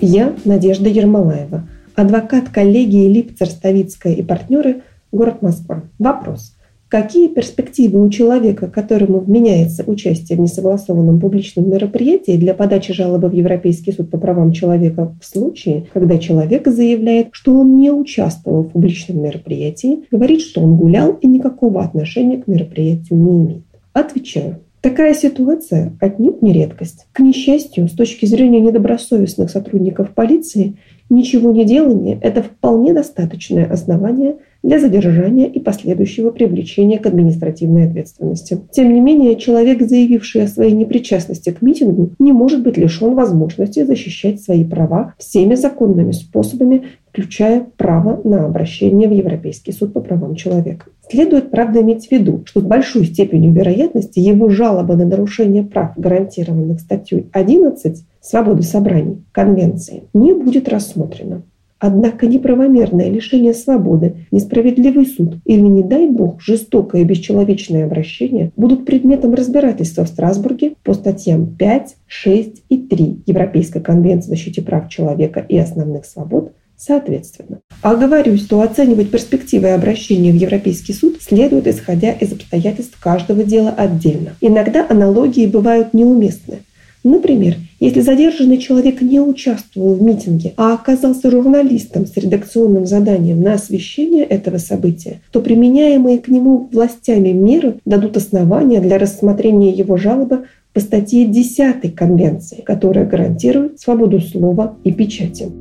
я 0.00 0.34
Надежда 0.46 0.88
Ермолаева, 0.88 1.68
адвокат 1.94 2.48
коллегии 2.48 3.06
Липцер, 3.12 3.48
Ставицкая 3.48 4.14
и 4.14 4.22
партнеры, 4.22 4.82
город 5.12 5.42
Москва. 5.42 5.82
Вопрос. 5.98 6.56
Какие 6.94 7.26
перспективы 7.26 8.00
у 8.00 8.08
человека, 8.08 8.68
которому 8.68 9.18
вменяется 9.18 9.82
участие 9.84 10.38
в 10.38 10.40
несогласованном 10.40 11.18
публичном 11.18 11.68
мероприятии 11.68 12.36
для 12.36 12.54
подачи 12.54 12.92
жалобы 12.92 13.28
в 13.28 13.32
Европейский 13.32 13.90
суд 13.90 14.10
по 14.10 14.16
правам 14.16 14.52
человека 14.52 15.12
в 15.20 15.26
случае, 15.26 15.86
когда 15.92 16.18
человек 16.18 16.68
заявляет, 16.68 17.30
что 17.32 17.58
он 17.58 17.78
не 17.78 17.90
участвовал 17.90 18.62
в 18.62 18.68
публичном 18.68 19.20
мероприятии, 19.24 20.04
говорит, 20.12 20.42
что 20.42 20.60
он 20.60 20.76
гулял 20.76 21.14
и 21.14 21.26
никакого 21.26 21.82
отношения 21.82 22.40
к 22.40 22.46
мероприятию 22.46 23.18
не 23.18 23.38
имеет? 23.38 23.64
Отвечаю. 23.92 24.60
Такая 24.80 25.14
ситуация 25.14 25.96
отнюдь 26.00 26.42
не 26.42 26.52
редкость. 26.52 27.08
К 27.10 27.18
несчастью, 27.18 27.88
с 27.88 27.92
точки 27.92 28.24
зрения 28.24 28.60
недобросовестных 28.60 29.50
сотрудников 29.50 30.10
полиции, 30.10 30.76
ничего 31.10 31.50
не 31.50 31.64
делание– 31.64 32.20
это 32.22 32.44
вполне 32.44 32.94
достаточное 32.94 33.66
основание– 33.66 34.36
для 34.64 34.80
задержания 34.80 35.46
и 35.46 35.60
последующего 35.60 36.30
привлечения 36.30 36.98
к 36.98 37.06
административной 37.06 37.86
ответственности. 37.86 38.58
Тем 38.72 38.94
не 38.94 39.00
менее, 39.00 39.36
человек, 39.36 39.82
заявивший 39.82 40.44
о 40.44 40.48
своей 40.48 40.72
непричастности 40.72 41.50
к 41.50 41.60
митингу, 41.60 42.12
не 42.18 42.32
может 42.32 42.62
быть 42.62 42.78
лишен 42.78 43.14
возможности 43.14 43.84
защищать 43.84 44.40
свои 44.40 44.64
права 44.64 45.14
всеми 45.18 45.54
законными 45.54 46.12
способами, 46.12 46.86
включая 47.10 47.66
право 47.76 48.20
на 48.24 48.46
обращение 48.46 49.06
в 49.06 49.12
Европейский 49.12 49.72
суд 49.72 49.92
по 49.92 50.00
правам 50.00 50.34
человека. 50.34 50.86
Следует, 51.10 51.50
правда, 51.50 51.82
иметь 51.82 52.08
в 52.08 52.10
виду, 52.10 52.42
что 52.46 52.60
с 52.60 52.64
большой 52.64 53.04
степенью 53.04 53.52
вероятности 53.52 54.18
его 54.18 54.48
жалоба 54.48 54.96
на 54.96 55.04
нарушение 55.04 55.62
прав, 55.62 55.92
гарантированных 55.98 56.80
статьей 56.80 57.28
11 57.32 58.02
свободы 58.22 58.62
собраний 58.62 59.22
Конвенции, 59.32 60.04
не 60.14 60.32
будет 60.32 60.70
рассмотрена. 60.70 61.42
Однако 61.86 62.26
неправомерное 62.26 63.10
лишение 63.10 63.52
свободы, 63.52 64.26
несправедливый 64.30 65.04
суд 65.04 65.34
или, 65.44 65.60
не 65.60 65.82
дай 65.82 66.08
бог, 66.08 66.40
жестокое 66.40 67.02
и 67.02 67.04
бесчеловечное 67.04 67.84
обращение 67.84 68.52
будут 68.56 68.86
предметом 68.86 69.34
разбирательства 69.34 70.06
в 70.06 70.08
Страсбурге 70.08 70.76
по 70.82 70.94
статьям 70.94 71.44
5, 71.44 71.96
6 72.06 72.62
и 72.70 72.78
3 72.78 73.24
Европейской 73.26 73.80
конвенции 73.80 74.28
о 74.28 74.30
защите 74.30 74.62
прав 74.62 74.88
человека 74.88 75.44
и 75.46 75.58
основных 75.58 76.06
свобод 76.06 76.52
соответственно. 76.78 77.60
Оговорюсь, 77.82 78.44
что 78.44 78.62
оценивать 78.62 79.10
перспективы 79.10 79.72
обращения 79.72 80.32
в 80.32 80.36
Европейский 80.36 80.94
суд 80.94 81.18
следует 81.20 81.66
исходя 81.66 82.12
из 82.12 82.32
обстоятельств 82.32 82.98
каждого 82.98 83.44
дела 83.44 83.74
отдельно. 83.76 84.30
Иногда 84.40 84.86
аналогии 84.88 85.46
бывают 85.46 85.92
неуместны. 85.92 86.60
Например, 87.04 87.56
если 87.80 88.00
задержанный 88.00 88.56
человек 88.56 89.02
не 89.02 89.20
участвовал 89.20 89.94
в 89.94 90.02
митинге, 90.02 90.54
а 90.56 90.72
оказался 90.72 91.30
журналистом 91.30 92.06
с 92.06 92.16
редакционным 92.16 92.86
заданием 92.86 93.42
на 93.42 93.52
освещение 93.52 94.24
этого 94.24 94.56
события, 94.56 95.20
то 95.30 95.42
применяемые 95.42 96.18
к 96.18 96.28
нему 96.28 96.70
властями 96.72 97.28
меры 97.28 97.74
дадут 97.84 98.16
основания 98.16 98.80
для 98.80 98.96
рассмотрения 98.96 99.70
его 99.70 99.98
жалобы 99.98 100.46
по 100.72 100.80
статье 100.80 101.26
10 101.26 101.94
Конвенции, 101.94 102.62
которая 102.64 103.04
гарантирует 103.04 103.78
свободу 103.80 104.20
слова 104.20 104.74
и 104.82 104.90
печати. 104.90 105.52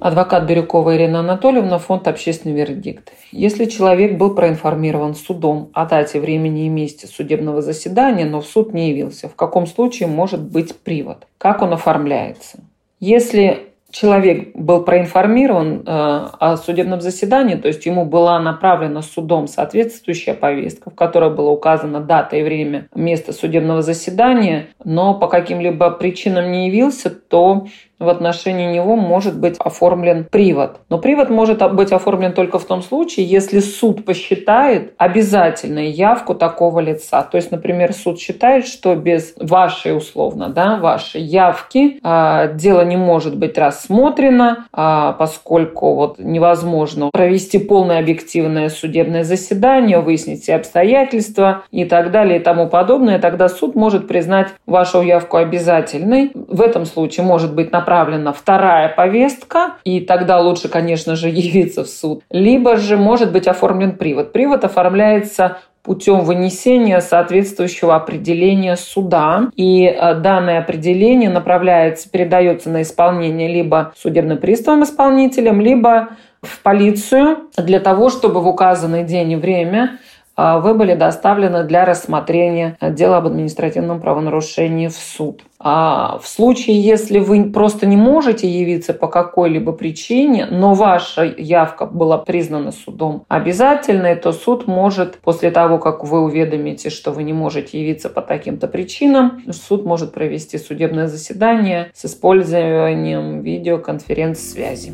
Адвокат 0.00 0.46
Бирюкова 0.46 0.96
Ирина 0.96 1.20
Анатольевна, 1.20 1.76
фонд 1.78 2.08
«Общественный 2.08 2.54
вердикт». 2.54 3.12
Если 3.32 3.66
человек 3.66 4.16
был 4.16 4.34
проинформирован 4.34 5.14
судом 5.14 5.68
о 5.74 5.84
дате, 5.84 6.20
времени 6.20 6.64
и 6.64 6.68
месте 6.70 7.06
судебного 7.06 7.60
заседания, 7.60 8.24
но 8.24 8.40
в 8.40 8.46
суд 8.46 8.72
не 8.72 8.88
явился, 8.88 9.28
в 9.28 9.34
каком 9.34 9.66
случае 9.66 10.08
может 10.08 10.40
быть 10.40 10.74
привод? 10.74 11.26
Как 11.36 11.60
он 11.60 11.74
оформляется? 11.74 12.60
Если 12.98 13.70
человек 13.90 14.56
был 14.56 14.84
проинформирован 14.84 15.80
э, 15.80 15.82
о 15.86 16.56
судебном 16.56 17.02
заседании, 17.02 17.56
то 17.56 17.68
есть 17.68 17.84
ему 17.84 18.06
была 18.06 18.40
направлена 18.40 19.02
судом 19.02 19.48
соответствующая 19.48 20.32
повестка, 20.32 20.88
в 20.88 20.94
которой 20.94 21.28
была 21.28 21.50
указана 21.50 22.00
дата 22.00 22.36
и 22.36 22.42
время, 22.42 22.88
место 22.94 23.34
судебного 23.34 23.82
заседания, 23.82 24.68
но 24.82 25.12
по 25.12 25.28
каким-либо 25.28 25.90
причинам 25.90 26.52
не 26.52 26.68
явился, 26.68 27.10
то 27.10 27.66
в 28.00 28.08
отношении 28.08 28.72
него 28.72 28.96
может 28.96 29.38
быть 29.38 29.56
оформлен 29.58 30.24
привод. 30.24 30.80
Но 30.88 30.98
привод 30.98 31.28
может 31.28 31.60
быть 31.74 31.92
оформлен 31.92 32.32
только 32.32 32.58
в 32.58 32.64
том 32.64 32.82
случае, 32.82 33.26
если 33.26 33.60
суд 33.60 34.04
посчитает 34.04 34.94
обязательной 34.96 35.90
явку 35.90 36.34
такого 36.34 36.80
лица. 36.80 37.22
То 37.22 37.36
есть, 37.36 37.50
например, 37.50 37.92
суд 37.92 38.18
считает, 38.18 38.66
что 38.66 38.96
без 38.96 39.34
вашей 39.38 39.96
условно, 39.96 40.48
да, 40.48 40.76
вашей 40.76 41.20
явки 41.20 42.00
э, 42.02 42.54
дело 42.54 42.84
не 42.84 42.96
может 42.96 43.36
быть 43.36 43.58
рассмотрено, 43.58 44.66
э, 44.72 45.12
поскольку 45.18 45.94
вот 45.94 46.18
невозможно 46.18 47.10
провести 47.12 47.58
полное 47.58 47.98
объективное 47.98 48.70
судебное 48.70 49.24
заседание, 49.24 50.00
выяснить 50.00 50.42
все 50.42 50.54
обстоятельства 50.54 51.64
и 51.70 51.84
так 51.84 52.10
далее 52.10 52.40
и 52.40 52.42
тому 52.42 52.66
подобное. 52.66 53.18
Тогда 53.18 53.50
суд 53.50 53.74
может 53.74 54.08
признать 54.08 54.48
вашу 54.66 55.02
явку 55.02 55.36
обязательной. 55.36 56.30
В 56.34 56.62
этом 56.62 56.86
случае 56.86 57.26
может 57.26 57.54
быть 57.54 57.72
направлен 57.72 57.89
направлена 57.90 58.32
вторая 58.32 58.88
повестка, 58.88 59.74
и 59.82 60.00
тогда 60.00 60.38
лучше, 60.38 60.68
конечно 60.68 61.16
же, 61.16 61.28
явиться 61.28 61.82
в 61.82 61.88
суд. 61.88 62.22
Либо 62.30 62.76
же 62.76 62.96
может 62.96 63.32
быть 63.32 63.48
оформлен 63.48 63.96
привод. 63.96 64.32
Привод 64.32 64.64
оформляется 64.64 65.58
путем 65.82 66.20
вынесения 66.20 67.00
соответствующего 67.00 67.96
определения 67.96 68.76
суда. 68.76 69.48
И 69.56 69.84
э, 69.86 70.14
данное 70.14 70.60
определение 70.60 71.30
направляется, 71.30 72.08
передается 72.08 72.70
на 72.70 72.82
исполнение 72.82 73.48
либо 73.48 73.92
судебным 73.96 74.38
приставом 74.38 74.84
исполнителем, 74.84 75.60
либо 75.60 76.10
в 76.42 76.62
полицию 76.62 77.48
для 77.56 77.80
того, 77.80 78.08
чтобы 78.08 78.40
в 78.40 78.46
указанный 78.46 79.04
день 79.04 79.32
и 79.32 79.36
время 79.36 79.98
а, 80.36 80.58
вы 80.58 80.74
были 80.74 80.94
доставлены 80.94 81.64
для 81.64 81.84
рассмотрения 81.84 82.78
дела 82.80 83.18
об 83.18 83.26
административном 83.26 84.00
правонарушении 84.00 84.88
в 84.88 84.96
суд. 84.96 85.42
А 85.62 86.18
в 86.22 86.26
случае, 86.26 86.80
если 86.80 87.18
вы 87.18 87.44
просто 87.52 87.84
не 87.84 87.96
можете 87.96 88.48
явиться 88.48 88.94
по 88.94 89.08
какой-либо 89.08 89.72
причине, 89.72 90.46
но 90.46 90.72
ваша 90.72 91.22
явка 91.22 91.84
была 91.84 92.16
признана 92.16 92.72
судом 92.72 93.24
обязательной, 93.28 94.16
то 94.16 94.32
суд 94.32 94.66
может, 94.66 95.18
после 95.18 95.50
того, 95.50 95.78
как 95.78 96.02
вы 96.02 96.22
уведомите, 96.22 96.88
что 96.88 97.10
вы 97.12 97.24
не 97.24 97.34
можете 97.34 97.78
явиться 97.78 98.08
по 98.08 98.22
таким-то 98.22 98.68
причинам, 98.68 99.42
суд 99.52 99.84
может 99.84 100.14
провести 100.14 100.56
судебное 100.56 101.08
заседание 101.08 101.90
с 101.92 102.06
использованием 102.06 103.42
видеоконференц-связи. 103.42 104.92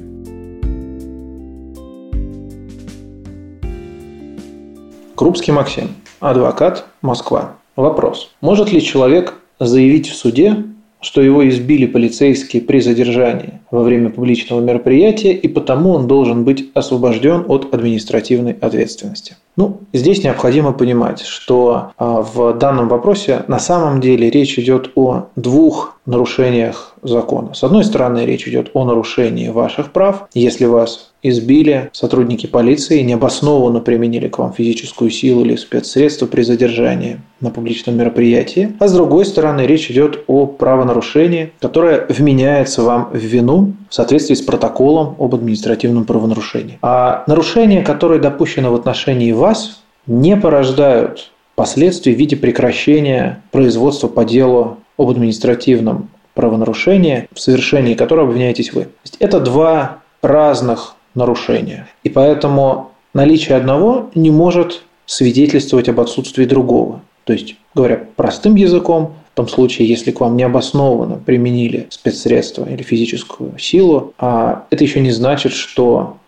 Крупский 5.15 5.53
Максим, 5.53 5.95
адвокат, 6.19 6.87
Москва. 7.03 7.53
Вопрос. 7.77 8.35
Может 8.41 8.73
ли 8.73 8.83
человек 8.83 9.35
заявить 9.59 10.09
в 10.09 10.17
суде, 10.17 10.65
что 11.01 11.21
его 11.21 11.49
избили 11.49 11.87
полицейские 11.87 12.63
при 12.63 12.81
задержании 12.81 13.61
во 13.71 13.83
время 13.83 14.11
публичного 14.11 14.61
мероприятия, 14.61 15.33
и 15.33 15.47
потому 15.47 15.93
он 15.93 16.07
должен 16.07 16.45
быть 16.45 16.71
освобожден 16.75 17.45
от 17.49 17.73
административной 17.73 18.53
ответственности? 18.53 19.37
Ну, 19.57 19.81
здесь 19.93 20.25
необходимо 20.25 20.73
понимать, 20.73 21.21
что 21.21 21.93
а, 21.97 22.23
в 22.23 22.59
данном 22.59 22.89
вопросе 22.89 23.45
на 23.47 23.59
самом 23.59 24.01
деле 24.01 24.31
речь 24.31 24.59
идет 24.59 24.91
о 24.97 25.29
двух 25.37 25.96
нарушениях 26.07 26.95
закона. 27.03 27.55
С 27.55 27.63
одной 27.65 27.85
стороны, 27.85 28.25
речь 28.25 28.49
идет 28.49 28.71
о 28.75 28.85
нарушении 28.85 29.49
ваших 29.49 29.93
прав, 29.93 30.29
если 30.35 30.65
вас 30.65 31.13
избили 31.23 31.91
сотрудники 31.93 32.47
полиции, 32.47 33.03
необоснованно 33.03 33.81
применили 33.81 34.29
к 34.29 34.39
вам 34.39 34.53
физическую 34.53 35.11
силу 35.11 35.45
или 35.45 35.57
спецсредства 35.57 36.27
при 36.27 36.43
задержании 36.43 37.21
на 37.41 37.51
публичном 37.51 37.97
мероприятии. 37.97 38.75
А 38.79 38.87
с 38.87 38.93
другой 38.93 39.25
стороны, 39.25 39.63
речь 39.63 39.91
идет 39.91 40.25
о 40.29 40.47
правонарушении, 40.47 41.53
которое 41.61 42.07
вменяется 42.09 42.83
вам 42.83 43.11
в 43.13 43.17
вину 43.17 43.73
в 43.89 43.95
соответствии 43.95 44.35
с 44.35 44.43
протоколом 44.43 45.17
об 45.19 45.35
административном 45.35 46.05
правонарушении. 46.05 46.79
А 46.83 47.25
нарушения, 47.27 47.83
которые 47.83 48.21
допущены 48.21 48.71
в 48.71 48.75
отношении 48.75 49.33
вас, 49.33 49.83
не 50.07 50.37
порождают 50.37 51.33
последствий 51.57 52.15
в 52.15 52.19
виде 52.19 52.37
прекращения 52.37 53.43
производства 53.51 54.09
по 54.09 54.25
делу 54.25 54.79
об 54.97 55.11
административном 55.11 56.09
правонарушении, 56.35 57.29
в 57.33 57.41
совершении 57.41 57.95
которого 57.95 58.29
обвиняетесь 58.29 58.73
вы. 58.73 58.89
Это 59.19 59.41
два 59.41 59.99
разных 60.23 60.95
нарушения. 61.15 61.89
И 62.05 62.11
поэтому 62.11 62.93
наличие 63.15 63.57
одного 63.57 64.11
не 64.15 64.31
может 64.31 64.83
свидетельствовать 65.07 65.89
об 65.89 66.01
отсутствии 66.01 66.45
другого. 66.45 67.01
То 67.25 67.33
есть, 67.33 67.57
говоря 67.75 68.05
простым 68.17 68.55
языком, 68.55 69.15
в 69.33 69.37
том 69.37 69.49
случае, 69.49 69.89
если 69.89 70.13
к 70.13 70.21
вам 70.21 70.37
необоснованно 70.37 71.17
применили 71.17 71.87
спецсредства 71.91 72.67
или 72.69 72.83
физическую 72.83 73.59
силу, 73.59 74.15
а 74.19 74.67
это 74.71 74.85
еще 74.85 75.01
не 75.01 75.11
значит, 75.11 75.53
что 75.53 76.19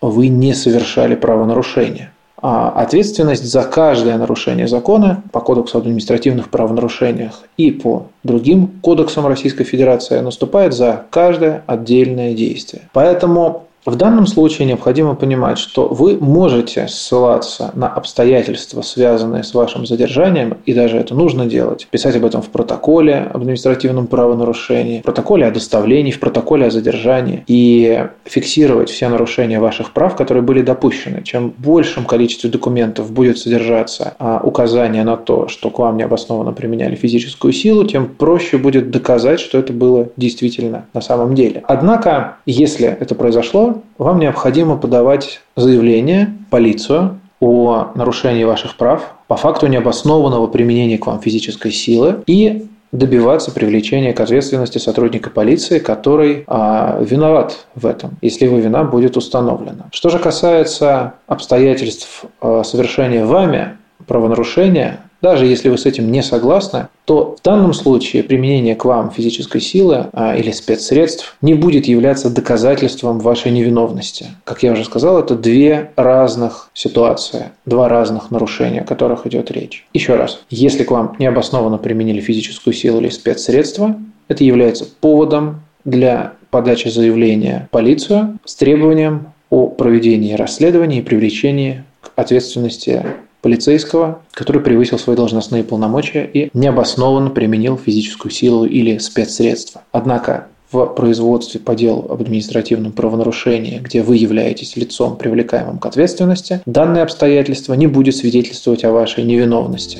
вы 0.00 0.28
не 0.28 0.54
совершали 0.54 1.14
правонарушение. 1.14 2.12
А 2.40 2.68
ответственность 2.68 3.44
за 3.44 3.62
каждое 3.62 4.18
нарушение 4.18 4.68
закона 4.68 5.22
по 5.32 5.40
Кодексу 5.40 5.78
административных 5.78 6.50
правонарушениях 6.50 7.42
и 7.56 7.70
по 7.70 8.08
другим 8.24 8.78
кодексам 8.82 9.26
Российской 9.26 9.64
Федерации 9.64 10.20
наступает 10.20 10.74
за 10.74 11.04
каждое 11.10 11.62
отдельное 11.66 12.34
действие. 12.34 12.82
Поэтому 12.92 13.65
в 13.86 13.94
данном 13.94 14.26
случае 14.26 14.66
необходимо 14.66 15.14
понимать, 15.14 15.58
что 15.58 15.86
вы 15.86 16.18
можете 16.18 16.88
ссылаться 16.88 17.70
на 17.74 17.88
обстоятельства, 17.88 18.82
связанные 18.82 19.44
с 19.44 19.54
вашим 19.54 19.86
задержанием, 19.86 20.56
и 20.66 20.74
даже 20.74 20.98
это 20.98 21.14
нужно 21.14 21.46
делать, 21.46 21.86
писать 21.90 22.16
об 22.16 22.24
этом 22.24 22.42
в 22.42 22.48
протоколе 22.48 23.30
об 23.32 23.42
административном 23.42 24.08
правонарушении, 24.08 25.00
в 25.00 25.04
протоколе 25.04 25.46
о 25.46 25.52
доставлении, 25.52 26.10
в 26.10 26.18
протоколе 26.18 26.66
о 26.66 26.70
задержании, 26.70 27.44
и 27.46 28.08
фиксировать 28.24 28.90
все 28.90 29.08
нарушения 29.08 29.60
ваших 29.60 29.92
прав, 29.92 30.16
которые 30.16 30.42
были 30.42 30.62
допущены. 30.62 31.22
Чем 31.22 31.54
большем 31.56 32.04
количестве 32.04 32.50
документов 32.50 33.12
будет 33.12 33.38
содержаться 33.38 34.14
а, 34.18 34.40
указание 34.42 35.04
на 35.04 35.16
то, 35.16 35.46
что 35.46 35.70
к 35.70 35.78
вам 35.78 35.96
необоснованно 35.96 36.52
применяли 36.52 36.96
физическую 36.96 37.52
силу, 37.52 37.84
тем 37.84 38.08
проще 38.08 38.58
будет 38.58 38.90
доказать, 38.90 39.38
что 39.38 39.58
это 39.58 39.72
было 39.72 40.08
действительно 40.16 40.86
на 40.92 41.00
самом 41.00 41.36
деле. 41.36 41.62
Однако, 41.68 42.38
если 42.46 42.88
это 42.88 43.14
произошло, 43.14 43.75
вам 43.98 44.18
необходимо 44.18 44.76
подавать 44.76 45.40
заявление 45.56 46.34
в 46.46 46.50
полицию 46.50 47.20
о 47.40 47.88
нарушении 47.94 48.44
ваших 48.44 48.76
прав 48.76 49.14
по 49.26 49.36
факту 49.36 49.66
необоснованного 49.66 50.46
применения 50.46 50.98
к 50.98 51.06
вам 51.06 51.20
физической 51.20 51.70
силы 51.70 52.22
и 52.26 52.66
добиваться 52.92 53.50
привлечения 53.50 54.12
к 54.12 54.20
ответственности 54.20 54.78
сотрудника 54.78 55.30
полиции, 55.30 55.78
который 55.78 56.44
а, 56.46 56.98
виноват 57.02 57.66
в 57.74 57.86
этом, 57.86 58.16
если 58.22 58.46
его 58.46 58.58
вина 58.58 58.84
будет 58.84 59.16
установлена. 59.16 59.88
Что 59.92 60.08
же 60.08 60.18
касается 60.18 61.14
обстоятельств 61.26 62.24
а, 62.40 62.62
совершения 62.62 63.24
вами 63.24 63.76
правонарушения, 64.06 65.00
даже 65.22 65.46
если 65.46 65.68
вы 65.68 65.78
с 65.78 65.86
этим 65.86 66.10
не 66.10 66.22
согласны, 66.22 66.88
то 67.04 67.36
в 67.38 67.42
данном 67.42 67.72
случае 67.72 68.22
применение 68.22 68.74
к 68.74 68.84
вам 68.84 69.10
физической 69.10 69.60
силы 69.60 70.06
а, 70.12 70.36
или 70.36 70.50
спецсредств 70.50 71.36
не 71.40 71.54
будет 71.54 71.86
являться 71.86 72.30
доказательством 72.30 73.20
вашей 73.20 73.52
невиновности. 73.52 74.26
Как 74.44 74.62
я 74.62 74.72
уже 74.72 74.84
сказал, 74.84 75.18
это 75.18 75.34
две 75.36 75.90
разных 75.96 76.70
ситуации, 76.74 77.50
два 77.64 77.88
разных 77.88 78.30
нарушения, 78.30 78.80
о 78.80 78.84
которых 78.84 79.26
идет 79.26 79.50
речь. 79.50 79.86
Еще 79.94 80.16
раз, 80.16 80.40
если 80.50 80.84
к 80.84 80.90
вам 80.90 81.16
необоснованно 81.18 81.78
применили 81.78 82.20
физическую 82.20 82.74
силу 82.74 83.00
или 83.00 83.08
спецсредства, 83.08 83.96
это 84.28 84.44
является 84.44 84.84
поводом 84.84 85.62
для 85.84 86.32
подачи 86.50 86.88
заявления 86.88 87.66
в 87.68 87.70
полицию 87.70 88.38
с 88.44 88.54
требованием 88.54 89.32
о 89.50 89.68
проведении 89.68 90.34
расследования 90.34 90.98
и 90.98 91.02
привлечении 91.02 91.84
к 92.00 92.10
ответственности 92.16 93.04
полицейского, 93.46 94.22
который 94.32 94.60
превысил 94.60 94.98
свои 94.98 95.14
должностные 95.14 95.62
полномочия 95.62 96.28
и 96.34 96.50
необоснованно 96.52 97.30
применил 97.30 97.78
физическую 97.78 98.32
силу 98.32 98.64
или 98.64 98.98
спецсредства. 98.98 99.84
Однако 99.92 100.48
в 100.72 100.84
производстве 100.86 101.60
по 101.60 101.76
делу 101.76 102.06
об 102.10 102.20
административном 102.22 102.90
правонарушении, 102.90 103.78
где 103.78 104.02
вы 104.02 104.16
являетесь 104.16 104.74
лицом, 104.74 105.16
привлекаемым 105.16 105.78
к 105.78 105.86
ответственности, 105.86 106.60
данное 106.66 107.04
обстоятельство 107.04 107.74
не 107.74 107.86
будет 107.86 108.16
свидетельствовать 108.16 108.82
о 108.82 108.90
вашей 108.90 109.22
невиновности. 109.22 109.98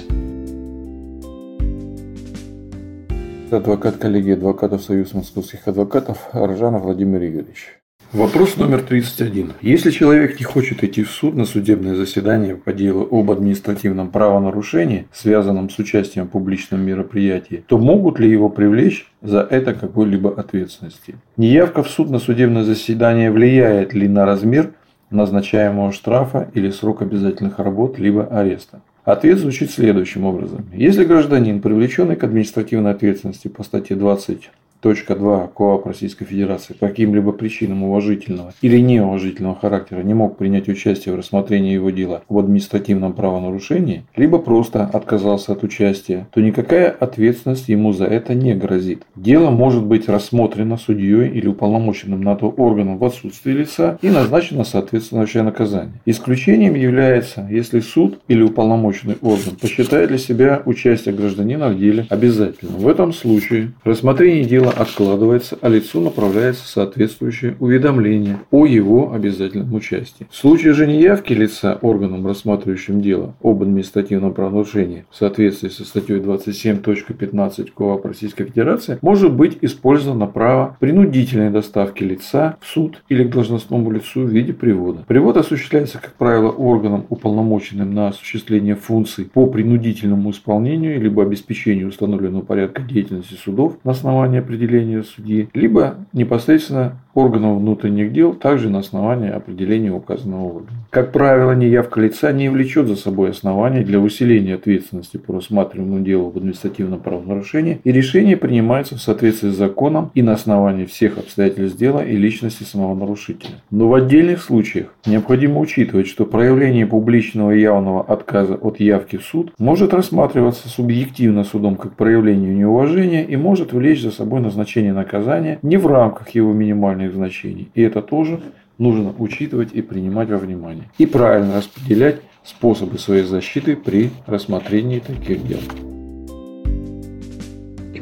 Адвокат 3.53 3.99
коллегии 3.99 4.33
адвокатов 4.33 4.83
Союз 4.83 5.15
московских 5.15 5.69
адвокатов 5.69 6.19
Аржанов 6.33 6.83
Владимир 6.83 7.23
Юрьевич. 7.23 7.76
Вопрос 8.13 8.57
номер 8.57 8.83
31. 8.83 9.55
Если 9.63 9.91
человек 9.91 10.39
не 10.39 10.45
хочет 10.45 10.85
идти 10.85 11.03
в 11.03 11.11
суд 11.11 11.35
на 11.35 11.45
судебное 11.45 11.97
заседание 11.97 12.55
по 12.55 12.73
делу 12.73 13.07
об 13.11 13.33
административном 13.33 14.11
правонарушении, 14.11 15.09
связанном 15.13 15.69
с 15.71 15.79
участием 15.81 16.27
в 16.27 16.31
публичном 16.31 16.83
мероприятии, 16.83 17.65
то 17.67 17.79
могут 17.79 18.21
ли 18.21 18.31
его 18.31 18.49
привлечь 18.49 19.11
за 19.23 19.41
это 19.41 19.75
какой-либо 19.75 20.33
ответственности? 20.39 21.17
Неявка 21.37 21.83
в 21.83 21.91
суд 21.91 22.09
на 22.09 22.21
судебное 22.21 22.63
заседание 22.63 23.33
влияет 23.33 23.93
ли 23.93 24.07
на 24.07 24.25
размер 24.25 24.71
назначаемого 25.11 25.91
штрафа 25.91 26.49
или 26.55 26.71
срок 26.71 27.03
обязательных 27.03 27.59
работ, 27.59 27.99
либо 27.99 28.25
ареста? 28.27 28.83
Ответ 29.05 29.39
звучит 29.39 29.73
следующим 29.73 30.25
образом. 30.25 30.65
Если 30.73 31.05
гражданин, 31.05 31.61
привлеченный 31.61 32.15
к 32.15 32.23
административной 32.23 32.93
ответственности 32.93 33.49
по 33.49 33.65
статье 33.65 33.97
20 33.97 34.27
Точка 34.39 34.51
2. 34.95 35.51
КоАП 35.55 35.87
Российской 35.87 36.25
Федерации 36.25 36.75
по 36.75 36.89
каким-либо 36.89 37.33
причинам 37.33 37.85
уважительного 37.85 38.53
или 38.63 38.79
неуважительного 38.79 39.57
характера 39.57 40.03
не 40.03 40.15
мог 40.15 40.37
принять 40.37 40.69
участие 40.69 41.15
в 41.15 41.19
рассмотрении 41.19 41.73
его 41.73 41.91
дела 41.91 42.23
в 42.29 42.39
административном 42.39 43.13
правонарушении, 43.13 44.05
либо 44.17 44.39
просто 44.39 44.85
отказался 44.85 45.53
от 45.53 45.63
участия, 45.65 46.29
то 46.33 46.41
никакая 46.41 46.91
ответственность 46.91 47.69
ему 47.69 47.93
за 47.93 48.05
это 48.05 48.35
не 48.35 48.55
грозит. 48.55 49.03
Дело 49.17 49.51
может 49.51 49.85
быть 49.85 50.09
рассмотрено 50.09 50.77
судьей 50.77 51.29
или 51.29 51.49
уполномоченным 51.49 52.23
на 52.23 52.37
то 52.37 52.49
органом 52.49 52.99
в 52.99 53.05
отсутствие 53.05 53.57
лица 53.57 53.99
и 54.03 54.09
назначено 54.09 54.65
соответствующее 54.65 55.43
наказание. 55.43 56.01
Исключением 56.05 56.75
является, 56.75 57.47
если 57.51 57.81
суд 57.81 58.21
или 58.29 58.43
уполномоченный 58.43 59.17
орган 59.23 59.57
посчитает 59.61 60.09
для 60.09 60.19
себя 60.19 60.63
участие 60.65 61.15
гражданина 61.15 61.69
в 61.69 61.79
деле 61.79 62.07
обязательным. 62.11 62.77
В 62.77 62.89
этом 62.89 63.13
случае 63.13 63.73
рассмотрение 63.85 64.45
дела 64.45 64.73
откладывается, 64.77 65.59
а 65.61 65.69
лицу 65.69 66.01
направляется 66.01 66.67
соответствующее 66.69 67.57
уведомление 67.59 68.41
о 68.51 68.67
его 68.67 69.13
обязательном 69.13 69.75
участии. 69.75 70.27
В 70.31 70.37
случае 70.37 70.75
же 70.75 70.87
неявки 70.87 71.33
лица 71.33 71.79
органом, 71.83 72.27
рассматривающим 72.27 73.01
дело 73.01 73.35
об 73.43 73.63
административном 73.63 74.35
правонарушении 74.35 75.07
в 75.11 75.17
соответствии 75.17 75.69
со 75.69 75.85
статьей 75.85 76.21
27.15 76.21 77.69
КоАП 77.75 78.07
Российской 78.07 78.45
Федерации, 78.45 78.99
может 79.03 79.33
быть 79.33 79.59
использовано 79.63 80.27
право 80.27 80.77
принудительной 80.81 81.51
доставки 81.51 82.03
лица 82.05 82.57
в 82.61 82.67
суд 82.67 83.03
или 83.09 83.25
к 83.25 83.31
должностному 83.31 83.91
лицу 83.91 84.23
в 84.23 84.29
виде 84.29 84.53
привода. 84.53 85.05
Привод 85.07 85.37
осуществляется, 85.37 85.99
как 85.99 86.15
правило, 86.15 86.51
органом, 86.51 87.07
уполномоченным 87.09 87.95
на 87.95 88.09
осуществление 88.09 88.77
функций 88.77 89.25
по 89.25 89.47
принудительному 89.47 90.31
исполнению 90.31 91.01
либо 91.01 91.23
обеспечению 91.23 91.89
установленного 91.89 92.43
порядка 92.43 92.83
деятельности 92.83 93.35
судов 93.35 93.79
на 93.85 93.93
основании 93.93 94.39
определения 94.57 95.03
судьи, 95.03 95.49
либо 95.55 95.97
непосредственно 96.13 96.99
органов 97.17 97.59
внутренних 97.59 98.13
дел, 98.13 98.35
также 98.35 98.69
на 98.69 98.81
основании 98.81 99.31
определения 99.31 99.91
указанного 99.91 100.45
органа. 100.45 100.79
Как 100.91 101.13
правило, 101.13 101.53
неявка 101.53 102.01
лица 102.01 102.33
не 102.33 102.51
влечет 102.51 102.87
за 102.87 102.97
собой 102.97 103.31
оснований 103.31 103.83
для 103.85 103.99
усиления 103.99 104.55
ответственности 104.55 105.17
по 105.17 105.35
рассматриваемому 105.35 106.05
делу 106.05 106.31
в 106.31 106.37
административном 106.37 107.01
правонарушении, 107.01 107.81
и 107.85 107.93
решение 107.93 108.37
принимается 108.37 108.97
в 108.97 109.01
соответствии 109.01 109.51
с 109.51 109.57
законом 109.57 110.11
и 110.15 110.23
на 110.23 110.35
основании 110.35 110.85
всех 110.85 111.19
обстоятельств 111.19 111.79
дела 111.79 112.05
и 112.05 112.17
личности 112.17 112.65
самого 112.65 112.95
нарушителя. 112.95 113.55
Но 113.71 113.89
в 113.89 113.95
отдельных 113.95 114.43
случаях 114.43 114.95
необходимо 115.07 115.61
учитывать, 115.61 116.09
что 116.09 116.27
проявление 116.27 116.87
публичного 116.87 117.53
и 117.53 117.61
явного 117.61 118.03
отказа 118.03 118.55
от 118.55 118.79
явки 118.79 119.17
в 119.17 119.25
суд 119.25 119.53
может 119.59 119.95
рассматриваться 119.95 120.69
субъективно 120.69 121.45
судом 121.45 121.77
как 121.77 121.95
проявление 121.95 122.55
неуважения 122.55 123.25
и 123.25 123.37
может 123.37 123.73
влечь 123.73 124.03
за 124.03 124.11
собой 124.11 124.41
назначение 124.47 124.93
наказания 124.93 125.59
не 125.63 125.77
в 125.77 125.87
рамках 125.87 126.31
его 126.31 126.53
минимальных 126.53 127.15
значений. 127.15 127.71
И 127.75 127.83
это 127.83 128.03
тоже 128.03 128.41
нужно 128.79 129.15
учитывать 129.19 129.73
и 129.73 129.83
принимать 129.83 130.29
во 130.29 130.39
внимание. 130.39 130.85
И 130.99 131.07
правильно 131.07 131.57
распределять 131.57 132.21
способы 132.45 132.99
своей 132.99 133.25
защиты 133.25 133.77
при 133.77 134.11
рассмотрении 134.27 135.01
таких 135.01 135.47
дел. 135.47 135.96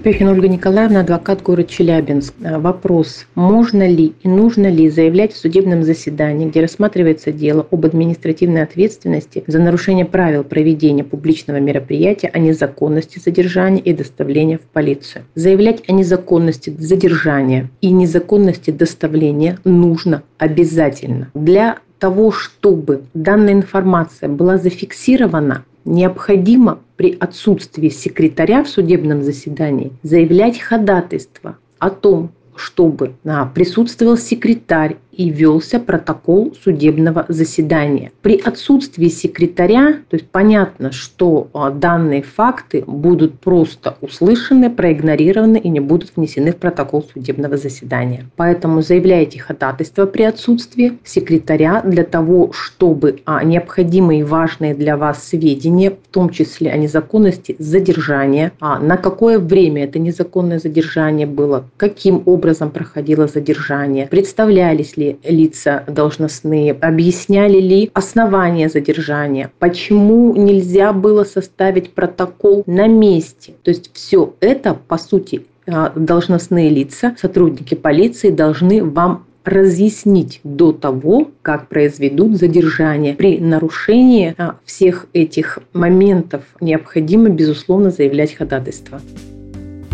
Пехина 0.05 0.33
Ольга 0.33 0.49
Николаевна, 0.49 1.01
адвокат 1.01 1.41
город 1.41 1.71
Челябинск. 1.71 2.35
Э, 2.43 2.59
вопрос. 2.59 3.25
Можно 3.35 3.89
ли 3.89 4.13
и 4.23 4.29
нужно 4.29 4.67
ли 4.67 4.91
заявлять 4.91 5.33
в 5.33 5.39
судебном 5.39 5.83
заседании, 5.83 6.47
где 6.47 6.61
рассматривается 6.61 7.33
дело 7.33 7.67
об 7.71 7.87
административной 7.87 8.65
ответственности 8.65 9.45
за 9.47 9.59
нарушение 9.59 10.05
правил 10.05 10.45
проведения 10.45 11.05
публичного 11.05 11.57
мероприятия 11.57 12.29
о 12.29 12.39
незаконности 12.39 13.19
задержания 13.19 13.81
и 13.81 13.95
доставления 13.95 14.59
в 14.59 14.67
полицию? 14.75 15.25
Заявлять 15.37 15.83
о 15.89 15.93
незаконности 15.93 16.69
задержания 16.79 17.71
и 17.81 17.91
незаконности 17.91 18.73
доставления 18.73 19.59
нужно 19.65 20.23
обязательно. 20.37 21.31
Для 21.33 21.79
того, 21.99 22.31
чтобы 22.31 23.05
данная 23.15 23.55
информация 23.55 24.29
была 24.29 24.59
зафиксирована, 24.59 25.65
необходимо 25.85 26.81
при 26.97 27.17
отсутствии 27.19 27.89
секретаря 27.89 28.63
в 28.65 28.69
судебном 28.69 29.23
заседании 29.23 29.93
заявлять 30.03 30.61
ходатайство 30.61 31.57
о 31.79 31.91
том, 31.91 32.31
чтобы 32.57 33.15
присутствовал 33.47 34.17
секретарь 34.17 34.97
и 35.17 35.31
велся 35.31 35.79
протокол 35.79 36.55
судебного 36.63 37.25
заседания. 37.29 38.13
При 38.23 38.37
отсутствии 38.39 39.09
секретаря, 39.09 39.99
то 40.09 40.17
есть 40.17 40.29
понятно, 40.31 40.93
что 40.93 41.49
а, 41.53 41.71
данные 41.71 42.23
факты 42.23 42.85
будут 42.87 43.39
просто 43.41 43.97
услышаны, 44.01 44.71
проигнорированы 44.71 45.59
и 45.59 45.69
не 45.69 45.81
будут 45.81 46.13
внесены 46.17 46.53
в 46.53 46.57
протокол 46.57 47.05
судебного 47.13 47.57
заседания. 47.57 48.27
Поэтому 48.37 48.83
заявляйте 48.83 49.39
ходатайство 49.39 50.07
при 50.07 50.23
отсутствии 50.23 50.99
секретаря 51.05 51.83
для 51.83 52.05
того, 52.05 52.53
чтобы 52.53 53.21
а, 53.25 53.45
необходимые 53.45 54.21
и 54.21 54.25
важные 54.25 54.75
для 54.75 54.97
вас 54.97 55.27
сведения, 55.29 55.91
в 55.91 56.13
том 56.13 56.31
числе 56.31 56.71
о 56.71 56.77
незаконности 56.77 57.57
задержания, 57.59 58.53
а, 58.61 58.79
на 58.79 58.97
какое 58.97 59.39
время 59.39 59.85
это 59.85 59.99
незаконное 59.99 60.59
задержание 60.59 61.27
было, 61.27 61.65
каким 61.77 62.23
образом 62.27 62.71
проходило 62.71 63.27
задержание, 63.27 64.07
представлялись 64.07 64.97
ли 64.97 65.04
ли 65.05 65.19
лица 65.25 65.85
должностные, 65.87 66.73
объясняли 66.73 67.61
ли 67.61 67.91
основания 67.95 68.69
задержания, 68.69 69.51
почему 69.59 70.35
нельзя 70.35 70.93
было 70.93 71.25
составить 71.25 71.93
протокол 71.93 72.65
на 72.67 72.87
месте. 72.87 73.55
То 73.63 73.71
есть 73.71 73.91
все 73.93 74.35
это, 74.41 74.75
по 74.75 74.99
сути, 74.99 75.47
а, 75.67 75.93
должностные 75.95 76.71
лица, 76.71 77.15
сотрудники 77.19 77.75
полиции 77.75 78.31
должны 78.31 78.85
вам 78.85 79.27
разъяснить 79.45 80.41
до 80.43 80.73
того, 80.73 81.31
как 81.43 81.69
произведут 81.69 82.39
задержание. 82.39 83.15
При 83.15 83.39
нарушении 83.39 84.35
а, 84.39 84.57
всех 84.65 85.07
этих 85.13 85.59
моментов 85.73 86.43
необходимо, 86.61 87.29
безусловно, 87.29 87.91
заявлять 87.91 88.35
ходатайство. 88.35 89.01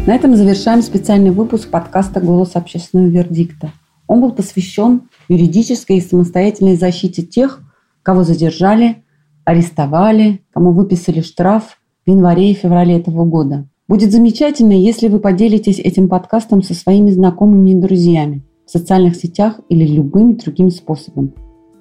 На 0.06 0.14
этом 0.14 0.34
завершаем 0.34 0.82
специальный 0.82 1.30
выпуск 1.30 1.68
подкаста 1.68 2.20
«Голос 2.20 2.52
общественного 2.54 3.10
вердикта». 3.10 3.72
Он 4.10 4.20
был 4.20 4.32
посвящен 4.32 5.02
юридической 5.28 5.98
и 5.98 6.00
самостоятельной 6.00 6.74
защите 6.74 7.22
тех, 7.22 7.62
кого 8.02 8.24
задержали, 8.24 9.04
арестовали, 9.44 10.40
кому 10.52 10.72
выписали 10.72 11.20
штраф 11.20 11.78
в 12.04 12.10
январе 12.10 12.50
и 12.50 12.54
феврале 12.54 12.96
этого 12.96 13.24
года. 13.24 13.68
Будет 13.86 14.10
замечательно, 14.10 14.72
если 14.72 15.06
вы 15.06 15.20
поделитесь 15.20 15.78
этим 15.78 16.08
подкастом 16.08 16.60
со 16.60 16.74
своими 16.74 17.12
знакомыми 17.12 17.70
и 17.70 17.74
друзьями 17.76 18.42
в 18.66 18.70
социальных 18.72 19.14
сетях 19.14 19.60
или 19.68 19.86
любым 19.86 20.36
другим 20.36 20.72
способом. 20.72 21.32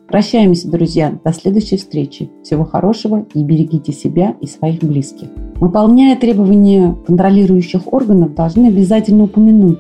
Прощаемся, 0.08 0.70
друзья, 0.70 1.20
до 1.24 1.34
следующей 1.34 1.78
встречи. 1.78 2.30
Всего 2.44 2.64
хорошего 2.64 3.26
и 3.34 3.44
берегите 3.44 3.92
себя 3.92 4.36
и 4.40 4.46
своих 4.46 4.84
близких. 4.84 5.30
Выполняя 5.56 6.16
требования 6.16 6.96
контролирующих 7.08 7.92
органов, 7.92 8.36
должны 8.36 8.68
обязательно 8.68 9.24
упомянуть, 9.24 9.80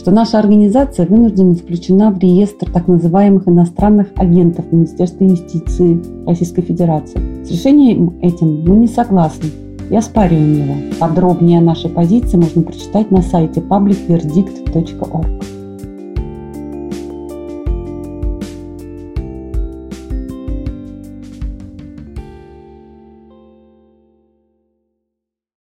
что 0.00 0.12
наша 0.12 0.38
организация 0.38 1.06
вынуждена 1.06 1.54
включена 1.54 2.10
в 2.10 2.18
реестр 2.18 2.70
так 2.70 2.88
называемых 2.88 3.46
иностранных 3.46 4.06
агентов 4.16 4.72
Министерства 4.72 5.24
юстиции 5.24 6.02
Российской 6.26 6.62
Федерации. 6.62 7.44
С 7.44 7.50
решением 7.50 8.18
этим 8.22 8.62
мы 8.62 8.76
не 8.76 8.88
согласны 8.88 9.50
и 9.90 9.94
оспариваем 9.94 10.54
его. 10.54 10.74
Подробнее 10.98 11.58
о 11.58 11.62
нашей 11.62 11.90
позиции 11.90 12.38
можно 12.38 12.62
прочитать 12.62 13.10
на 13.10 13.20
сайте 13.20 13.60
publicverdict.org. 13.60 15.59